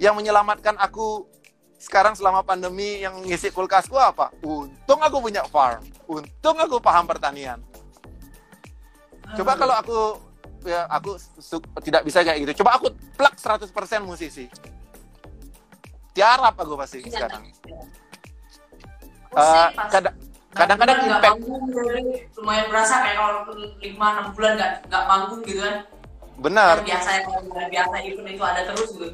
Yang 0.00 0.24
menyelamatkan 0.24 0.80
aku 0.80 1.28
sekarang 1.76 2.16
selama 2.16 2.40
pandemi 2.48 3.04
yang 3.04 3.20
ngisi 3.28 3.52
kulkasku 3.52 3.92
apa? 3.92 4.32
Untung 4.40 5.04
aku 5.04 5.20
punya 5.20 5.44
farm. 5.52 5.84
Untung 6.08 6.56
aku 6.56 6.80
paham 6.80 7.04
pertanian. 7.04 7.60
Coba 9.36 9.52
kalau 9.58 9.74
aku 9.76 9.98
ya 10.64 10.88
aku 10.88 11.18
tidak 11.84 12.02
bisa 12.06 12.24
kayak 12.24 12.38
gitu. 12.46 12.64
Coba 12.64 12.80
aku 12.80 12.88
plak 13.18 13.34
100% 13.36 13.68
musisi. 14.06 14.48
Tiarap 16.16 16.56
aku 16.56 16.74
pasti 16.74 17.04
ya, 17.04 17.28
sekarang. 17.28 17.42
Uh, 19.28 19.68
kadang-kadang 20.58 20.98
impact 21.06 21.38
lumayan 22.34 22.66
berasa 22.66 22.94
kayak 23.04 23.16
kalau 23.20 23.46
lima 23.78 24.06
enam 24.16 24.26
bulan 24.34 24.52
nggak 24.58 24.72
nggak 24.90 25.02
manggung 25.06 25.42
gitu 25.46 25.60
kan 25.62 25.76
benar 26.38 26.74
biasa 26.82 27.08
biasa 27.70 27.96
event 28.02 28.28
itu 28.32 28.42
ada 28.42 28.60
terus 28.66 28.90
gitu 28.96 29.08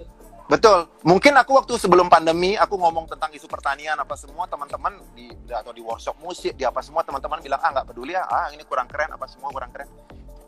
Betul. 0.45 0.85
Mungkin 1.09 1.33
aku 1.41 1.57
waktu 1.57 1.73
sebelum 1.81 2.13
pandemi 2.13 2.53
aku 2.53 2.77
ngomong 2.77 3.09
tentang 3.09 3.33
isu 3.33 3.49
pertanian 3.49 3.97
apa 3.97 4.13
semua 4.13 4.45
teman-teman 4.45 5.01
di 5.17 5.33
atau 5.49 5.73
di 5.73 5.81
workshop 5.81 6.21
musik 6.21 6.53
di 6.53 6.69
apa 6.69 6.85
semua 6.85 7.01
teman-teman 7.01 7.41
bilang 7.41 7.61
ah 7.65 7.73
nggak 7.73 7.89
peduli 7.89 8.13
ya 8.13 8.29
ah 8.29 8.53
ini 8.53 8.61
kurang 8.69 8.85
keren 8.85 9.09
apa 9.17 9.25
semua 9.25 9.49
kurang 9.49 9.73
keren. 9.73 9.89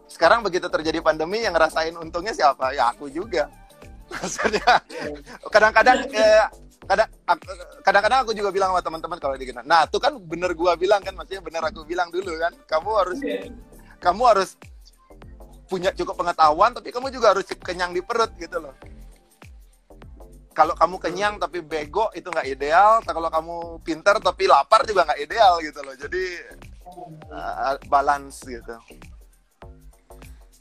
Sekarang 0.04 0.44
begitu 0.44 0.68
terjadi 0.68 1.00
pandemi 1.00 1.40
yang 1.40 1.56
ngerasain 1.56 1.96
untungnya 1.96 2.36
siapa? 2.36 2.76
Ya 2.76 2.92
aku 2.92 3.08
juga. 3.08 3.48
Maksudnya 4.12 4.84
kadang-kadang 5.48 5.98
eh, 6.12 6.44
kadang 6.84 7.08
kadang-kadang 7.80 8.18
aku 8.22 8.32
juga 8.36 8.52
bilang 8.52 8.76
sama 8.76 8.84
teman-teman 8.84 9.18
kalau 9.18 9.34
di 9.34 9.48
Nah, 9.64 9.88
itu 9.88 9.98
kan 9.98 10.14
bener 10.20 10.52
gua 10.54 10.78
bilang 10.78 11.02
kan 11.02 11.10
maksudnya 11.16 11.42
bener 11.42 11.58
aku 11.64 11.88
bilang 11.88 12.12
dulu 12.12 12.36
kan. 12.36 12.52
Kamu 12.68 12.90
harus 13.00 13.18
kamu 13.98 14.22
harus 14.28 14.60
punya 15.66 15.90
cukup 15.90 16.14
pengetahuan 16.14 16.70
tapi 16.70 16.94
kamu 16.94 17.10
juga 17.10 17.34
harus 17.34 17.42
kenyang 17.58 17.90
di 17.90 17.98
perut 17.98 18.30
gitu 18.38 18.62
loh 18.62 18.70
kalau 20.56 20.72
kamu 20.72 20.96
kenyang 20.96 21.34
tapi 21.36 21.60
bego 21.60 22.08
itu 22.16 22.32
nggak 22.32 22.48
ideal. 22.48 23.04
Kalau 23.04 23.28
kamu 23.28 23.56
pintar 23.84 24.16
tapi 24.24 24.48
lapar 24.48 24.88
juga 24.88 25.04
nggak 25.04 25.20
ideal 25.20 25.60
gitu 25.60 25.84
loh. 25.84 25.92
Jadi 25.92 26.24
uh, 27.28 27.76
balance 27.92 28.40
gitu. 28.48 28.74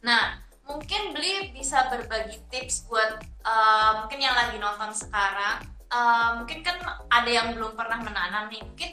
Nah 0.03 0.43
mungkin 0.67 1.15
beli 1.15 1.55
bisa 1.55 1.87
berbagi 1.87 2.43
tips 2.51 2.83
buat 2.91 3.23
uh, 3.47 4.03
mungkin 4.03 4.19
yang 4.19 4.35
lagi 4.35 4.59
nonton 4.59 4.91
sekarang. 4.91 5.63
Uh, 5.87 6.43
mungkin 6.43 6.59
kan 6.59 6.75
ada 7.07 7.29
yang 7.31 7.55
belum 7.55 7.79
pernah 7.79 8.03
menanam 8.03 8.51
nih. 8.51 8.59
Mungkin 8.67 8.91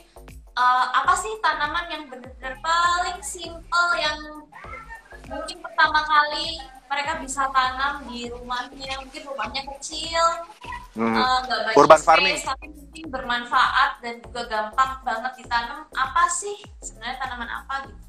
uh, 0.55 0.87
apa 1.03 1.19
sih 1.19 1.35
tanaman 1.43 1.91
yang 1.91 2.05
benar-benar 2.07 2.63
paling 2.63 3.19
simple 3.27 3.91
yang 3.99 4.47
mungkin 5.27 5.59
pertama 5.65 6.07
kali 6.07 6.63
mereka 6.93 7.13
bisa 7.25 7.49
tanam 7.49 8.05
di 8.07 8.29
rumahnya 8.29 9.01
mungkin 9.01 9.23
rumahnya 9.25 9.63
kecil 9.77 10.25
hmm. 11.01 11.17
uh, 11.17 11.41
banyak 11.49 11.77
urban 11.81 12.01
space, 12.01 12.09
farming 12.09 12.37
tapi 12.45 12.67
mungkin 12.69 13.05
bermanfaat 13.09 13.91
dan 14.05 14.15
juga 14.21 14.43
gampang 14.45 14.93
banget 15.01 15.33
ditanam 15.41 15.89
apa 15.97 16.25
sih 16.29 16.57
sebenarnya 16.85 17.17
tanaman 17.17 17.51
apa 17.51 17.75
gitu 17.89 18.05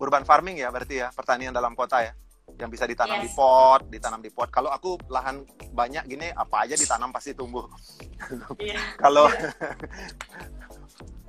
urban 0.00 0.24
farming 0.24 0.56
ya 0.56 0.72
berarti 0.72 1.04
ya 1.04 1.12
pertanian 1.12 1.52
dalam 1.52 1.76
kota 1.76 2.00
ya 2.00 2.12
yang 2.56 2.72
bisa 2.72 2.88
ditanam 2.88 3.20
yes. 3.20 3.24
di 3.28 3.30
pot, 3.36 3.80
ditanam 3.92 4.20
di 4.24 4.32
pot. 4.32 4.48
Kalau 4.48 4.72
aku 4.72 4.98
lahan 5.12 5.44
banyak 5.70 6.08
gini, 6.08 6.32
apa 6.32 6.64
aja 6.66 6.74
ditanam 6.74 7.12
pasti 7.14 7.36
tumbuh. 7.36 7.68
Yeah. 8.58 8.80
Kalau 9.04 9.30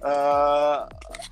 uh, 0.01 0.87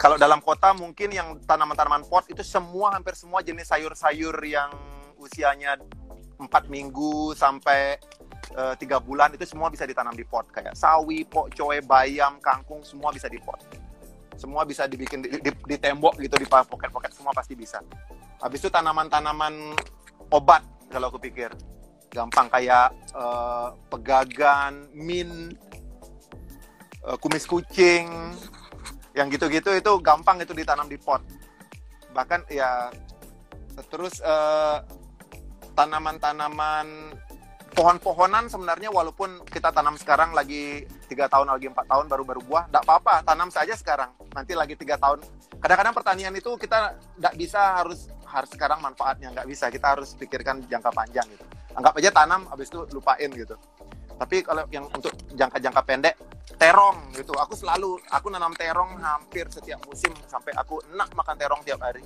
kalau 0.00 0.16
dalam 0.16 0.40
kota 0.40 0.72
mungkin 0.72 1.12
yang 1.12 1.36
tanaman-tanaman 1.44 2.08
pot 2.08 2.24
itu 2.32 2.40
semua 2.40 2.96
hampir 2.96 3.12
semua 3.12 3.44
jenis 3.44 3.68
sayur-sayur 3.68 4.32
yang 4.48 4.72
usianya 5.20 5.76
empat 6.40 6.72
minggu 6.72 7.36
sampai 7.36 8.00
eh, 8.56 8.74
tiga 8.80 8.96
uh, 8.96 9.04
bulan 9.04 9.36
itu 9.36 9.44
semua 9.44 9.68
bisa 9.68 9.84
ditanam 9.84 10.16
di 10.16 10.24
pot 10.24 10.48
kayak 10.48 10.72
sawi, 10.72 11.28
pokcoy, 11.28 11.84
bayam, 11.84 12.40
kangkung 12.40 12.80
semua 12.80 13.12
bisa 13.12 13.28
di 13.28 13.36
pot. 13.36 13.60
Semua 14.40 14.64
bisa 14.64 14.88
dibikin 14.88 15.20
di, 15.20 15.36
di, 15.36 15.52
di 15.52 15.76
tembok 15.76 16.16
gitu 16.16 16.40
di 16.40 16.48
pocket-pocket 16.48 17.12
semua 17.12 17.36
pasti 17.36 17.52
bisa. 17.52 17.84
Habis 18.40 18.64
itu 18.64 18.72
tanaman-tanaman 18.72 19.76
obat 20.32 20.64
kalau 20.88 21.12
aku 21.12 21.20
pikir 21.20 21.52
gampang 22.08 22.48
kayak 22.48 22.96
uh, 23.12 23.76
pegagan, 23.92 24.88
mint, 24.96 25.60
uh, 27.04 27.20
kumis 27.20 27.44
kucing, 27.44 28.08
yang 29.14 29.26
gitu-gitu 29.30 29.74
itu 29.74 29.92
gampang 30.02 30.38
itu 30.42 30.54
ditanam 30.54 30.86
di 30.86 30.98
pot. 30.98 31.22
Bahkan 32.14 32.46
ya 32.50 32.90
terus 33.88 34.20
uh, 34.20 34.82
tanaman-tanaman 35.74 37.16
pohon-pohonan 37.70 38.50
sebenarnya 38.50 38.90
walaupun 38.90 39.46
kita 39.46 39.70
tanam 39.70 39.94
sekarang 39.94 40.34
lagi 40.34 40.84
tiga 41.06 41.30
tahun 41.30 41.54
lagi 41.54 41.70
empat 41.70 41.86
tahun 41.86 42.10
baru 42.10 42.24
baru 42.26 42.40
buah 42.42 42.64
tidak 42.66 42.82
apa-apa 42.86 43.14
tanam 43.26 43.48
saja 43.50 43.74
sekarang. 43.78 44.10
Nanti 44.34 44.52
lagi 44.54 44.74
tiga 44.74 44.98
tahun. 44.98 45.22
Kadang-kadang 45.62 45.94
pertanian 45.94 46.34
itu 46.34 46.54
kita 46.58 46.98
tidak 46.98 47.34
bisa 47.38 47.82
harus 47.82 48.10
harus 48.26 48.50
sekarang 48.50 48.78
manfaatnya 48.82 49.30
nggak 49.34 49.48
bisa. 49.48 49.70
Kita 49.70 49.96
harus 49.96 50.14
pikirkan 50.18 50.66
jangka 50.66 50.90
panjang 50.90 51.26
gitu. 51.30 51.44
Anggap 51.78 51.94
aja 51.98 52.10
tanam 52.10 52.50
habis 52.50 52.66
itu 52.66 52.82
lupain 52.90 53.30
gitu 53.30 53.54
tapi 54.20 54.44
kalau 54.44 54.68
yang 54.68 54.84
untuk 54.92 55.16
jangka-jangka 55.32 55.80
pendek 55.88 56.14
terong 56.60 57.00
gitu. 57.16 57.32
Aku 57.40 57.56
selalu 57.56 57.96
aku 58.12 58.28
nanam 58.28 58.52
terong 58.52 59.00
hampir 59.00 59.48
setiap 59.48 59.80
musim 59.88 60.12
sampai 60.28 60.52
aku 60.60 60.76
enak 60.92 61.08
makan 61.16 61.36
terong 61.40 61.64
tiap 61.64 61.80
hari. 61.80 62.04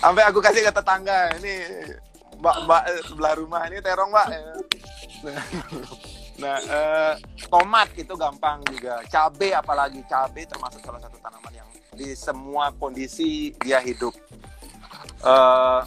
Sampai 0.00 0.22
aku 0.24 0.38
kasih 0.40 0.64
ke 0.64 0.72
tetangga 0.72 1.36
ini 1.36 1.54
mbak 2.40 2.56
mbak 2.64 2.82
sebelah 3.04 3.34
rumah 3.36 3.60
ini 3.68 3.84
terong 3.84 4.08
mbak. 4.08 4.28
Nah 6.32 6.58
eh, 6.58 7.14
tomat 7.46 7.92
itu 7.94 8.16
gampang 8.18 8.64
juga. 8.66 8.98
Cabe 9.06 9.52
apalagi. 9.54 10.00
Cabe 10.10 10.42
termasuk 10.48 10.80
salah 10.82 10.98
satu 10.98 11.14
tanaman 11.22 11.52
yang 11.54 11.61
di 11.92 12.16
semua 12.16 12.72
kondisi 12.76 13.52
dia 13.60 13.78
hidup. 13.80 14.16
Uh, 15.22 15.84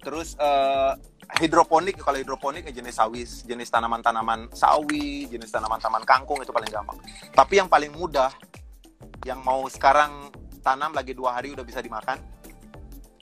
terus 0.00 0.34
uh, 0.40 0.96
hidroponik 1.38 1.98
kalau 2.00 2.18
hidroponik 2.18 2.66
ya 2.68 2.72
jenis 2.72 2.96
sawi 2.98 3.22
jenis 3.24 3.68
tanaman-tanaman 3.68 4.48
sawi 4.52 5.28
jenis 5.28 5.50
tanaman-tanaman 5.52 6.04
kangkung 6.06 6.40
itu 6.40 6.54
paling 6.54 6.70
gampang. 6.70 6.98
Tapi 7.34 7.58
yang 7.58 7.68
paling 7.68 7.92
mudah 7.92 8.30
yang 9.26 9.42
mau 9.42 9.66
sekarang 9.70 10.30
tanam 10.62 10.94
lagi 10.94 11.14
dua 11.14 11.38
hari 11.38 11.54
udah 11.54 11.66
bisa 11.66 11.82
dimakan 11.82 12.18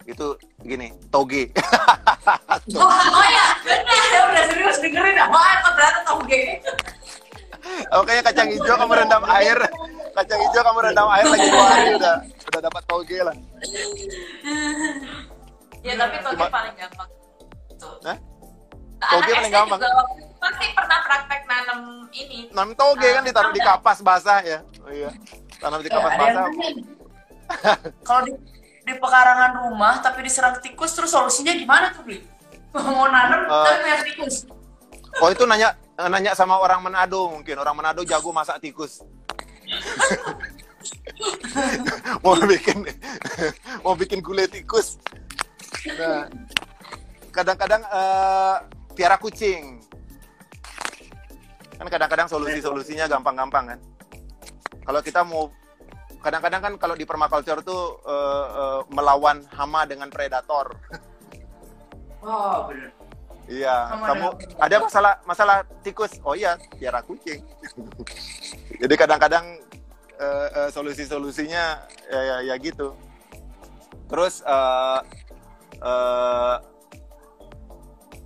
itu 0.04 0.36
gini 0.64 0.92
toge. 1.08 1.50
Oh, 2.76 2.86
oh 2.86 3.26
ya 3.26 3.46
benar. 3.64 4.00
Saya 4.10 4.22
udah 4.30 4.44
serius 4.46 4.78
dengerin. 4.78 5.16
Apa 5.18 5.38
apa 5.38 5.68
ternyata 5.74 6.00
toge. 6.06 6.42
Oke, 7.98 8.12
kacang 8.22 8.48
hijau 8.52 8.76
kamu 8.76 8.92
rendam 9.02 9.24
air. 9.26 9.58
Kacang 10.10 10.40
hijau 10.40 10.62
kamu 10.62 10.78
rendam 10.82 11.08
air 11.08 11.24
lagi 11.24 11.46
dua 11.48 11.64
hari 11.64 11.90
udah 11.94 12.14
udah 12.44 12.60
dapat 12.60 12.82
toge 12.84 13.18
lah. 13.20 13.36
ya 15.86 15.94
tapi 15.96 16.16
toge 16.18 16.36
Cuma- 16.36 16.50
paling 16.50 16.74
gampang 16.74 17.08
tuh? 17.76 17.94
Nah, 18.02 18.16
Toge 19.00 19.30
paling 19.30 19.52
gampang. 19.52 19.80
pasti 20.40 20.66
pernah 20.72 20.98
praktek 21.04 21.42
nanam 21.44 21.80
ini 22.10 22.48
Nanam 22.50 22.72
toge 22.74 23.08
kan 23.10 23.22
ditaruh 23.22 23.52
di 23.52 23.60
kapas 23.60 23.98
basah 24.00 24.40
ya. 24.40 24.58
Oh, 24.80 24.90
iya. 24.90 25.12
Tanam 25.56 25.80
di 25.80 25.88
kapas 25.88 26.10
Ya, 26.10 26.16
ada 26.16 26.24
yang 26.24 26.36
basah. 26.40 27.76
Kalau 28.02 28.20
di, 28.24 28.32
di 28.82 28.92
pekarangan 28.94 29.52
rumah 29.62 30.00
tapi 30.00 30.22
diserang 30.22 30.56
tikus 30.58 30.92
terus 30.92 31.10
solusinya 31.10 31.52
gimana 31.52 31.92
tuh, 31.92 32.02
Bli? 32.02 32.18
Mau 32.74 33.06
nanam 33.06 33.40
Eh. 33.42 33.52
tapi 33.62 33.78
punya 33.80 33.96
tikus. 34.04 34.36
Oh 35.18 35.28
itu 35.28 35.42
nanya 35.42 35.74
nanya 36.00 36.32
sama 36.32 36.56
orang 36.56 36.80
Manado 36.80 37.28
mungkin 37.28 37.56
orang 37.56 37.74
Manado 37.74 38.00
jago 38.02 38.30
masak 38.30 38.58
tikus. 38.58 39.02
mau 42.24 42.34
bikin 42.36 42.86
mau 43.84 43.94
bikin 43.94 44.20
gulai 44.24 44.50
tikus. 44.50 44.98
Nah, 45.96 46.28
kadang-kadang 47.32 47.82
eh, 47.86 48.56
piara 48.94 49.16
kucing. 49.16 49.80
Kan 51.80 51.88
kadang-kadang 51.88 52.28
solusi-solusinya 52.28 53.08
gampang-gampang 53.08 53.76
kan. 53.76 53.80
Kalau 54.84 55.00
kita 55.00 55.24
mau 55.24 55.48
kadang-kadang 56.20 56.60
kan 56.60 56.74
kalau 56.76 56.94
di 56.98 57.08
permaculture 57.08 57.64
tuh 57.64 58.02
eh, 58.04 58.46
eh, 58.50 58.80
melawan 58.92 59.46
hama 59.56 59.88
dengan 59.88 60.12
predator. 60.12 60.76
Oh, 62.20 62.68
bener. 62.68 62.99
Iya, 63.50 63.90
Sama 63.90 64.06
kamu 64.06 64.26
ada 64.62 64.76
masalah 64.78 65.14
masalah 65.26 65.56
tikus. 65.82 66.22
Oh 66.22 66.38
iya, 66.38 66.54
piara 66.78 67.02
kucing. 67.02 67.42
Jadi 68.80 68.94
kadang-kadang 68.94 69.58
eh, 70.22 70.48
eh, 70.54 70.68
solusi-solusinya 70.70 71.64
ya, 72.06 72.20
ya, 72.22 72.36
ya 72.46 72.54
gitu. 72.62 72.94
Terus 74.06 74.46
eh, 74.46 74.98
eh, 75.82 76.56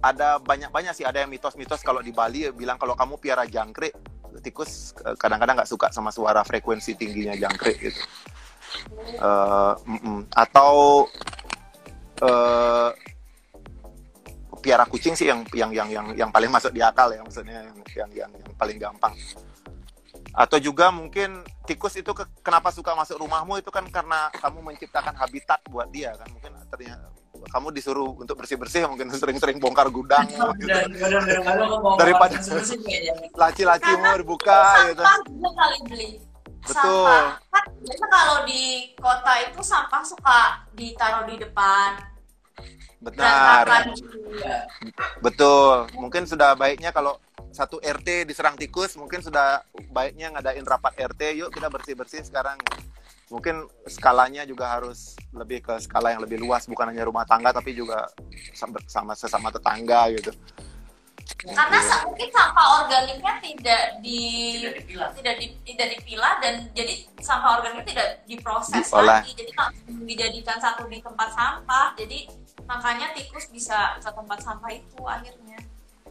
ada 0.04 0.36
banyak-banyak 0.44 0.92
sih 0.92 1.08
ada 1.08 1.24
yang 1.24 1.32
mitos-mitos 1.32 1.80
kalau 1.80 2.04
di 2.04 2.12
Bali 2.12 2.52
bilang 2.52 2.76
kalau 2.76 2.92
kamu 2.92 3.16
piara 3.16 3.48
jangkrik, 3.48 3.96
tikus 4.44 4.92
kadang-kadang 5.16 5.56
nggak 5.56 5.72
suka 5.72 5.88
sama 5.88 6.12
suara 6.12 6.44
frekuensi 6.44 7.00
tingginya 7.00 7.32
jangkrik 7.32 7.80
gitu. 7.80 8.02
Eh, 9.16 9.74
mm-mm. 9.88 10.28
Atau 10.36 11.08
eh, 12.20 13.13
piara 14.64 14.88
kucing 14.88 15.12
sih 15.12 15.28
yang 15.28 15.44
yang 15.52 15.68
yang 15.76 15.88
yang 15.92 16.06
yang 16.16 16.30
paling 16.32 16.48
masuk 16.48 16.72
di 16.72 16.80
akal 16.80 17.12
ya 17.12 17.20
maksudnya 17.20 17.60
yang 17.60 17.76
yang 17.92 18.10
yang, 18.16 18.30
yang 18.32 18.54
paling 18.56 18.80
gampang. 18.80 19.12
Atau 20.32 20.58
juga 20.58 20.88
mungkin 20.90 21.44
tikus 21.62 21.94
itu 21.94 22.10
ke- 22.10 22.26
kenapa 22.40 22.72
suka 22.72 22.96
masuk 22.96 23.20
rumahmu 23.20 23.60
itu 23.60 23.68
kan 23.68 23.84
karena 23.86 24.32
kamu 24.34 24.64
menciptakan 24.64 25.14
habitat 25.14 25.60
buat 25.68 25.86
dia 25.92 26.16
kan 26.16 26.26
mungkin 26.32 26.56
ternyata 26.72 27.12
kamu 27.44 27.76
disuruh 27.76 28.16
untuk 28.16 28.40
bersih 28.40 28.56
bersih 28.56 28.88
mungkin 28.88 29.12
sering-sering 29.12 29.60
bongkar 29.60 29.92
gudang 29.92 30.24
gitu. 30.24 30.48
Daripada- 32.00 32.40
laci-lacimu 33.36 34.10
dibuka 34.16 34.60
gitu. 34.88 35.02
Betul. 36.64 37.04
sampah. 37.04 37.36
Kan 37.52 37.64
kalau 38.08 38.36
di 38.48 38.96
kota 38.96 39.32
itu 39.44 39.60
sampah 39.60 40.00
suka 40.00 40.40
ditaruh 40.72 41.28
di 41.28 41.36
depan 41.36 42.00
benar. 43.02 43.64
Betul. 45.20 45.88
Mungkin 45.98 46.24
sudah 46.24 46.56
baiknya 46.56 46.90
kalau 46.90 47.20
satu 47.54 47.78
RT 47.78 48.26
diserang 48.26 48.58
tikus 48.58 48.98
mungkin 48.98 49.22
sudah 49.22 49.62
baiknya 49.94 50.34
ngadain 50.34 50.66
rapat 50.66 50.98
RT 50.98 51.38
yuk 51.38 51.50
kita 51.54 51.68
bersih 51.70 51.94
bersih 51.94 52.22
sekarang. 52.24 52.58
Mungkin 53.32 53.66
skalanya 53.88 54.44
juga 54.44 54.68
harus 54.68 55.16
lebih 55.32 55.64
ke 55.64 55.74
skala 55.80 56.12
yang 56.12 56.22
lebih 56.22 56.38
luas 56.38 56.68
bukan 56.68 56.92
hanya 56.92 57.08
rumah 57.08 57.24
tangga 57.24 57.50
tapi 57.56 57.72
juga 57.72 58.06
sama 58.88 59.16
sesama 59.16 59.48
tetangga 59.48 60.12
gitu 60.12 60.30
karena 61.44 61.78
mungkin 62.04 62.28
sampah 62.32 62.66
organiknya 62.84 63.34
tidak 63.40 63.82
di 64.00 64.20
Tidak 64.60 64.74
dipilah. 64.80 65.08
tidak 65.16 65.34
di, 65.40 65.46
tidak 65.64 65.88
dipilah 65.96 66.34
dan 66.40 66.54
jadi 66.72 66.94
sampah 67.20 67.60
organiknya 67.60 67.84
tidak 67.84 68.08
diproses 68.28 68.86
Diolah. 68.88 69.20
lagi 69.20 69.30
jadi 69.36 69.52
langsung 69.56 70.04
dijadikan 70.04 70.56
satu 70.60 70.88
di 70.88 71.00
tempat 71.00 71.28
sampah 71.32 71.92
jadi 71.96 72.28
makanya 72.64 73.12
tikus 73.12 73.48
bisa 73.52 73.96
ke 74.00 74.08
tempat 74.08 74.38
sampah 74.40 74.70
itu 74.72 75.00
akhirnya 75.04 75.58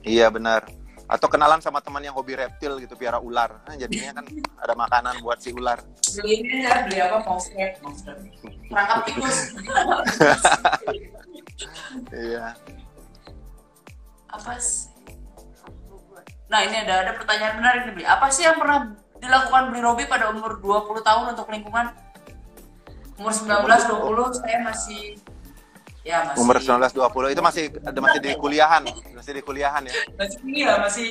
iya 0.06 0.30
benar 0.30 0.66
atau 1.04 1.28
kenalan 1.28 1.60
sama 1.62 1.82
teman 1.82 2.02
yang 2.02 2.16
hobi 2.16 2.38
reptil 2.38 2.78
gitu 2.82 2.94
piara 2.94 3.18
ular 3.18 3.58
nah, 3.66 3.76
jadinya 3.78 4.22
kan 4.22 4.26
ada 4.64 4.74
makanan 4.78 5.16
buat 5.22 5.42
si 5.42 5.50
ular 5.54 5.82
Beli 6.14 6.46
ini 6.46 6.62
ya, 6.62 6.86
beli 6.86 7.02
apa? 7.02 7.26
Monster. 7.26 7.74
Monster. 7.82 8.14
Perangkap 8.70 9.02
tikus. 9.10 9.58
iya 12.14 12.54
apa 14.34 14.58
sih? 14.58 14.93
Nah 16.54 16.62
ini 16.62 16.86
ada 16.86 17.02
ada 17.02 17.12
pertanyaan 17.18 17.58
menarik 17.58 17.82
nih 17.90 17.94
Bli. 17.98 18.06
Apa 18.06 18.30
sih 18.30 18.46
yang 18.46 18.62
pernah 18.62 18.94
dilakukan 19.18 19.74
Bli 19.74 19.82
Robi 19.82 20.06
pada 20.06 20.30
umur 20.30 20.62
20 20.62 21.02
tahun 21.02 21.34
untuk 21.34 21.50
lingkungan? 21.50 21.90
Umur 23.18 23.34
19, 23.34 23.66
20 23.90 24.38
saya 24.38 24.58
masih 24.62 25.18
ya 26.04 26.30
masih 26.30 26.44
umur 26.44 26.60
19 26.60 27.00
20 27.00 27.32
itu 27.32 27.42
masih 27.42 27.64
ada 27.80 28.00
masih 28.04 28.20
di 28.20 28.32
kuliahan 28.36 28.84
masih 29.16 29.40
di 29.40 29.42
kuliahan 29.42 29.88
ya 29.88 29.94
masih 30.20 30.40
iya 30.52 30.74
masih 30.78 31.10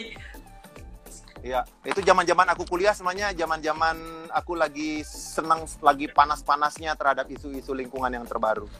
Iya, 1.42 1.66
itu 1.82 1.98
zaman-zaman 2.06 2.46
aku 2.54 2.62
kuliah 2.70 2.94
semuanya 2.94 3.34
zaman-zaman 3.34 3.98
aku 4.30 4.54
lagi 4.54 5.02
senang 5.02 5.66
lagi 5.82 6.06
panas-panasnya 6.06 6.94
terhadap 6.94 7.26
isu-isu 7.26 7.74
lingkungan 7.74 8.14
yang 8.14 8.22
terbaru. 8.22 8.70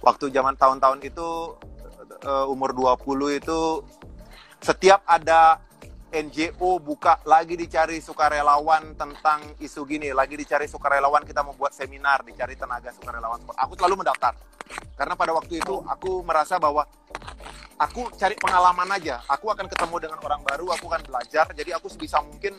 Waktu 0.00 0.32
zaman 0.32 0.56
tahun-tahun 0.56 1.04
itu 1.04 1.28
eh, 2.24 2.46
umur 2.48 2.72
20 2.72 3.44
itu 3.44 3.84
setiap 4.64 5.04
ada 5.04 5.60
NGO 6.08 6.80
buka 6.80 7.20
lagi 7.28 7.52
dicari 7.52 8.00
sukarelawan 8.00 8.96
tentang 8.96 9.44
isu 9.60 9.84
gini, 9.84 10.08
lagi 10.16 10.40
dicari 10.40 10.64
sukarelawan 10.64 11.20
kita 11.20 11.44
mau 11.44 11.52
buat 11.52 11.76
seminar, 11.76 12.24
dicari 12.24 12.56
tenaga 12.56 12.88
sukarelawan. 12.96 13.44
Aku 13.44 13.76
selalu 13.76 14.00
mendaftar. 14.00 14.32
Karena 14.96 15.14
pada 15.16 15.36
waktu 15.36 15.60
itu 15.60 15.84
aku 15.84 16.24
merasa 16.24 16.56
bahwa 16.56 16.88
aku 17.76 18.08
cari 18.16 18.40
pengalaman 18.40 18.88
aja. 18.96 19.20
Aku 19.28 19.52
akan 19.52 19.68
ketemu 19.68 19.96
dengan 20.08 20.18
orang 20.24 20.40
baru, 20.48 20.72
aku 20.72 20.88
akan 20.88 21.04
belajar. 21.04 21.44
Jadi 21.52 21.70
aku 21.76 21.92
sebisa 21.92 22.24
mungkin 22.24 22.56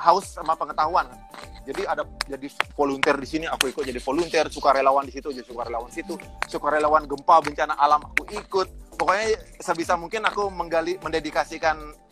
haus 0.00 0.32
sama 0.32 0.56
pengetahuan. 0.56 1.04
Jadi 1.68 1.84
ada 1.84 2.00
jadi 2.24 2.48
volunteer 2.72 3.16
di 3.20 3.28
sini, 3.28 3.44
aku 3.44 3.68
ikut 3.68 3.84
jadi 3.84 4.00
volunteer, 4.00 4.48
sukarelawan 4.48 5.04
di 5.04 5.12
situ, 5.12 5.28
jadi 5.36 5.44
sukarelawan 5.44 5.92
situ, 5.92 6.16
sukarelawan 6.48 7.04
gempa 7.04 7.44
bencana 7.44 7.76
alam 7.76 8.00
aku 8.08 8.24
ikut. 8.32 8.96
Pokoknya 8.96 9.36
sebisa 9.60 10.00
mungkin 10.00 10.24
aku 10.24 10.48
menggali, 10.48 10.96
mendedikasikan. 11.04 12.07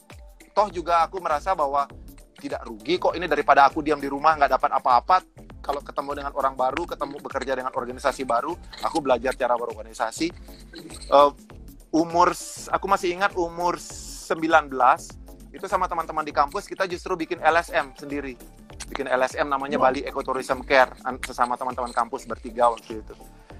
Toh 0.57 0.73
juga 0.73 1.05
aku 1.05 1.21
merasa 1.21 1.53
bahwa 1.53 1.85
tidak 2.41 2.65
rugi 2.65 2.97
kok 2.97 3.13
ini 3.13 3.29
daripada 3.29 3.69
aku 3.69 3.85
diam 3.85 4.01
di 4.01 4.09
rumah 4.09 4.41
nggak 4.41 4.57
dapat 4.57 4.71
apa-apa. 4.73 5.17
Kalau 5.61 5.85
ketemu 5.85 6.11
dengan 6.17 6.33
orang 6.33 6.57
baru, 6.57 6.89
ketemu 6.89 7.21
bekerja 7.21 7.53
dengan 7.61 7.75
organisasi 7.77 8.25
baru, 8.25 8.57
aku 8.81 9.05
belajar 9.05 9.37
cara 9.37 9.53
berorganisasi. 9.53 10.33
Eh, 11.13 11.31
umur 11.93 12.33
aku 12.73 12.87
masih 12.89 13.21
ingat 13.21 13.37
umur 13.37 13.77
19 13.77 14.73
itu 15.53 15.67
sama 15.69 15.89
teman-teman 15.89 16.25
di 16.25 16.33
kampus 16.33 16.69
kita 16.69 16.85
justru 16.85 17.17
bikin 17.17 17.41
LSM 17.41 17.97
sendiri 17.97 18.37
bikin 18.93 19.09
LSM 19.09 19.49
namanya 19.49 19.81
Bali 19.81 20.05
Ecotourism 20.05 20.61
Care 20.69 20.93
sesama 21.25 21.57
teman-teman 21.57 21.97
kampus 21.97 22.29
bertiga 22.29 22.69
waktu 22.69 23.01
itu 23.01 23.15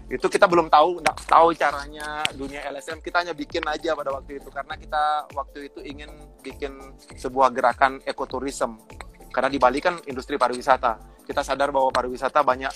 itu 0.07 0.27
kita 0.31 0.47
belum 0.47 0.71
tahu 0.71 1.03
nggak 1.03 1.27
tahu 1.27 1.51
caranya 1.59 2.23
dunia 2.39 2.63
LSM 2.71 3.03
kita 3.03 3.27
hanya 3.27 3.35
bikin 3.35 3.67
aja 3.67 3.91
pada 3.99 4.15
waktu 4.15 4.39
itu 4.39 4.49
karena 4.55 4.79
kita 4.79 5.03
waktu 5.35 5.67
itu 5.67 5.83
ingin 5.83 6.11
bikin 6.47 6.79
sebuah 7.19 7.51
gerakan 7.51 7.99
ekoturism 8.07 8.79
karena 9.37 9.53
di 9.53 9.61
Bali 9.61 9.85
kan 9.85 10.01
industri 10.09 10.41
pariwisata. 10.41 10.97
Kita 11.29 11.45
sadar 11.45 11.69
bahwa 11.69 11.93
pariwisata 11.93 12.41
banyak 12.41 12.73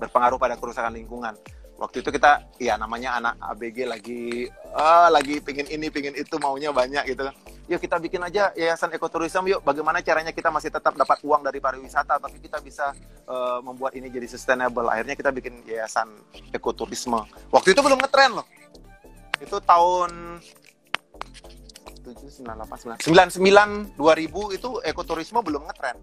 berpengaruh 0.00 0.40
pada 0.40 0.56
kerusakan 0.56 0.96
lingkungan. 0.96 1.36
Waktu 1.76 2.00
itu 2.00 2.08
kita 2.08 2.48
ya 2.56 2.80
namanya 2.80 3.20
anak 3.20 3.34
ABG 3.52 3.84
lagi 3.84 4.48
ah, 4.72 5.12
lagi 5.12 5.44
pingin 5.44 5.68
ini 5.68 5.92
pingin 5.92 6.16
itu 6.16 6.40
maunya 6.40 6.72
banyak 6.72 7.12
gitu 7.12 7.28
kan 7.28 7.34
yuk 7.72 7.80
kita 7.80 7.96
bikin 7.96 8.20
aja 8.20 8.52
yayasan 8.52 8.92
ekoturism 8.92 9.48
yuk 9.48 9.64
bagaimana 9.64 10.04
caranya 10.04 10.28
kita 10.28 10.52
masih 10.52 10.68
tetap 10.68 10.92
dapat 10.92 11.24
uang 11.24 11.40
dari 11.40 11.56
pariwisata 11.56 12.20
tapi 12.20 12.36
kita 12.36 12.60
bisa 12.60 12.92
eh, 13.24 13.58
membuat 13.64 13.96
ini 13.96 14.12
jadi 14.12 14.28
sustainable 14.28 14.92
akhirnya 14.92 15.16
kita 15.16 15.32
bikin 15.32 15.64
yayasan 15.64 16.12
ekoturisme 16.52 17.16
waktu 17.48 17.72
itu 17.72 17.80
belum 17.80 17.96
ngetren 17.96 18.36
loh 18.36 18.46
itu 19.40 19.56
tahun 19.64 20.38
7, 22.02 22.44
9, 22.44 22.44
8, 22.44 22.98
9, 22.98 23.40
99, 23.40 23.96
2000 23.96 24.56
itu 24.58 24.68
ekoturisme 24.84 25.40
belum 25.40 25.64
ngetren 25.64 25.96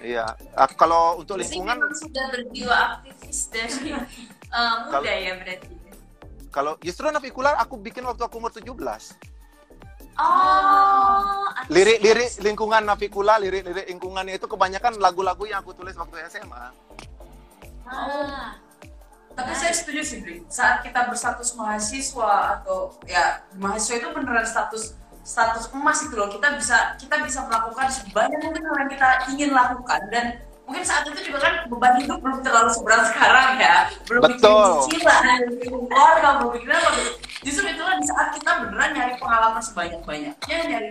Iya. 0.00 0.24
Ah, 0.54 0.70
kalau 0.70 1.20
untuk 1.20 1.36
lingkungan, 1.36 1.76
sudah 1.92 2.32
berjiwa 2.32 3.02
aktivis 3.02 3.50
dari 3.52 3.92
uh, 3.92 4.00
muda 4.88 4.94
Kalau- 4.94 5.04
ya 5.04 5.32
berarti. 5.36 5.68
kalau 6.48 6.72
justru 6.80 7.04
Navikular 7.12 7.58
aku 7.60 7.76
bikin 7.76 8.08
waktu 8.08 8.24
aku 8.24 8.40
umur 8.40 8.48
17. 8.48 8.72
Oh. 10.18 11.46
Lirik-lirik 11.68 12.42
lingkungan 12.42 12.82
Navikula, 12.82 13.38
lirik-lirik 13.38 13.86
lingkungannya 13.86 14.40
itu 14.40 14.50
kebanyakan 14.50 14.98
lagu-lagu 14.98 15.44
yang 15.46 15.62
aku 15.62 15.76
tulis 15.76 15.94
waktu 15.94 16.26
SMA. 16.26 16.74
Ah, 17.88 18.56
Tapi 19.38 19.52
saya 19.54 19.70
setuju 19.70 20.02
sih, 20.02 20.18
Bri. 20.18 20.42
Saat 20.50 20.82
kita 20.82 21.06
berstatus 21.06 21.54
mahasiswa 21.54 22.58
atau 22.58 22.98
ya 23.06 23.46
mahasiswa 23.54 24.02
itu 24.02 24.08
beneran 24.10 24.42
status 24.42 24.98
status 25.22 25.70
emas 25.76 26.02
itu 26.02 26.16
loh. 26.18 26.26
Kita 26.32 26.56
bisa 26.56 26.98
kita 26.98 27.22
bisa 27.22 27.46
melakukan 27.46 27.86
sebanyak 27.92 28.40
mungkin 28.42 28.64
yang 28.64 28.90
kita 28.90 29.08
ingin 29.30 29.50
lakukan 29.54 30.00
dan 30.10 30.26
mungkin 30.68 30.84
saat 30.84 31.02
itu 31.02 31.20
juga 31.24 31.38
kan 31.40 31.54
beban 31.66 31.96
hidup 31.96 32.20
belum 32.20 32.44
terlalu 32.44 32.70
seberat 32.70 33.08
sekarang 33.08 33.56
ya. 33.56 33.76
Belum 34.04 34.20
bikin 34.22 34.36
Betul. 34.36 34.68
cicilan, 34.84 35.20
belum 35.24 35.50
bikin 35.56 35.72
keluarga, 35.88 36.28
belum 36.36 36.50
bikin 36.54 36.70
apa. 36.70 36.90
Justru 37.40 37.64
itulah 37.66 37.94
di 37.96 38.06
saat 38.06 38.28
kita 38.36 38.50
beneran 38.60 38.90
nyari 38.92 39.14
pengalaman 39.16 39.62
sebanyak-banyaknya, 39.62 40.36
nyari 40.68 40.88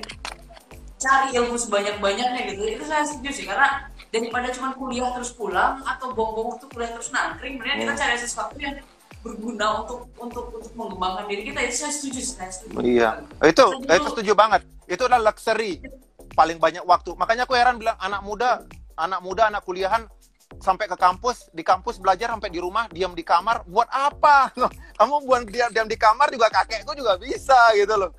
cari 0.97 1.27
ilmu 1.31 1.53
sebanyak-banyaknya 1.55 2.41
gitu 2.49 2.61
itu 2.67 2.83
saya 2.83 3.05
setuju 3.05 3.29
sih 3.31 3.45
karena 3.45 3.85
daripada 4.09 4.49
cuma 4.49 4.73
kuliah 4.73 5.13
terus 5.13 5.29
pulang 5.29 5.77
atau 5.85 6.09
bong-bong 6.09 6.57
waktu 6.57 6.65
kuliah 6.67 6.89
terus 6.89 7.13
nangkring 7.13 7.61
mendingan 7.61 7.77
kita 7.79 7.93
Hmm. 7.93 8.01
cari 8.01 8.17
sesuatu 8.17 8.55
yang 8.57 8.75
berguna 9.19 9.83
untuk 9.83 10.09
untuk 10.17 10.45
untuk 10.51 10.73
mengembangkan 10.73 11.29
diri 11.29 11.45
kita 11.45 11.59
itu 11.61 11.75
saya 11.77 11.93
setuju 11.93 12.19
sih 12.19 12.33
saya 12.33 12.49
setuju 12.49 12.81
Iya. 12.81 13.09
Itu 13.43 13.65
Setuju. 13.67 13.93
itu 13.93 14.07
setuju 14.09 14.31
banget. 14.33 14.61
Itu 14.87 15.01
adalah 15.05 15.29
luxury. 15.29 15.85
Paling 16.33 16.57
banyak 16.57 16.81
waktu. 16.81 17.13
Makanya 17.13 17.43
aku 17.43 17.53
heran 17.53 17.77
bilang 17.77 17.97
anak 17.99 18.21
muda, 18.23 18.65
anak 18.97 19.19
muda, 19.21 19.47
anak 19.53 19.63
kuliahan 19.63 20.09
sampai 20.57 20.87
ke 20.87 20.97
kampus, 20.97 21.51
di 21.51 21.61
kampus 21.61 21.99
belajar 21.99 22.31
sampai 22.33 22.49
di 22.49 22.57
rumah, 22.57 22.87
diam 22.89 23.11
di 23.11 23.21
kamar, 23.21 23.67
buat 23.67 23.87
apa? 23.91 24.49
Kamu 24.97 25.27
buat 25.27 25.43
diam, 25.45 25.69
diam 25.69 25.85
di 25.85 25.99
kamar 25.99 26.31
juga 26.33 26.47
kakekku 26.49 26.95
juga 26.97 27.19
bisa 27.19 27.75
gitu 27.75 27.93
loh. 27.99 28.11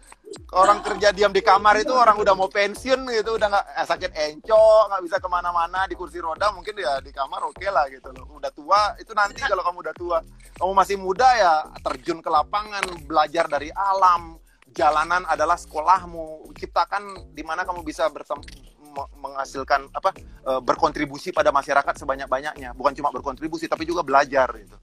Orang 0.53 0.85
kerja 0.85 1.09
diam 1.09 1.33
di 1.33 1.41
kamar 1.41 1.81
itu 1.81 1.89
orang 1.89 2.21
udah 2.21 2.37
mau 2.37 2.53
pensiun 2.53 3.01
gitu, 3.17 3.41
udah 3.41 3.49
nggak 3.49 3.67
eh, 3.81 3.87
sakit 3.89 4.11
encok, 4.13 4.83
nggak 4.93 5.03
bisa 5.09 5.17
ke 5.25 5.29
mana-mana 5.33 5.89
di 5.89 5.97
kursi 5.97 6.21
roda, 6.21 6.53
mungkin 6.53 6.77
ya 6.77 7.01
di 7.01 7.09
kamar 7.09 7.49
oke 7.49 7.65
lah 7.65 7.89
gitu 7.89 8.13
loh. 8.13 8.37
Udah 8.37 8.53
tua 8.53 8.93
itu 9.01 9.17
nanti 9.17 9.41
kalau 9.41 9.65
kamu 9.65 9.89
udah 9.89 9.95
tua, 9.97 10.19
kamu 10.61 10.73
masih 10.77 10.97
muda 11.01 11.29
ya 11.33 11.53
terjun 11.81 12.21
ke 12.21 12.29
lapangan, 12.29 12.85
belajar 13.09 13.49
dari 13.49 13.73
alam, 13.73 14.37
jalanan 14.77 15.25
adalah 15.25 15.57
sekolahmu. 15.57 16.53
Ciptakan 16.61 17.33
di 17.33 17.41
mana 17.41 17.65
kamu 17.65 17.81
bisa 17.81 18.05
bertem 18.13 18.37
me- 18.45 18.78
menghasilkan 18.95 19.89
apa 19.93 20.15
e, 20.21 20.53
berkontribusi 20.65 21.31
pada 21.31 21.53
masyarakat 21.53 21.95
sebanyak-banyaknya. 21.99 22.73
Bukan 22.75 22.93
cuma 22.97 23.13
berkontribusi 23.13 23.69
tapi 23.69 23.85
juga 23.85 24.07
belajar 24.07 24.49
gitu. 24.59 24.77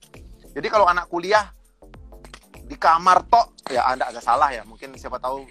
Jadi 0.56 0.66
kalau 0.72 0.88
anak 0.88 1.10
kuliah 1.12 1.52
di 2.66 2.74
kamar 2.74 3.22
tok 3.30 3.70
ya 3.70 3.86
Anda 3.86 4.10
agak 4.10 4.24
salah 4.24 4.50
ya. 4.50 4.66
Mungkin 4.66 4.96
siapa 4.98 5.22
tahu 5.22 5.46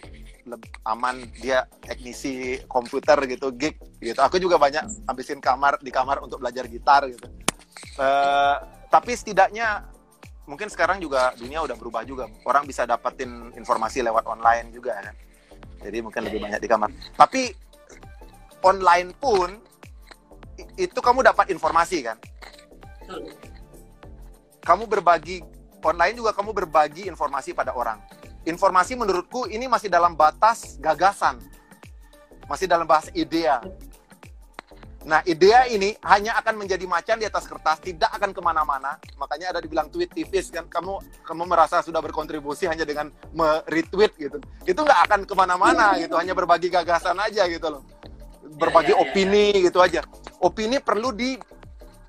lebih 0.46 0.70
aman 0.86 1.26
dia 1.42 1.66
teknisi 1.82 2.62
komputer 2.70 3.18
gitu, 3.26 3.50
gig 3.56 3.80
gitu. 3.98 4.20
Aku 4.22 4.38
juga 4.38 4.62
banyak 4.62 5.10
habisin 5.10 5.42
kamar 5.42 5.82
di 5.82 5.90
kamar 5.90 6.22
untuk 6.22 6.44
belajar 6.44 6.70
gitar 6.70 7.08
gitu. 7.10 7.26
Eh, 7.96 8.56
tapi 8.92 9.12
setidaknya 9.16 9.88
mungkin 10.46 10.70
sekarang 10.70 11.02
juga 11.02 11.34
dunia 11.40 11.66
udah 11.66 11.76
berubah 11.80 12.06
juga. 12.06 12.30
Orang 12.46 12.70
bisa 12.70 12.86
dapetin 12.86 13.52
informasi 13.58 14.06
lewat 14.06 14.28
online 14.30 14.70
juga 14.70 15.00
kan. 15.02 15.16
Jadi 15.86 15.98
mungkin 16.02 16.22
lebih 16.26 16.40
banyak 16.42 16.62
di 16.62 16.70
kamar. 16.70 16.90
Tapi 17.14 17.54
online 18.66 19.14
pun 19.14 19.62
itu 20.76 20.98
kamu 20.98 21.22
dapat 21.22 21.54
informasi 21.54 22.02
kan. 22.02 22.18
Kamu 24.66 24.90
berbagi 24.90 25.46
online 25.86 26.18
juga 26.18 26.34
kamu 26.34 26.52
berbagi 26.66 27.06
informasi 27.06 27.54
pada 27.54 27.78
orang. 27.78 28.02
Informasi 28.50 28.98
menurutku 28.98 29.46
ini 29.46 29.70
masih 29.70 29.94
dalam 29.94 30.18
batas 30.18 30.82
gagasan. 30.82 31.38
Masih 32.50 32.66
dalam 32.66 32.90
bahas 32.90 33.14
idea. 33.14 33.62
Nah, 35.06 35.22
idea 35.30 35.70
ini 35.70 35.94
hanya 36.02 36.34
akan 36.42 36.66
menjadi 36.66 36.82
macan 36.90 37.22
di 37.22 37.30
atas 37.30 37.46
kertas, 37.46 37.78
tidak 37.78 38.10
akan 38.18 38.34
ke 38.34 38.42
mana-mana. 38.42 38.98
Makanya 39.22 39.54
ada 39.54 39.62
dibilang 39.62 39.86
tweet 39.94 40.10
tipis 40.10 40.50
kan, 40.50 40.66
kamu 40.66 40.98
kamu 41.22 41.46
merasa 41.46 41.86
sudah 41.86 42.02
berkontribusi 42.02 42.66
hanya 42.66 42.90
dengan 42.90 43.14
me-retweet 43.38 44.18
gitu. 44.18 44.42
Itu 44.66 44.82
nggak 44.82 45.00
akan 45.06 45.20
ke 45.30 45.34
mana-mana 45.38 45.94
gitu, 46.02 46.18
hanya 46.18 46.34
berbagi 46.34 46.74
gagasan 46.74 47.22
aja 47.22 47.46
gitu 47.46 47.70
loh. 47.70 47.86
Berbagi 48.46 48.94
Ya, 48.94 48.98
ya, 48.98 49.02
ya, 49.02 49.10
opini 49.10 49.46
gitu 49.66 49.80
aja. 49.82 50.02
Opini 50.38 50.78
perlu 50.78 51.10
di 51.10 51.34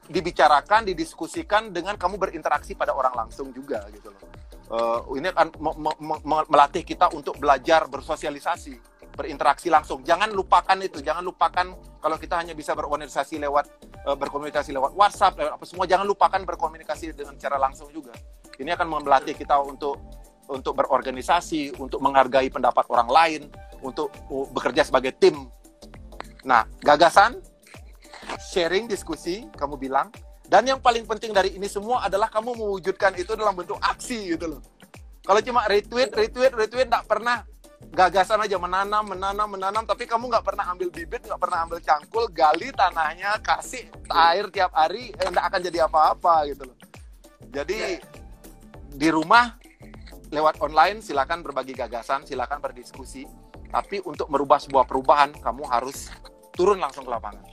dibicarakan, 0.06 0.86
didiskusikan 0.86 1.74
dengan 1.74 1.98
kamu 1.98 2.20
berinteraksi 2.20 2.78
pada 2.78 2.94
orang 2.94 3.26
langsung 3.26 3.50
juga 3.50 3.82
gitu 3.90 4.14
loh. 4.14 4.22
Eh, 4.66 5.00
ini 5.18 5.30
akan 5.30 5.46
me- 5.58 5.98
me- 5.98 6.22
me- 6.22 6.48
melatih 6.50 6.82
kita 6.86 7.10
untuk 7.10 7.38
belajar 7.42 7.90
bersosialisasi, 7.90 8.78
berinteraksi 9.14 9.66
langsung. 9.66 10.06
Jangan 10.06 10.30
lupakan 10.30 10.78
itu, 10.82 11.02
jangan 11.02 11.22
lupakan 11.26 11.74
kalau 11.98 12.16
kita 12.18 12.38
hanya 12.38 12.54
bisa 12.54 12.74
berorganisasi 12.78 13.42
lewat 13.42 13.66
eh, 13.82 14.14
berkomunikasi 14.14 14.70
lewat 14.74 14.94
WhatsApp, 14.94 15.38
lewat 15.38 15.52
apa 15.58 15.64
semua, 15.66 15.86
jangan 15.90 16.06
lupakan 16.06 16.38
berkomunikasi 16.42 17.10
dengan 17.14 17.34
cara 17.38 17.58
langsung 17.58 17.90
juga. 17.90 18.14
Ini 18.58 18.78
akan 18.78 19.02
melatih 19.02 19.34
kita 19.34 19.58
untuk 19.58 19.98
untuk 20.46 20.78
berorganisasi, 20.78 21.74
untuk 21.82 21.98
menghargai 21.98 22.46
pendapat 22.46 22.86
orang 22.86 23.10
lain, 23.10 23.42
untuk 23.82 24.14
uh, 24.30 24.46
bekerja 24.54 24.86
sebagai 24.86 25.10
tim. 25.18 25.50
Nah, 26.46 26.62
gagasan 26.78 27.42
sharing, 28.38 28.86
diskusi, 28.86 29.50
kamu 29.58 29.74
bilang. 29.76 30.08
Dan 30.46 30.62
yang 30.62 30.78
paling 30.78 31.02
penting 31.02 31.34
dari 31.34 31.58
ini 31.58 31.66
semua 31.66 32.06
adalah 32.06 32.30
kamu 32.30 32.54
mewujudkan 32.54 33.18
itu 33.18 33.34
dalam 33.34 33.58
bentuk 33.58 33.82
aksi 33.82 34.38
gitu 34.38 34.56
loh. 34.56 34.62
Kalau 35.26 35.42
cuma 35.42 35.66
retweet, 35.66 36.14
retweet, 36.14 36.54
retweet, 36.54 36.86
nggak 36.86 37.02
pernah 37.10 37.42
gagasan 37.90 38.38
aja 38.46 38.54
menanam, 38.54 39.10
menanam, 39.10 39.58
menanam, 39.58 39.82
tapi 39.82 40.06
kamu 40.06 40.30
nggak 40.30 40.46
pernah 40.46 40.70
ambil 40.70 40.88
bibit, 40.94 41.26
nggak 41.26 41.40
pernah 41.42 41.66
ambil 41.66 41.82
cangkul, 41.82 42.30
gali 42.30 42.70
tanahnya, 42.70 43.42
kasih 43.42 43.90
air 44.06 44.46
tiap 44.54 44.70
hari, 44.70 45.10
eh, 45.18 45.26
nggak 45.26 45.46
akan 45.50 45.60
jadi 45.66 45.78
apa-apa 45.90 46.46
gitu 46.46 46.62
loh. 46.70 46.78
Jadi 47.50 47.98
di 48.94 49.08
rumah 49.10 49.58
lewat 50.30 50.62
online 50.62 51.02
silakan 51.02 51.42
berbagi 51.42 51.74
gagasan, 51.74 52.22
silakan 52.22 52.62
berdiskusi. 52.62 53.26
Tapi 53.66 53.98
untuk 54.06 54.30
merubah 54.30 54.62
sebuah 54.62 54.86
perubahan, 54.86 55.34
kamu 55.42 55.66
harus 55.66 56.06
turun 56.56 56.80
langsung 56.80 57.04
ke 57.04 57.10
lapangan. 57.12 57.44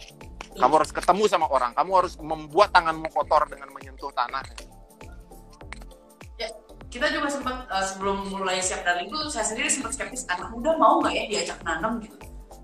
Kamu 0.53 0.73
harus 0.79 0.91
ketemu 0.95 1.23
sama 1.27 1.45
orang. 1.51 1.75
Kamu 1.75 1.91
harus 1.99 2.13
membuat 2.17 2.71
tanganmu 2.71 3.11
kotor 3.11 3.43
dengan 3.51 3.67
menyentuh 3.75 4.09
tanah. 4.15 4.41
Ya, 6.39 6.49
kita 6.87 7.09
juga 7.11 7.27
sempat 7.27 7.67
uh, 7.67 7.85
sebelum 7.85 8.31
mulai 8.31 8.63
siap 8.63 8.85
darling 8.87 9.09
itu 9.11 9.19
saya 9.29 9.45
sendiri 9.45 9.67
sempat 9.67 9.97
skeptis 9.97 10.25
anak 10.29 10.49
muda 10.53 10.77
mau 10.77 11.01
nggak 11.01 11.13
ya 11.13 11.23
diajak 11.29 11.59
nanam 11.65 12.01
gitu 12.01 12.17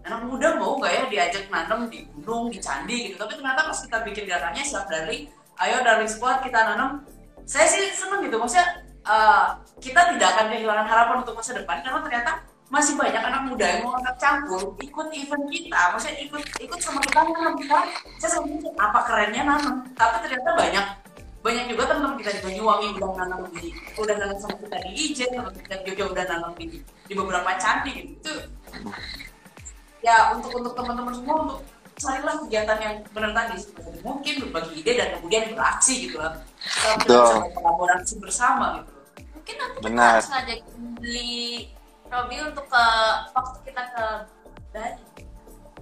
anak 0.05 0.21
muda 0.25 0.57
mau 0.57 0.77
nggak 0.77 0.93
ya 0.93 1.03
diajak 1.09 1.45
nanam 1.53 1.85
di 1.89 2.05
gunung 2.17 2.49
di 2.49 2.57
candi 2.57 3.09
gitu 3.09 3.15
tapi 3.17 3.37
ternyata 3.37 3.69
pas 3.69 3.77
kita 3.77 3.97
bikin 4.05 4.23
gerakannya 4.25 4.63
siap 4.65 4.85
darling 4.89 5.29
ayo 5.65 5.75
darling 5.85 6.09
squad 6.09 6.41
kita 6.45 6.61
nanam 6.61 7.05
saya 7.45 7.65
sih 7.65 7.93
seneng 7.93 8.25
gitu 8.25 8.37
maksudnya 8.37 8.85
uh, 9.05 9.57
kita 9.81 10.13
tidak 10.13 10.27
akan 10.37 10.45
kehilangan 10.53 10.87
harapan 10.87 11.15
untuk 11.25 11.33
masa 11.37 11.51
depan 11.57 11.81
karena 11.81 11.99
ternyata 12.05 12.31
masih 12.69 12.93
banyak 12.93 13.17
anak 13.17 13.49
muda 13.49 13.65
yang 13.65 13.81
mau 13.81 13.97
angkat 13.97 14.15
campur 14.21 14.77
ikut 14.77 15.07
event 15.09 15.45
kita. 15.49 15.81
Maksudnya 15.93 16.17
ikut 16.21 16.43
ikut 16.61 16.79
sama 16.79 17.01
kita 17.01 17.19
nanam 17.25 17.53
kita. 17.57 17.79
Saya 18.21 18.29
selalu 18.37 18.61
mikir, 18.61 18.73
apa 18.77 18.99
kerennya 19.09 19.41
nanam 19.41 19.75
tapi 19.97 20.15
ternyata 20.25 20.49
banyak 20.53 20.85
banyak 21.39 21.65
juga 21.71 21.83
teman-teman 21.89 22.17
kita 22.19 22.31
di 22.35 22.41
Banyuwangi 22.45 22.87
udah 22.99 23.11
nanam 23.15 23.39
di 23.57 23.73
udah 23.97 24.15
nanam 24.21 24.37
sama 24.37 24.55
kita 24.61 24.77
di 24.85 24.91
Ijen 24.91 25.29
teman 25.33 25.53
kita 25.55 25.73
di 25.81 25.83
Jogja 25.89 26.05
udah 26.13 26.25
nanam 26.29 26.51
di 26.53 26.65
di 26.85 27.13
beberapa 27.17 27.49
candi. 27.57 27.91
Gitu 27.97 28.11
itu 28.21 28.33
ya 30.05 30.37
untuk 30.37 30.53
untuk 30.53 30.73
teman-teman 30.77 31.13
semua 31.17 31.35
untuk 31.49 31.59
carilah 31.99 32.35
kegiatan 32.45 32.77
yang 32.85 32.95
benar 33.09 33.31
tadi. 33.33 33.55
Seperti 33.65 33.97
mungkin 34.05 34.33
berbagi 34.45 34.71
ide 34.77 34.91
dan 34.93 35.07
kemudian 35.17 35.57
beraksi 35.57 36.05
gitu 36.05 36.21
lah. 36.21 36.37
Kita 36.61 37.17
bisa 37.17 37.35
kolaborasi 37.57 38.13
bersama 38.21 38.85
gitu. 38.85 38.93
Mungkin 39.33 39.55
nanti 39.57 39.77
kita 39.81 40.29
ngajak 40.29 40.59
beli 41.01 41.78
Robi 42.09 42.37
untuk 42.41 42.65
ke 42.65 42.83
waktu 43.31 43.57
kita 43.63 43.83
ke 43.87 44.05
Bali. 44.69 45.01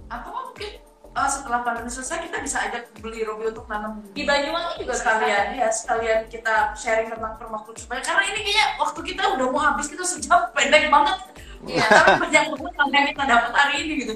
atau 0.08 0.30
mungkin 0.32 0.70
uh, 1.12 1.24
setelah 1.26 1.60
pandemi 1.60 1.88
selesai 1.88 2.20
kita 2.22 2.38
bisa 2.40 2.64
ajak 2.64 2.88
beli 2.98 3.20
Robi 3.22 3.48
untuk 3.48 3.64
nanam 3.66 4.00
Di 4.12 4.24
Banyuwangi 4.24 4.80
juga 4.80 4.94
sekalian. 4.94 5.44
ya 5.54 5.68
sekalian 5.68 6.20
kita 6.26 6.72
sharing 6.74 7.08
tentang 7.08 7.36
permakultur 7.36 7.76
supaya 7.78 8.00
karena 8.00 8.22
ini 8.26 8.40
kayaknya 8.42 8.66
waktu 8.78 9.00
kita 9.04 9.22
udah 9.34 9.46
mau 9.48 9.62
habis 9.62 9.86
kita 9.86 10.04
sejam 10.04 10.48
pendek 10.52 10.88
banget. 10.88 11.16
Iya. 11.58 11.84
tapi 11.84 12.12
banyak 12.22 12.42
banget 12.54 12.72
yang 12.94 13.06
kita 13.10 13.24
dapat 13.26 13.52
hari 13.52 13.74
ini 13.82 13.92
gitu. 13.98 14.14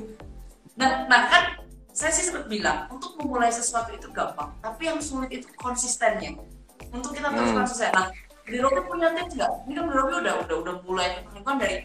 Nah 0.79 1.05
nah 1.07 1.27
kan 1.27 1.43
saya 1.93 2.09
sih 2.09 2.25
sempat 2.25 2.49
bilang 2.49 2.89
untuk 2.89 3.13
memulai 3.19 3.51
sesuatu 3.51 3.93
itu 3.93 4.09
gampang 4.09 4.49
tapi 4.61 4.87
yang 4.87 4.97
sulit 4.97 5.29
itu 5.29 5.49
konsistennya. 5.57 6.33
Untuk 6.89 7.13
kita 7.13 7.29
terus 7.29 7.51
Hmm. 7.51 7.59
konsisten. 7.61 7.91
Nah 7.91 8.09
di 8.43 8.59
Robi 8.59 8.81
punya 8.83 9.13
tips 9.13 9.35
nggak? 9.35 9.53
Ini 9.65 9.73
kan 9.73 9.85
di 9.85 9.95
Robi 9.95 10.13
udah 10.19 10.35
udah 10.43 10.57
udah 10.59 10.75
mulai 10.83 11.09
lingkungan 11.29 11.59
dari 11.59 11.77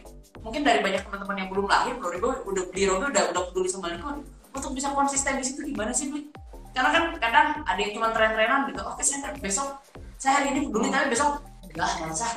mungkin 0.48 0.64
dari 0.64 0.80
banyak 0.80 1.04
teman-teman 1.04 1.36
yang 1.44 1.50
belum 1.52 1.66
lahir 1.68 1.94
Bro 2.00 2.08
Robi 2.16 2.28
udah 2.48 2.64
di 2.72 2.84
Robi 2.88 3.06
udah 3.12 3.24
udah 3.36 3.42
peduli 3.52 3.68
sama 3.68 3.92
lingkungan 3.92 4.24
untuk 4.56 4.72
bisa 4.72 4.96
konsisten 4.96 5.36
di 5.36 5.44
situ 5.44 5.60
gimana 5.68 5.92
sih 5.92 6.08
Bli? 6.08 6.32
Karena 6.72 6.90
kan 6.96 7.04
kadang 7.20 7.48
ada 7.68 7.80
yang 7.84 7.92
cuma 7.92 8.16
tren-trenan 8.16 8.72
gitu. 8.72 8.82
Oke 8.88 9.04
saya 9.04 9.36
besok 9.44 9.84
saya 10.16 10.40
hari 10.40 10.56
ini 10.56 10.72
peduli 10.72 10.88
tapi 10.88 11.12
besok 11.12 11.44
enggak 11.68 11.90
nggak 12.00 12.16
usah. 12.16 12.32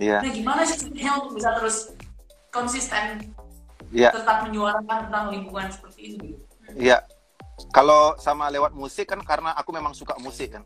Iya. 0.00 0.18
Nah 0.24 0.32
gimana 0.32 0.60
sih 0.64 0.76
sebenarnya 0.80 1.12
untuk 1.20 1.32
bisa 1.36 1.50
terus 1.52 1.76
konsisten 2.48 3.04
Iya. 3.92 4.08
tetap 4.08 4.48
menyuarakan 4.48 5.12
tentang 5.12 5.24
lingkungan 5.28 5.68
seperti 5.68 6.16
ini? 6.16 6.32
gitu? 6.32 6.40
Iya. 6.80 7.04
Kalau 7.76 8.16
sama 8.16 8.48
lewat 8.48 8.72
musik 8.72 9.12
kan 9.12 9.20
karena 9.20 9.52
aku 9.52 9.68
memang 9.76 9.92
suka 9.92 10.16
musik 10.16 10.56
kan. 10.56 10.64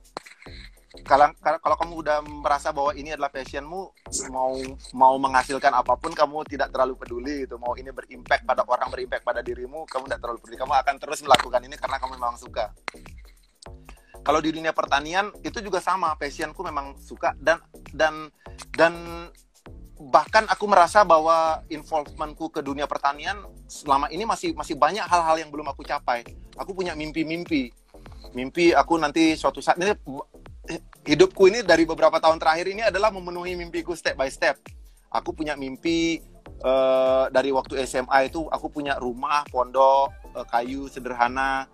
Kalau 1.04 1.28
kalau 1.40 1.76
kamu 1.76 1.92
udah 2.06 2.18
merasa 2.24 2.72
bahwa 2.72 2.96
ini 2.96 3.12
adalah 3.12 3.28
passionmu, 3.28 3.82
mau 4.32 4.52
mau 4.96 5.14
menghasilkan 5.20 5.74
apa 5.74 5.98
pun 5.98 6.14
kamu 6.14 6.46
tidak 6.48 6.72
terlalu 6.72 6.96
peduli 6.96 7.44
gitu. 7.44 7.60
Mau 7.60 7.76
ini 7.76 7.92
berimpact 7.92 8.48
pada 8.48 8.64
orang, 8.64 8.88
berimpact 8.88 9.26
pada 9.26 9.44
dirimu, 9.44 9.84
kamu 9.90 10.08
tidak 10.08 10.20
terlalu 10.24 10.38
peduli. 10.40 10.56
Kamu 10.56 10.72
akan 10.72 10.94
terus 10.96 11.20
melakukan 11.20 11.60
ini 11.66 11.76
karena 11.76 11.96
kamu 12.00 12.12
memang 12.16 12.38
suka. 12.40 12.72
Kalau 14.26 14.42
di 14.42 14.50
dunia 14.50 14.74
pertanian 14.74 15.30
itu 15.46 15.62
juga 15.62 15.78
sama, 15.78 16.16
passionku 16.18 16.58
memang 16.66 16.98
suka 16.98 17.36
dan 17.38 17.62
dan 17.94 18.26
dan 18.74 18.94
bahkan 19.96 20.44
aku 20.50 20.68
merasa 20.68 21.06
bahwa 21.06 21.64
involvementku 21.72 22.52
ke 22.52 22.60
dunia 22.60 22.84
pertanian 22.84 23.40
selama 23.64 24.12
ini 24.12 24.28
masih 24.28 24.52
masih 24.52 24.76
banyak 24.76 25.06
hal-hal 25.06 25.36
yang 25.40 25.48
belum 25.48 25.70
aku 25.70 25.86
capai. 25.86 26.26
Aku 26.58 26.74
punya 26.76 26.92
mimpi-mimpi. 26.92 27.72
Mimpi 28.36 28.76
aku 28.76 29.00
nanti 29.00 29.38
suatu 29.38 29.64
saat 29.64 29.80
ini 29.80 29.96
hidupku 31.06 31.46
ini 31.46 31.62
dari 31.62 31.86
beberapa 31.86 32.18
tahun 32.18 32.42
terakhir 32.42 32.66
ini 32.66 32.82
adalah 32.86 33.14
memenuhi 33.14 33.54
mimpiku 33.54 33.94
step 33.94 34.18
by 34.18 34.28
step. 34.28 34.58
Aku 35.14 35.32
punya 35.32 35.54
mimpi 35.54 36.20
eh, 36.46 37.24
dari 37.30 37.50
waktu 37.54 37.78
SMA 37.86 38.28
itu 38.28 38.46
aku 38.50 38.66
punya 38.68 38.98
rumah 38.98 39.46
pondok 39.48 40.12
eh, 40.34 40.46
kayu 40.50 40.90
sederhana 40.90 41.70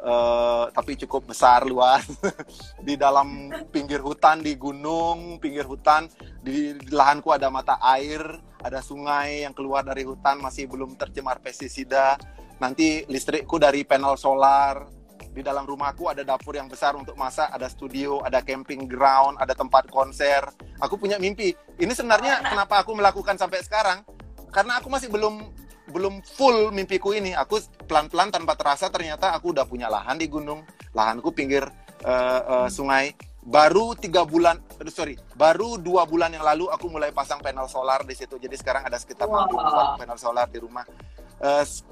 eh, 0.00 0.64
tapi 0.72 0.96
cukup 1.04 1.30
besar 1.30 1.68
luas 1.68 2.08
di 2.86 2.96
dalam 2.96 3.52
pinggir 3.68 4.00
hutan 4.00 4.40
di 4.40 4.56
gunung 4.56 5.36
pinggir 5.38 5.68
hutan 5.68 6.08
di, 6.40 6.72
di 6.74 6.90
lahanku 6.92 7.30
ada 7.30 7.52
mata 7.52 7.76
air 7.84 8.22
ada 8.60 8.84
sungai 8.84 9.44
yang 9.44 9.56
keluar 9.56 9.84
dari 9.84 10.04
hutan 10.04 10.40
masih 10.40 10.68
belum 10.68 10.96
tercemar 10.96 11.40
pestisida 11.40 12.16
nanti 12.60 13.08
listrikku 13.08 13.56
dari 13.56 13.88
panel 13.88 14.20
solar 14.20 14.99
di 15.30 15.46
dalam 15.46 15.62
rumahku 15.62 16.10
ada 16.10 16.26
dapur 16.26 16.58
yang 16.58 16.66
besar 16.66 16.98
untuk 16.98 17.14
masak 17.14 17.46
ada 17.54 17.70
studio 17.70 18.18
ada 18.26 18.42
camping 18.42 18.90
ground 18.90 19.38
ada 19.38 19.54
tempat 19.54 19.86
konser 19.86 20.42
aku 20.82 20.98
punya 20.98 21.16
mimpi 21.22 21.54
ini 21.78 21.92
sebenarnya 21.94 22.42
kenapa 22.50 22.82
aku 22.82 22.98
melakukan 22.98 23.38
sampai 23.38 23.62
sekarang 23.62 24.02
karena 24.50 24.82
aku 24.82 24.90
masih 24.90 25.06
belum 25.06 25.46
belum 25.90 26.22
full 26.22 26.70
mimpiku 26.70 27.12
ini. 27.12 27.34
Aku 27.34 27.58
pelan-pelan 27.84 28.30
tanpa 28.30 28.54
terasa 28.54 28.88
ternyata 28.88 29.34
aku 29.34 29.52
udah 29.52 29.66
punya 29.66 29.90
lahan 29.90 30.16
di 30.16 30.30
gunung, 30.30 30.62
lahanku 30.94 31.34
pinggir 31.34 31.66
uh, 32.06 32.40
uh, 32.46 32.68
sungai. 32.70 33.12
Baru 33.40 33.96
tiga 33.96 34.22
bulan, 34.28 34.60
aduh, 34.76 34.92
sorry, 34.92 35.16
baru 35.32 35.80
dua 35.80 36.04
bulan 36.04 36.28
yang 36.28 36.44
lalu 36.44 36.68
aku 36.68 36.92
mulai 36.92 37.08
pasang 37.08 37.40
panel 37.40 37.66
solar 37.66 38.04
di 38.04 38.12
situ. 38.12 38.36
Jadi 38.36 38.54
sekarang 38.54 38.84
ada 38.84 39.00
sekitar 39.00 39.26
Wah. 39.26 39.48
60 39.48 40.00
panel 40.04 40.18
solar 40.20 40.46
di 40.46 40.60
rumah. 40.60 40.84
S- 41.40 41.82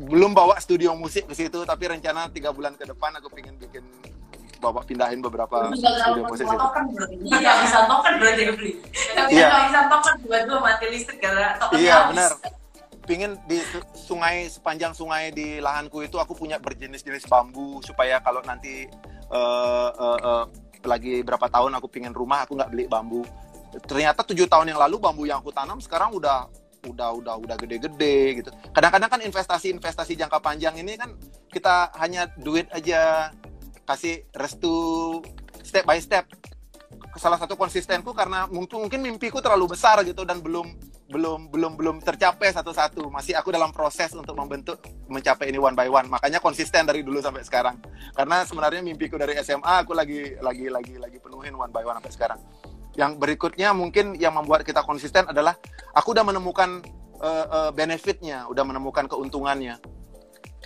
belum 0.00 0.32
bawa 0.32 0.56
studio 0.56 0.96
musik 0.96 1.28
ke 1.28 1.34
situ, 1.36 1.60
tapi 1.62 1.84
rencana 1.92 2.32
tiga 2.32 2.50
bulan 2.50 2.72
ke 2.74 2.88
depan 2.88 3.12
aku 3.20 3.28
pengen 3.28 3.54
bikin 3.60 3.84
bawa 4.58 4.80
pindahin 4.80 5.20
beberapa 5.20 5.68
studio 5.76 6.24
musik 6.24 6.48
situ. 6.48 6.56
token. 6.56 6.84
Iya, 7.20 7.52
bisa 7.60 7.78
token 7.84 8.12
berarti 8.16 8.42
beli. 8.56 8.72
Iya. 9.28 9.48
bisa 9.68 9.80
token 9.92 10.14
dua-dua 10.24 10.58
mati 10.64 10.84
listrik 10.88 11.20
karena 11.20 11.60
tokennya 11.60 11.84
Iya 11.84 11.96
benar. 12.08 12.30
Pingin 13.04 13.36
di 13.44 13.60
su- 13.60 13.84
sungai 13.92 14.48
sepanjang 14.48 14.96
sungai 14.96 15.28
di 15.28 15.60
lahanku 15.60 16.00
itu 16.00 16.16
aku 16.16 16.32
punya 16.32 16.56
berjenis-jenis 16.56 17.28
bambu 17.28 17.84
supaya 17.84 18.16
kalau 18.24 18.40
nanti 18.40 18.88
eh, 19.28 19.90
eh, 19.92 20.18
eh, 20.24 20.44
lagi 20.88 21.20
berapa 21.20 21.44
tahun 21.52 21.76
aku 21.76 21.92
pingin 21.92 22.16
rumah 22.16 22.48
aku 22.48 22.56
nggak 22.56 22.72
beli 22.72 22.88
bambu. 22.88 23.20
Ternyata 23.84 24.24
tujuh 24.24 24.48
tahun 24.48 24.72
yang 24.72 24.80
lalu 24.80 24.96
bambu 24.96 25.28
yang 25.28 25.44
aku 25.44 25.52
tanam 25.52 25.76
sekarang 25.84 26.16
udah 26.16 26.48
udah 26.86 27.10
udah 27.20 27.34
udah 27.40 27.56
gede-gede 27.58 28.42
gitu. 28.42 28.50
Kadang-kadang 28.72 29.10
kan 29.10 29.20
investasi-investasi 29.24 30.14
jangka 30.18 30.38
panjang 30.38 30.76
ini 30.78 30.94
kan 31.00 31.16
kita 31.50 31.92
hanya 31.98 32.28
duit 32.38 32.68
aja 32.70 33.32
kasih 33.84 34.24
restu 34.36 35.20
step 35.64 35.84
by 35.84 36.00
step. 36.00 36.28
Salah 37.14 37.38
satu 37.38 37.54
konsistenku 37.54 38.10
karena 38.10 38.50
mungkin 38.50 38.84
mungkin 38.86 39.00
mimpiku 39.02 39.38
terlalu 39.38 39.78
besar 39.78 40.02
gitu 40.02 40.26
dan 40.26 40.42
belum 40.42 40.66
belum 41.04 41.52
belum 41.52 41.72
belum 41.78 41.96
tercapai 42.02 42.50
satu-satu. 42.50 43.06
Masih 43.12 43.38
aku 43.38 43.54
dalam 43.54 43.70
proses 43.70 44.10
untuk 44.16 44.34
membentuk 44.34 44.82
mencapai 45.06 45.52
ini 45.52 45.62
one 45.62 45.78
by 45.78 45.86
one. 45.86 46.10
Makanya 46.10 46.42
konsisten 46.42 46.88
dari 46.88 47.06
dulu 47.06 47.22
sampai 47.22 47.46
sekarang. 47.46 47.78
Karena 48.16 48.42
sebenarnya 48.42 48.82
mimpiku 48.82 49.14
dari 49.14 49.38
SMA 49.44 49.86
aku 49.86 49.94
lagi 49.94 50.34
lagi 50.42 50.66
lagi 50.66 50.94
lagi 50.98 51.18
penuhin 51.22 51.54
one 51.54 51.70
by 51.70 51.86
one 51.86 52.02
sampai 52.02 52.12
sekarang. 52.12 52.40
Yang 52.94 53.10
berikutnya 53.18 53.74
mungkin 53.74 54.14
yang 54.14 54.34
membuat 54.38 54.62
kita 54.62 54.82
konsisten 54.86 55.26
adalah 55.26 55.58
aku 55.90 56.14
udah 56.14 56.22
menemukan 56.26 56.82
eh, 57.18 57.46
eh, 57.46 57.70
benefitnya, 57.74 58.46
udah 58.50 58.62
menemukan 58.66 59.06
keuntungannya. 59.06 59.78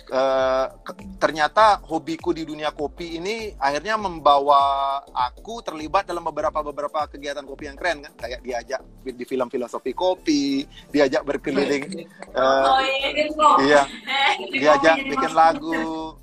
Eh, 0.09 0.65
ke- 0.81 0.97
ternyata 1.21 1.85
hobiku 1.85 2.33
di 2.33 2.41
dunia 2.41 2.73
kopi 2.73 3.21
ini 3.21 3.53
akhirnya 3.61 3.93
membawa 3.93 4.57
aku 5.05 5.61
terlibat 5.61 6.09
dalam 6.09 6.25
beberapa 6.25 6.65
beberapa 6.65 7.05
kegiatan 7.05 7.45
kopi 7.45 7.69
yang 7.69 7.77
keren 7.77 8.01
kan 8.01 8.13
kayak 8.17 8.41
diajak 8.41 8.81
di, 9.05 9.21
film 9.21 9.53
filosofi 9.53 9.93
kopi 9.93 10.65
diajak 10.89 11.21
berkeliling 11.21 12.09
eh, 12.25 12.41
Oh 12.41 12.81
iya, 12.81 13.07
gitu. 13.21 13.47
iya 13.61 13.83
Eh, 13.85 14.33
ini 14.49 14.57
diajak 14.57 14.95
bikin 14.97 15.29
lagu 15.37 16.17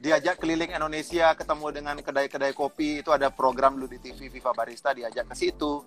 diajak 0.00 0.40
keliling 0.40 0.72
Indonesia 0.72 1.36
ketemu 1.36 1.66
dengan 1.76 1.94
kedai-kedai 2.00 2.56
kopi 2.56 3.04
itu 3.04 3.12
ada 3.12 3.28
program 3.28 3.76
dulu 3.76 3.84
di 3.92 4.00
TV 4.00 4.32
Viva 4.32 4.56
Barista 4.56 4.96
diajak 4.96 5.28
ke 5.28 5.34
situ. 5.36 5.84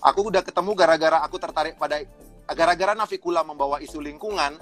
Aku 0.00 0.32
udah 0.32 0.40
ketemu 0.40 0.72
gara-gara 0.72 1.20
aku 1.20 1.36
tertarik 1.36 1.76
pada 1.76 2.00
gara-gara 2.48 2.96
Navikula 2.96 3.44
membawa 3.44 3.76
isu 3.84 4.00
lingkungan. 4.00 4.56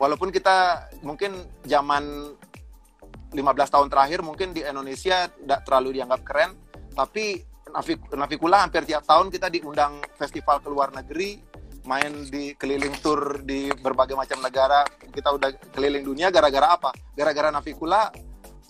Walaupun 0.00 0.32
kita 0.32 0.88
mungkin 1.04 1.36
zaman 1.68 2.32
15 3.36 3.44
tahun 3.68 3.88
terakhir 3.92 4.24
mungkin 4.24 4.56
di 4.56 4.64
Indonesia 4.64 5.28
tidak 5.28 5.60
terlalu 5.68 6.00
dianggap 6.00 6.20
keren 6.24 6.50
tapi 6.96 7.44
Navik- 7.74 8.06
Navikula 8.14 8.62
hampir 8.62 8.86
tiap 8.86 9.02
tahun 9.02 9.34
kita 9.34 9.50
diundang 9.50 9.98
festival 10.14 10.62
ke 10.62 10.68
luar 10.70 10.94
negeri 10.94 11.42
main 11.84 12.12
di 12.28 12.56
keliling 12.56 12.96
tour 13.00 13.44
di 13.44 13.68
berbagai 13.70 14.16
macam 14.16 14.40
negara. 14.40 14.84
Kita 14.88 15.32
udah 15.32 15.52
keliling 15.72 16.04
dunia 16.04 16.32
gara-gara 16.32 16.72
apa? 16.72 16.90
Gara-gara 17.12 17.52
Navikula 17.52 18.08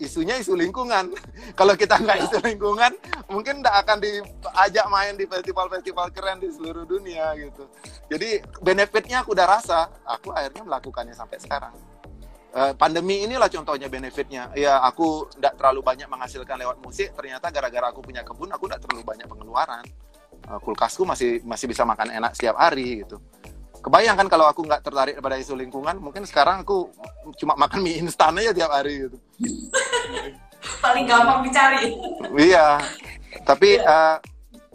isunya 0.02 0.34
isu 0.38 0.58
lingkungan. 0.58 1.14
Kalau 1.58 1.78
kita 1.78 2.02
nggak 2.02 2.18
isu 2.26 2.38
lingkungan 2.42 2.92
mungkin 3.30 3.62
nggak 3.62 3.76
akan 3.86 3.98
diajak 4.02 4.86
main 4.90 5.14
di 5.14 5.24
festival-festival 5.30 6.06
keren 6.10 6.42
di 6.42 6.50
seluruh 6.50 6.82
dunia 6.82 7.34
gitu. 7.38 7.70
Jadi 8.10 8.42
benefitnya 8.58 9.22
aku 9.22 9.32
udah 9.32 9.46
rasa 9.46 9.90
aku 10.02 10.34
akhirnya 10.34 10.66
melakukannya 10.66 11.14
sampai 11.14 11.38
sekarang. 11.38 11.74
Eh, 12.54 12.70
pandemi 12.78 13.26
inilah 13.26 13.50
contohnya 13.50 13.90
benefitnya. 13.90 14.50
Ya 14.54 14.78
aku 14.82 15.30
nggak 15.38 15.58
terlalu 15.58 15.82
banyak 15.82 16.06
menghasilkan 16.06 16.54
lewat 16.58 16.78
musik. 16.82 17.10
Ternyata 17.14 17.50
gara-gara 17.50 17.90
aku 17.90 18.02
punya 18.02 18.22
kebun 18.22 18.50
aku 18.50 18.66
nggak 18.66 18.82
terlalu 18.82 19.02
banyak 19.02 19.26
pengeluaran 19.26 19.86
Eh, 20.44 20.60
kulkasku 20.60 21.08
masih 21.08 21.40
masih 21.44 21.66
bisa 21.68 21.88
makan 21.88 22.12
enak 22.12 22.36
setiap 22.36 22.60
hari 22.60 23.04
gitu 23.04 23.16
kebayang 23.84 24.16
kan 24.16 24.32
kalau 24.32 24.48
aku 24.48 24.64
nggak 24.64 24.80
tertarik 24.80 25.20
pada 25.20 25.36
isu 25.36 25.52
lingkungan 25.52 26.00
mungkin 26.00 26.24
sekarang 26.24 26.64
aku 26.64 26.88
cuma 27.36 27.52
makan 27.52 27.84
mie 27.84 28.00
instan 28.00 28.32
aja 28.40 28.56
tiap 28.56 28.72
hari 28.72 29.08
gitu 29.08 29.16
paling 30.84 31.04
gampang 31.08 31.40
dicari. 31.44 31.96
Iya. 32.36 32.80
Tapi 33.44 33.80
eh, 33.80 34.16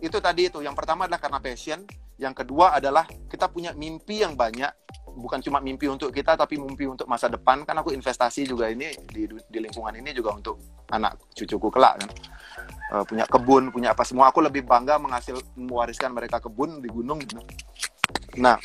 itu 0.04 0.18
tadi 0.22 0.48
itu 0.48 0.60
yang 0.62 0.78
pertama 0.78 1.06
adalah 1.06 1.22
karena 1.22 1.40
passion, 1.42 1.80
yang 2.20 2.34
kedua 2.36 2.78
adalah 2.78 3.06
kita 3.30 3.50
punya 3.50 3.72
mimpi 3.74 4.22
yang 4.24 4.36
banyak, 4.36 4.70
bukan 5.16 5.40
cuma 5.44 5.60
mimpi 5.60 5.90
untuk 5.90 6.14
kita 6.14 6.36
tapi 6.36 6.60
mimpi 6.60 6.86
untuk 6.88 7.08
masa 7.10 7.28
depan. 7.32 7.64
Kan 7.66 7.80
aku 7.80 7.94
investasi 7.96 8.48
juga 8.48 8.70
ini 8.70 8.94
di 9.10 9.28
di 9.28 9.60
lingkungan 9.60 9.96
ini 9.98 10.12
juga 10.14 10.36
untuk 10.36 10.60
anak 10.92 11.18
cucuku 11.34 11.68
kelak 11.72 12.04
kan. 12.04 12.10
Eh, 12.90 13.06
punya 13.06 13.26
kebun, 13.30 13.70
punya 13.70 13.94
apa 13.94 14.02
semua. 14.02 14.34
Aku 14.34 14.42
lebih 14.42 14.66
bangga 14.66 14.98
menghasil 14.98 15.38
mewariskan 15.54 16.10
mereka 16.10 16.42
kebun 16.42 16.82
di 16.82 16.90
gunung 16.90 17.22
gitu. 17.22 17.38
Nah, 18.42 18.58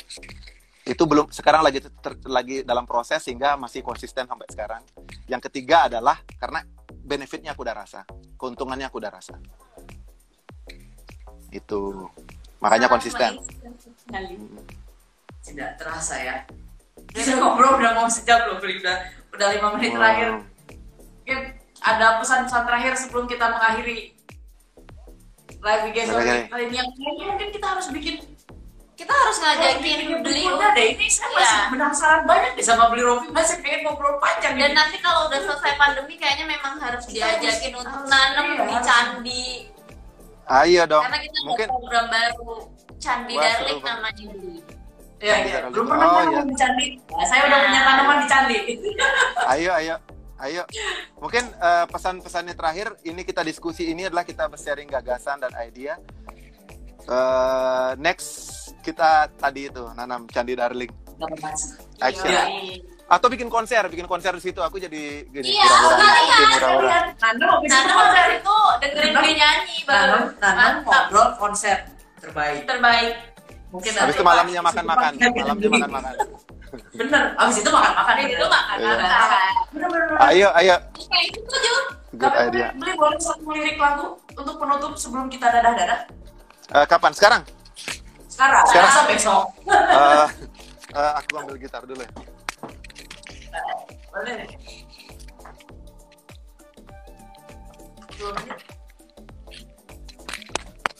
itu 0.81 1.03
belum 1.05 1.29
sekarang 1.29 1.61
lagi 1.61 1.85
ter- 1.85 2.25
lagi 2.25 2.65
dalam 2.65 2.89
proses 2.89 3.21
sehingga 3.21 3.53
masih 3.53 3.85
konsisten 3.85 4.25
sampai 4.25 4.49
sekarang. 4.49 4.81
Yang 5.29 5.49
ketiga 5.49 5.85
adalah 5.85 6.17
karena 6.41 6.65
benefitnya 7.05 7.53
aku 7.53 7.61
udah 7.61 7.77
rasa, 7.77 8.01
keuntungannya 8.41 8.89
aku 8.89 8.97
udah 8.97 9.13
rasa. 9.13 9.37
Itu 11.53 12.09
makanya 12.57 12.89
konsisten. 12.89 13.37
Tidak 15.45 15.69
terasa 15.77 16.17
ya. 16.17 16.35
Kita 17.13 17.37
ngobrol 17.37 17.77
udah 17.77 17.93
mau 17.93 18.09
sejam 18.09 18.41
loh. 18.49 18.57
Udah, 18.57 18.97
udah 19.37 19.47
lima 19.53 19.69
menit 19.77 19.93
Wow. 19.93 19.97
terakhir. 20.01 20.29
Mungkin 21.21 21.39
ada 21.85 22.17
pesan-pesan 22.17 22.63
terakhir 22.65 22.93
sebelum 22.97 23.29
kita 23.29 23.53
mengakhiri 23.53 24.14
live 25.65 25.85
guys 25.91 26.09
Oke. 26.09 26.35
kali 26.45 26.63
ini 26.63 26.75
yang 26.77 26.89
kayaknya 26.91 27.25
mungkin 27.27 27.49
kita 27.49 27.65
harus 27.67 27.87
bikin 27.89 28.15
kita 28.95 29.11
harus 29.11 29.37
ngajakin 29.37 29.99
beli 30.21 30.43
udah 30.45 30.71
deh 30.71 30.87
ini 30.93 31.07
saya 31.09 31.27
Iya. 31.27 31.35
masih 31.35 31.59
penasaran 31.67 32.21
banyak 32.23 32.51
deh 32.53 32.63
sama 32.63 32.87
beli 32.87 33.03
Rofi 33.03 33.27
masih 33.29 33.59
pengen 33.59 33.79
ngobrol 33.83 34.15
panjang 34.17 34.55
dan 34.55 34.71
nih. 34.71 34.71
nanti 34.73 34.97
kalau 34.99 35.27
udah 35.27 35.39
selesai 35.41 35.73
pandemi 35.75 36.15
kayaknya 36.15 36.45
memang 36.47 36.79
harus 36.79 37.03
diajakin 37.05 37.73
untuk 37.73 38.01
nanam 38.05 38.45
Iya. 38.47 38.63
di 38.63 38.77
candi 38.79 39.45
Ayo 40.45 40.85
dong. 40.85 41.01
karena 41.01 41.19
kita 41.19 41.37
Mungkin 41.43 41.67
program 41.67 42.05
baru 42.07 42.49
candi 42.95 43.33
Wah, 43.33 43.43
darling 43.43 43.65
Oh, 43.65 43.81
seru. 43.81 43.89
namanya 43.89 44.23
dulu 44.23 44.53
ya, 45.17 45.35
ya. 45.41 45.57
Belum 45.67 45.85
pernah 45.89 46.05
Oh, 46.05 46.13
nanam 46.21 46.31
iya. 46.31 46.41
di 46.45 46.55
candi 46.55 46.85
Nah, 47.09 47.25
saya 47.25 47.41
udah 47.43 47.59
punya 47.59 47.81
tanaman 47.81 48.15
di 48.15 48.27
candi 48.29 48.57
ayo 49.49 49.71
ayo 49.75 49.95
ayo. 50.43 50.63
Mungkin 51.21 51.43
eh, 51.55 51.85
pesan-pesannya 51.87 52.55
terakhir 52.57 52.95
ini 53.07 53.21
kita 53.23 53.41
diskusi 53.45 53.87
ini 53.91 54.07
adalah 54.07 54.27
kita 54.27 54.51
sharing 54.57 54.89
gagasan 54.89 55.39
dan 55.39 55.53
idea. 55.61 55.95
Eh, 57.05 57.91
next 58.01 58.51
kita 58.81 59.29
tadi 59.37 59.69
itu 59.69 59.83
nanam 59.93 60.25
candi 60.27 60.53
darling 60.57 60.91
action. 62.01 62.29
Iya. 62.29 62.45
Atau 63.05 63.29
bikin 63.29 63.53
konser, 63.53 63.85
bikin 63.85 64.09
konser 64.09 64.33
di 64.33 64.41
situ 64.41 64.57
aku 64.65 64.81
jadi 64.81 65.29
gini 65.29 65.45
Iya, 65.45 65.69
hura-hura, 65.69 66.09
iya, 66.25 66.37
iya. 66.41 66.99
Nanam 67.21 67.61
konser. 67.61 68.25
itu 68.41 68.57
dengerin 68.81 69.13
dia 69.13 69.33
nyanyi 69.37 69.77
baru 69.85 70.33
Nanam, 70.41 70.81
ngobrol, 70.81 71.37
konser 71.37 71.85
terbaik. 72.17 72.65
terbaik 72.65 73.35
Mungkin 73.69 73.91
Habis 73.91 74.01
nanti 74.01 74.15
itu 74.15 74.23
malamnya 74.23 74.61
makan-makan, 74.63 75.11
malamnya 75.19 75.69
makan-makan. 75.69 76.13
Bener, 76.95 77.23
abis 77.35 77.55
itu 77.59 77.69
makan-makan. 77.69 78.13
Habis 78.15 78.33
itu 78.33 78.47
makan 78.47 78.75
Iya. 78.75 78.87
makan 78.87 79.51
Bener, 79.69 79.87
bener, 79.87 80.05
bener. 80.07 80.19
Ayo, 80.25 80.47
ayo. 80.55 80.75
kayak 80.95 81.27
gitu 81.29 81.55
Jun 81.59 81.85
Good 82.15 82.31
Kami 82.31 82.47
idea. 82.47 82.67
beli 82.73 82.93
boleh 82.95 83.19
satu 83.19 83.43
lirik 83.51 83.75
lagu 83.75 84.07
untuk 84.31 84.55
penutup 84.55 84.95
sebelum 84.95 85.27
kita 85.27 85.51
dadah-dadah? 85.51 85.99
Eh, 86.71 86.85
kapan? 86.87 87.11
Sekarang? 87.11 87.41
Sekarang, 88.25 88.63
Sekarang. 88.65 88.87
Masa 88.89 89.01
besok. 89.05 89.43
Eh, 89.67 90.27
eh, 90.97 91.11
aku 91.13 91.31
ambil 91.37 91.55
gitar 91.57 91.83
dulu 91.83 91.99
ya. 91.99 92.11
Boleh. 94.09 94.47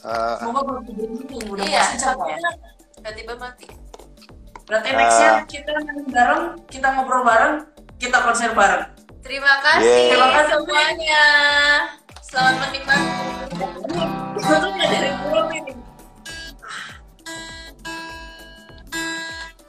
Eh, 0.06 0.36
Semoga 0.38 0.62
belum 0.62 0.82
tidur 0.86 1.10
udah 1.50 1.66
iya 1.66 1.82
pasti 1.82 1.98
capek 1.98 2.28
ya. 2.30 2.52
tiba-tiba 2.96 3.34
mati 3.40 3.66
Berarti 4.66 4.90
Ah. 4.90 4.98
nextnya 4.98 5.32
kita 5.46 5.72
main 5.78 6.06
bareng, 6.08 6.44
kita 6.66 6.88
ngobrol 6.92 7.22
bareng, 7.22 7.54
kita 7.96 8.18
konser 8.20 8.50
bareng. 8.52 8.84
terima 9.22 9.58
kasih 9.58 9.82
Yeay. 9.82 10.10
Terima 10.12 10.28
kasih. 10.32 10.54
semuanya 10.54 11.24
selamat 12.20 12.56
menikmati 12.62 13.10
Itu 14.36 14.68
nggak 14.68 14.88
dari 14.88 15.10
pulau 15.20 15.46
ini. 15.50 15.74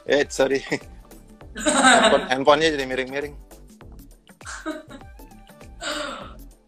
eh, 0.07 0.23
sorry. 0.29 0.61
Handphone, 1.57 2.25
handphonenya 2.29 2.77
jadi 2.77 2.85
miring-miring. 2.85 3.33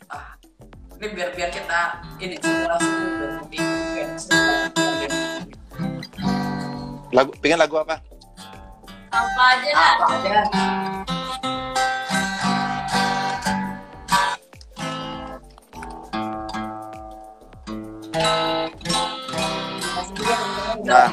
Ah, 0.07 0.33
ini 0.97 1.07
biar 1.13 1.29
biar 1.31 1.49
kita 1.49 1.81
ini 2.17 2.35
sesuatu. 2.41 2.89
Lagu, 7.09 7.29
pengen 7.37 7.61
lagu 7.61 7.77
apa? 7.77 8.01
Apa 9.09 9.41
aja 9.57 9.69
lah 9.73 9.89
apa 9.97 10.05
aja. 10.15 10.37
Nah, 20.85 21.09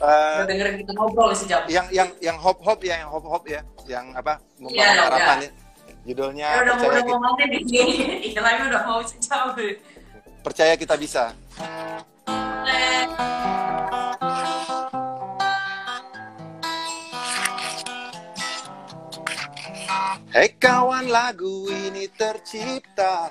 eh, 0.00 0.40
dengerin 0.48 0.74
kita 0.80 0.92
ngobrol 0.96 1.30
sejam. 1.36 1.60
yang 1.68 1.86
yang 1.92 2.08
yang 2.22 2.36
hop 2.40 2.56
hop 2.64 2.80
ya, 2.80 3.04
yang 3.04 3.10
hop 3.12 3.24
hop 3.26 3.44
ya, 3.44 3.60
yang 3.84 4.06
apa? 4.16 4.40
Membangun 4.56 4.80
Iya, 4.80 5.04
harapan 5.04 5.36
iya. 5.36 5.48
ya. 5.48 5.50
Judulnya 6.04 6.46
Ya 6.46 6.60
udah 6.60 6.74
mau 6.76 6.84
percaya 6.84 6.92
udah 6.92 7.04
kita, 7.04 7.16
mau 7.16 7.32
mati 7.32 7.44
di 7.48 7.60
sini. 7.64 7.94
Iya 8.32 8.40
lagi 8.44 8.62
udah 8.68 8.82
mau 8.84 9.00
sejam. 9.00 9.44
percaya 10.44 10.74
kita 10.76 10.94
bisa. 11.00 11.32
Hei 20.34 20.50
kawan 20.58 21.14
lagu 21.14 21.70
ini 21.70 22.10
tercipta 22.10 23.30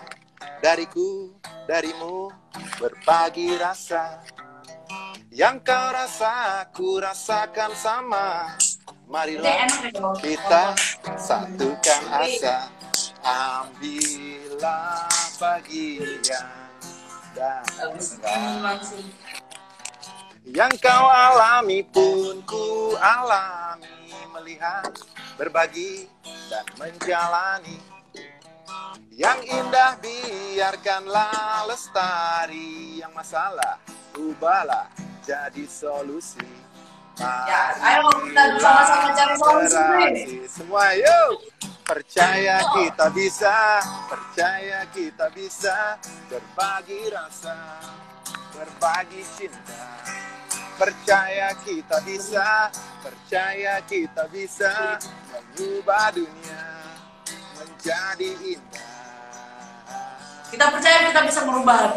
dariku, 0.63 1.35
darimu 1.67 2.31
berbagi 2.79 3.59
rasa 3.59 4.23
yang 5.27 5.59
kau 5.59 5.91
rasa, 5.91 6.63
ku 6.71 7.03
rasakan 7.03 7.75
sama. 7.75 8.55
Marilah 9.11 9.43
ya 9.43 9.67
kita 10.23 10.79
satukan 11.19 12.03
asa, 12.07 12.71
ambillah 13.19 15.03
bagian 15.43 16.23
dan. 17.35 17.67
Yang 20.47 20.73
kau 20.79 21.05
alami 21.11 21.83
pun 21.83 22.39
ku 22.47 22.95
alami 22.95 24.02
Melihat, 24.33 24.89
berbagi, 25.37 26.09
dan 26.49 26.65
menjalani. 26.81 27.77
Yang 29.13 29.39
indah 29.45 29.93
biarkanlah 30.01 31.69
lestari 31.69 32.97
Yang 32.97 33.13
masalah 33.13 33.77
ubahlah 34.17 34.89
jadi 35.21 35.69
solusi. 35.69 36.41
Ya, 37.21 37.77
ayo 37.77 38.09
kita 38.25 38.57
bersama-sama 38.57 39.07
cari 39.13 39.35
solusi, 39.37 40.37
Semua 40.49 40.97
yuk. 40.97 41.45
Percaya 41.85 42.57
kita 42.73 43.05
bisa 43.13 43.85
Percaya 44.09 44.81
kita 44.89 45.29
bisa. 45.29 46.01
Berbagi 46.25 47.13
rasa 47.13 47.77
Berbagi 48.57 49.21
cinta 49.37 50.32
Percaya 50.83 51.55
kita 51.63 51.97
bisa, 52.03 52.67
percaya 52.99 53.79
kita 53.87 54.27
bisa 54.27 54.99
mengubah 55.31 56.11
dunia 56.11 56.63
menjadi 57.55 58.31
indah. 58.43 58.91
Kita 60.51 60.65
percaya 60.67 61.07
kita 61.07 61.21
bisa 61.23 61.39
merubah. 61.47 61.95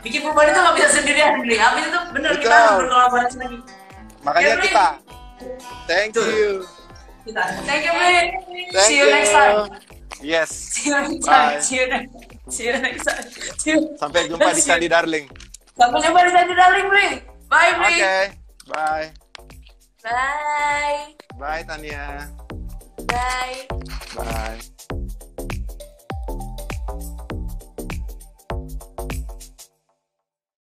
Bikin 0.00 0.24
perubahan 0.24 0.56
itu 0.56 0.60
nggak 0.64 0.76
bisa 0.80 0.88
sendirian, 0.88 1.36
Bli. 1.44 1.56
Habis 1.60 1.84
itu 1.92 2.00
bener 2.16 2.32
kita 2.40 2.48
Betul. 2.48 2.64
harus 2.64 2.78
berkolaborasi 2.80 3.36
lagi. 3.44 3.58
Makanya 4.24 4.48
Ya, 4.48 4.56
kita, 4.56 4.86
thank 5.84 6.16
you, 6.16 6.64
Kita. 7.28 7.42
Thank 7.68 7.82
you, 7.84 7.92
Bli. 7.92 8.12
See 8.88 8.96
you 8.96 9.06
next 9.12 9.32
time. 9.36 9.56
Yes, 10.24 10.48
See 10.72 10.88
you 10.88 10.96
next 10.96 11.28
Bye. 11.28 11.28
time. 11.28 11.60
See 11.60 11.76
you 11.76 11.86
next. 11.92 12.12
See 12.48 12.64
you 12.72 12.74
next 12.80 13.04
time. 13.04 13.26
See 13.60 13.70
you. 13.76 13.78
sampai 14.00 14.32
jumpa 14.32 14.48
di 14.56 14.64
you. 14.64 14.68
Candi 14.72 14.88
Darling. 14.88 15.26
Sampai 15.76 15.98
jumpa 16.00 16.20
di 16.24 16.30
Candi 16.32 16.54
Darling, 16.56 16.88
Bli. 16.88 17.31
Bye, 17.52 17.76
Oke, 17.76 18.32
Bli. 18.64 18.72
bye, 18.72 19.12
bye 20.02 21.12
bye 21.38 21.62
Tania, 21.68 22.30
bye 23.06 23.68
bye. 24.16 24.60